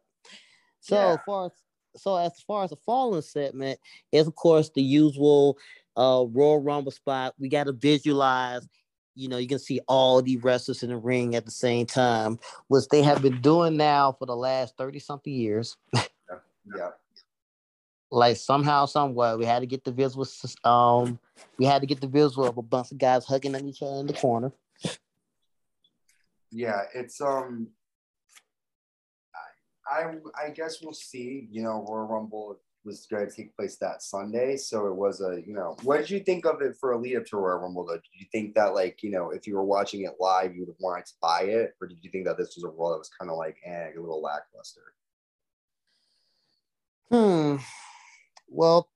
So 0.79 0.95
yeah. 0.95 1.13
as 1.13 1.19
far 1.25 1.45
as 1.47 1.51
so 2.01 2.15
as 2.15 2.39
far 2.47 2.63
as 2.63 2.69
the 2.69 2.77
fallen 2.77 3.21
segment 3.21 3.79
is 4.11 4.27
of 4.27 4.35
course 4.35 4.69
the 4.69 4.81
usual 4.81 5.57
uh 5.97 6.23
Royal 6.29 6.61
Rumble 6.61 6.91
spot. 6.91 7.35
We 7.37 7.49
got 7.49 7.65
to 7.65 7.73
visualize. 7.73 8.67
You 9.13 9.29
know, 9.29 9.37
you 9.37 9.47
can 9.47 9.57
see 9.57 9.81
all 9.87 10.21
the 10.21 10.37
wrestlers 10.37 10.83
in 10.83 10.89
the 10.89 10.97
ring 10.97 11.33
at 11.33 11.43
the 11.43 11.51
same 11.51 11.87
time, 11.87 12.37
which 12.67 12.87
they 12.89 13.01
have 13.01 13.23
been 13.23 13.41
doing 13.41 13.75
now 13.75 14.11
for 14.11 14.27
the 14.27 14.35
last 14.35 14.77
30 14.77 14.99
something 14.99 15.33
years. 15.33 15.75
yeah. 15.95 16.03
yeah. 16.77 16.89
Like 18.09 18.37
somehow, 18.37 18.85
somewhere, 18.85 19.37
we 19.37 19.45
had 19.45 19.59
to 19.59 19.65
get 19.65 19.83
the 19.83 19.91
visual. 19.91 20.25
Um, 20.63 21.19
we 21.57 21.65
had 21.65 21.81
to 21.81 21.87
get 21.87 21.99
the 21.99 22.07
visual 22.07 22.47
of 22.47 22.57
a 22.57 22.61
bunch 22.61 22.91
of 22.91 22.97
guys 22.97 23.25
hugging 23.25 23.55
on 23.55 23.65
each 23.65 23.81
other 23.81 23.99
in 23.99 24.07
the 24.07 24.13
corner. 24.13 24.51
Yeah, 26.51 26.83
it's 26.95 27.19
um. 27.19 27.67
I 29.89 30.03
I, 30.03 30.45
I 30.45 30.49
guess 30.51 30.81
we'll 30.81 30.93
see. 30.93 31.47
You 31.51 31.63
know, 31.63 31.85
Royal 31.87 32.07
Rumble 32.07 32.59
was 32.87 33.05
going 33.05 33.29
to 33.29 33.35
take 33.35 33.55
place 33.55 33.75
that 33.75 34.01
Sunday. 34.01 34.57
So 34.57 34.87
it 34.87 34.95
was 34.95 35.21
a, 35.21 35.43
you 35.45 35.53
know, 35.53 35.75
what 35.83 35.99
did 35.99 36.09
you 36.09 36.21
think 36.21 36.45
of 36.45 36.61
it 36.61 36.75
for 36.79 36.93
a 36.93 36.97
lead 36.97 37.17
up 37.17 37.25
to 37.27 37.37
Royal 37.37 37.59
Rumble? 37.59 37.85
Though? 37.85 37.95
Did 37.95 38.03
you 38.13 38.25
think 38.31 38.55
that, 38.55 38.73
like, 38.73 39.03
you 39.03 39.11
know, 39.11 39.29
if 39.29 39.45
you 39.45 39.55
were 39.55 39.63
watching 39.63 40.03
it 40.03 40.13
live, 40.19 40.55
you 40.55 40.61
would 40.61 40.69
have 40.69 40.77
wanted 40.79 41.05
to 41.07 41.13
buy 41.21 41.41
it? 41.41 41.75
Or 41.79 41.87
did 41.87 41.97
you 42.01 42.09
think 42.09 42.25
that 42.25 42.37
this 42.37 42.55
was 42.55 42.63
a 42.63 42.69
role 42.69 42.91
that 42.91 42.97
was 42.97 43.09
kind 43.09 43.29
of 43.29 43.37
like, 43.37 43.57
eh, 43.65 43.89
a 43.95 43.99
little 43.99 44.21
lackluster? 44.21 44.93
Hmm. 47.11 47.57
Well, 48.47 48.89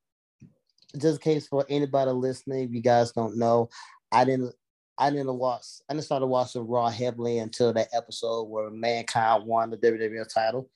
just 0.93 1.15
in 1.25 1.33
case 1.33 1.47
for 1.47 1.65
anybody 1.69 2.11
listening, 2.11 2.63
if 2.63 2.71
you 2.71 2.81
guys 2.81 3.11
don't 3.11 3.37
know, 3.37 3.69
I 4.11 4.25
didn't 4.25 4.53
I 4.97 5.09
didn't 5.09 5.37
watch 5.37 5.65
I 5.89 5.93
didn't 5.93 6.05
start 6.05 6.27
watching 6.27 6.67
Raw 6.67 6.89
heavily 6.89 7.39
until 7.39 7.73
that 7.73 7.87
episode 7.93 8.43
where 8.43 8.69
Mankind 8.69 9.45
won 9.45 9.69
the 9.69 9.77
WWE 9.77 10.31
title. 10.33 10.69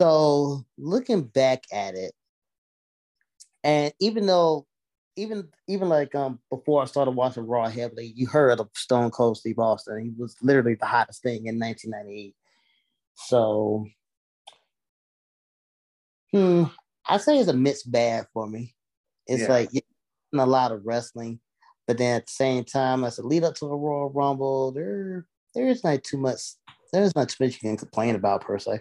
So 0.00 0.64
looking 0.76 1.22
back 1.22 1.62
at 1.72 1.94
it, 1.94 2.12
and 3.62 3.92
even 4.00 4.26
though, 4.26 4.66
even 5.14 5.48
even 5.68 5.88
like 5.88 6.14
um 6.14 6.40
before 6.50 6.82
I 6.82 6.86
started 6.86 7.12
watching 7.12 7.46
Raw 7.46 7.68
heavily, 7.68 8.12
you 8.16 8.26
heard 8.26 8.58
of 8.58 8.68
Stone 8.74 9.10
Cold 9.12 9.36
Steve 9.36 9.58
Austin. 9.58 10.02
He 10.02 10.10
was 10.20 10.36
literally 10.42 10.74
the 10.74 10.86
hottest 10.86 11.22
thing 11.22 11.46
in 11.46 11.58
1998. 11.58 12.34
So, 13.14 13.86
hmm, 16.32 16.64
I 17.06 17.18
say 17.18 17.38
it's 17.38 17.48
a 17.48 17.54
mixed 17.54 17.90
bag 17.90 18.26
for 18.32 18.46
me. 18.46 18.74
It's 19.26 19.42
yeah. 19.42 19.48
like 19.48 19.70
a 20.34 20.46
lot 20.46 20.72
of 20.72 20.84
wrestling, 20.84 21.40
but 21.86 21.98
then 21.98 22.16
at 22.16 22.26
the 22.26 22.32
same 22.32 22.64
time, 22.64 23.04
as 23.04 23.18
a 23.18 23.26
lead 23.26 23.44
up 23.44 23.54
to 23.56 23.66
the 23.66 23.74
Royal 23.74 24.10
Rumble, 24.10 24.72
there 24.72 25.26
there 25.54 25.68
is 25.68 25.84
not 25.84 26.02
too 26.04 26.18
much. 26.18 26.40
There's 26.92 27.14
not 27.14 27.28
too 27.28 27.44
much 27.44 27.54
you 27.54 27.68
can 27.68 27.76
complain 27.76 28.14
about 28.14 28.42
per 28.42 28.58
se. 28.58 28.80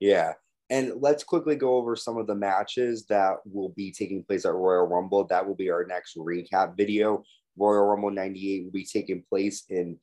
Yeah. 0.00 0.34
And 0.70 0.94
let's 1.00 1.24
quickly 1.24 1.56
go 1.56 1.76
over 1.76 1.96
some 1.96 2.18
of 2.18 2.26
the 2.26 2.34
matches 2.34 3.06
that 3.06 3.36
will 3.46 3.70
be 3.70 3.90
taking 3.90 4.22
place 4.22 4.44
at 4.44 4.54
Royal 4.54 4.86
Rumble. 4.86 5.24
That 5.26 5.46
will 5.46 5.54
be 5.54 5.70
our 5.70 5.86
next 5.86 6.16
recap 6.16 6.76
video. 6.76 7.22
Royal 7.56 7.86
Rumble 7.86 8.10
98 8.10 8.64
will 8.64 8.72
be 8.72 8.84
taking 8.84 9.24
place 9.28 9.64
in, 9.70 9.98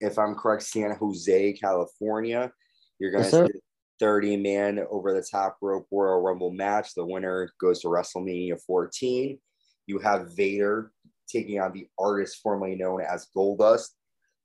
if 0.00 0.18
I'm 0.18 0.34
correct, 0.34 0.64
San 0.64 0.94
Jose, 0.96 1.52
California. 1.54 2.52
You're 2.98 3.10
going 3.10 3.24
to 3.24 3.30
see 3.30 3.60
30 4.02 4.36
man 4.38 4.84
over 4.90 5.14
the 5.14 5.22
top 5.22 5.58
rope 5.62 5.86
Royal 5.92 6.20
Rumble 6.20 6.50
match. 6.50 6.92
The 6.94 7.06
winner 7.06 7.52
goes 7.60 7.80
to 7.82 7.86
WrestleMania 7.86 8.60
14. 8.66 9.38
You 9.86 9.98
have 10.00 10.34
Vader 10.34 10.90
taking 11.28 11.60
on 11.60 11.72
the 11.72 11.86
artist 11.96 12.40
formerly 12.42 12.74
known 12.74 13.00
as 13.00 13.28
Goldust 13.34 13.90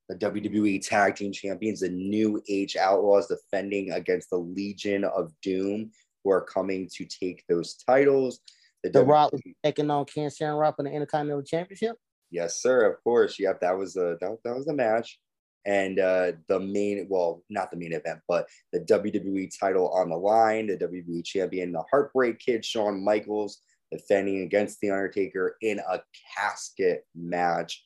the 0.09 0.15
WWE 0.15 0.87
Tag 0.87 1.15
Team 1.15 1.31
Champions, 1.31 1.81
the 1.81 1.89
New 1.89 2.41
Age 2.47 2.77
Outlaws, 2.77 3.27
defending 3.27 3.91
against 3.91 4.29
the 4.29 4.37
Legion 4.37 5.03
of 5.03 5.33
Doom, 5.41 5.91
who 6.23 6.29
are 6.31 6.41
coming 6.41 6.87
to 6.95 7.05
take 7.05 7.43
those 7.49 7.75
titles. 7.75 8.39
The, 8.83 8.91
the 8.91 9.03
WWE... 9.03 9.07
Rock 9.07 9.33
taking 9.63 9.89
on 9.89 10.05
Ken 10.05 10.29
Shamrock 10.29 10.75
in 10.79 10.85
the 10.85 10.91
Intercontinental 10.91 11.43
Championship. 11.43 11.97
Yes, 12.29 12.61
sir. 12.61 12.89
Of 12.89 13.03
course. 13.03 13.39
Yep, 13.39 13.59
that 13.61 13.77
was 13.77 13.95
a 13.95 14.17
that, 14.21 14.37
that 14.43 14.55
was 14.55 14.65
the 14.65 14.73
match. 14.73 15.19
And 15.67 15.99
uh, 15.99 16.31
the 16.47 16.59
main, 16.59 17.05
well, 17.09 17.43
not 17.49 17.69
the 17.69 17.77
main 17.77 17.93
event, 17.93 18.21
but 18.27 18.47
the 18.73 18.79
WWE 18.79 19.51
title 19.59 19.89
on 19.89 20.09
the 20.09 20.15
line, 20.15 20.67
the 20.67 20.77
WWE 20.77 21.23
champion, 21.23 21.73
the 21.73 21.83
Heartbreak 21.91 22.39
Kid, 22.39 22.65
Shawn 22.65 23.03
Michaels, 23.03 23.59
defending 23.91 24.41
against 24.41 24.79
The 24.79 24.89
Undertaker 24.89 25.57
in 25.61 25.79
a 25.79 26.01
casket 26.35 27.05
match 27.13 27.83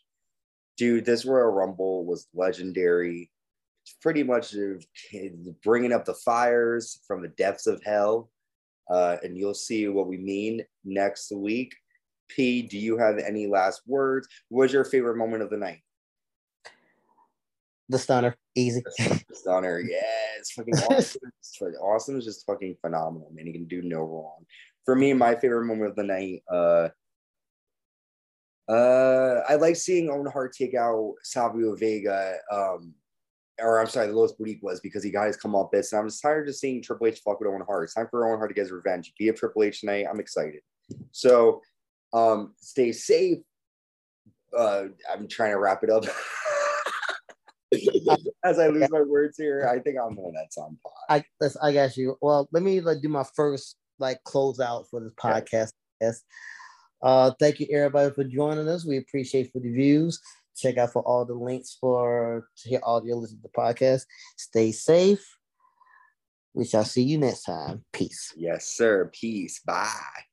dude, 0.81 1.05
this 1.05 1.25
Royal 1.25 1.51
Rumble 1.51 2.05
was 2.05 2.27
legendary. 2.33 3.29
It's 3.83 3.95
pretty 4.01 4.23
much 4.23 4.55
bringing 5.63 5.93
up 5.93 6.05
the 6.05 6.15
fires 6.15 7.01
from 7.05 7.21
the 7.21 7.27
depths 7.27 7.67
of 7.67 7.83
hell. 7.83 8.31
Uh, 8.89 9.17
and 9.21 9.37
you'll 9.37 9.53
see 9.53 9.87
what 9.89 10.07
we 10.07 10.17
mean 10.17 10.63
next 10.83 11.31
week. 11.31 11.75
P, 12.29 12.63
do 12.63 12.79
you 12.79 12.97
have 12.97 13.19
any 13.19 13.45
last 13.45 13.83
words? 13.85 14.27
What 14.49 14.63
was 14.63 14.73
your 14.73 14.83
favorite 14.83 15.17
moment 15.17 15.43
of 15.43 15.51
the 15.51 15.57
night? 15.57 15.81
The 17.91 17.99
stunner, 17.99 18.37
easy. 18.55 18.81
The 18.97 19.21
stunner, 19.33 19.81
yeah, 19.81 19.99
it's 20.39 20.53
fucking 20.53 20.73
awesome. 20.89 21.21
it's 21.39 21.61
awesome. 21.81 22.15
It's 22.15 22.25
just 22.25 22.45
fucking 22.45 22.77
phenomenal, 22.79 23.29
man. 23.33 23.47
He 23.47 23.51
can 23.51 23.65
do 23.65 23.81
no 23.81 23.99
wrong. 23.99 24.45
For 24.85 24.95
me, 24.95 25.11
my 25.11 25.35
favorite 25.35 25.65
moment 25.65 25.89
of 25.89 25.97
the 25.97 26.03
night, 26.03 26.41
uh, 26.49 26.87
uh, 28.71 29.41
I 29.49 29.55
like 29.55 29.75
seeing 29.75 30.09
Owen 30.09 30.31
Hart 30.31 30.53
take 30.53 30.73
out 30.73 31.15
Savio 31.21 31.75
Vega, 31.75 32.37
um, 32.49 32.93
or 33.59 33.81
I'm 33.81 33.87
sorry, 33.87 34.07
the 34.07 34.13
Los 34.13 34.35
Boricuas 34.37 34.81
because 34.81 35.03
he 35.03 35.11
got 35.11 35.27
his 35.27 35.35
come 35.35 35.53
up 35.53 35.73
bits. 35.73 35.91
And 35.91 35.99
I'm 35.99 36.07
just 36.07 36.21
tired 36.21 36.47
of 36.47 36.55
seeing 36.55 36.81
Triple 36.81 37.07
H 37.07 37.19
fuck 37.19 37.41
with 37.41 37.49
Owen 37.49 37.65
Hart. 37.67 37.83
It's 37.83 37.93
time 37.95 38.07
for 38.09 38.25
Owen 38.25 38.37
Hart 38.37 38.51
to 38.51 38.53
get 38.53 38.61
his 38.61 38.71
revenge. 38.71 39.11
Be 39.19 39.27
a 39.27 39.33
Triple 39.33 39.63
H 39.63 39.81
tonight. 39.81 40.05
I'm 40.09 40.21
excited. 40.21 40.61
So 41.11 41.61
um, 42.13 42.53
stay 42.61 42.93
safe. 42.93 43.39
Uh, 44.57 44.85
I'm 45.11 45.27
trying 45.27 45.51
to 45.51 45.59
wrap 45.59 45.83
it 45.83 45.89
up. 45.89 46.05
As 48.43 48.59
I 48.59 48.67
lose 48.67 48.89
my 48.89 49.01
words 49.01 49.37
here, 49.37 49.69
I 49.71 49.79
think 49.79 49.97
I'm 49.97 50.17
on 50.17 50.33
that 50.33 50.51
song. 50.53 50.77
I 51.09 51.23
I 51.61 51.73
got 51.73 51.95
you. 51.95 52.17
Well, 52.21 52.49
let 52.51 52.63
me 52.63 52.81
like 52.81 53.01
do 53.01 53.09
my 53.09 53.25
first 53.35 53.77
like 53.99 54.23
close 54.23 54.59
out 54.59 54.85
for 54.89 54.99
this 54.99 55.13
podcast. 55.13 55.73
Yes. 55.99 56.23
Uh, 57.01 57.31
thank 57.39 57.59
you 57.59 57.67
everybody 57.71 58.11
for 58.11 58.23
joining 58.23 58.67
us. 58.67 58.85
We 58.85 58.97
appreciate 58.97 59.51
for 59.51 59.59
the 59.59 59.71
views. 59.71 60.19
Check 60.55 60.77
out 60.77 60.91
for 60.91 61.01
all 61.03 61.25
the 61.25 61.33
links 61.33 61.77
for 61.79 62.47
to 62.57 62.69
hear 62.69 62.79
audio 62.83 63.17
listen 63.17 63.37
to 63.37 63.43
the 63.43 63.49
podcast. 63.49 64.05
Stay 64.37 64.71
safe. 64.71 65.25
We 66.53 66.65
shall 66.65 66.83
see 66.83 67.03
you 67.03 67.17
next 67.17 67.43
time. 67.43 67.85
Peace. 67.93 68.33
Yes, 68.35 68.67
sir. 68.67 69.09
Peace. 69.13 69.61
Bye. 69.65 70.23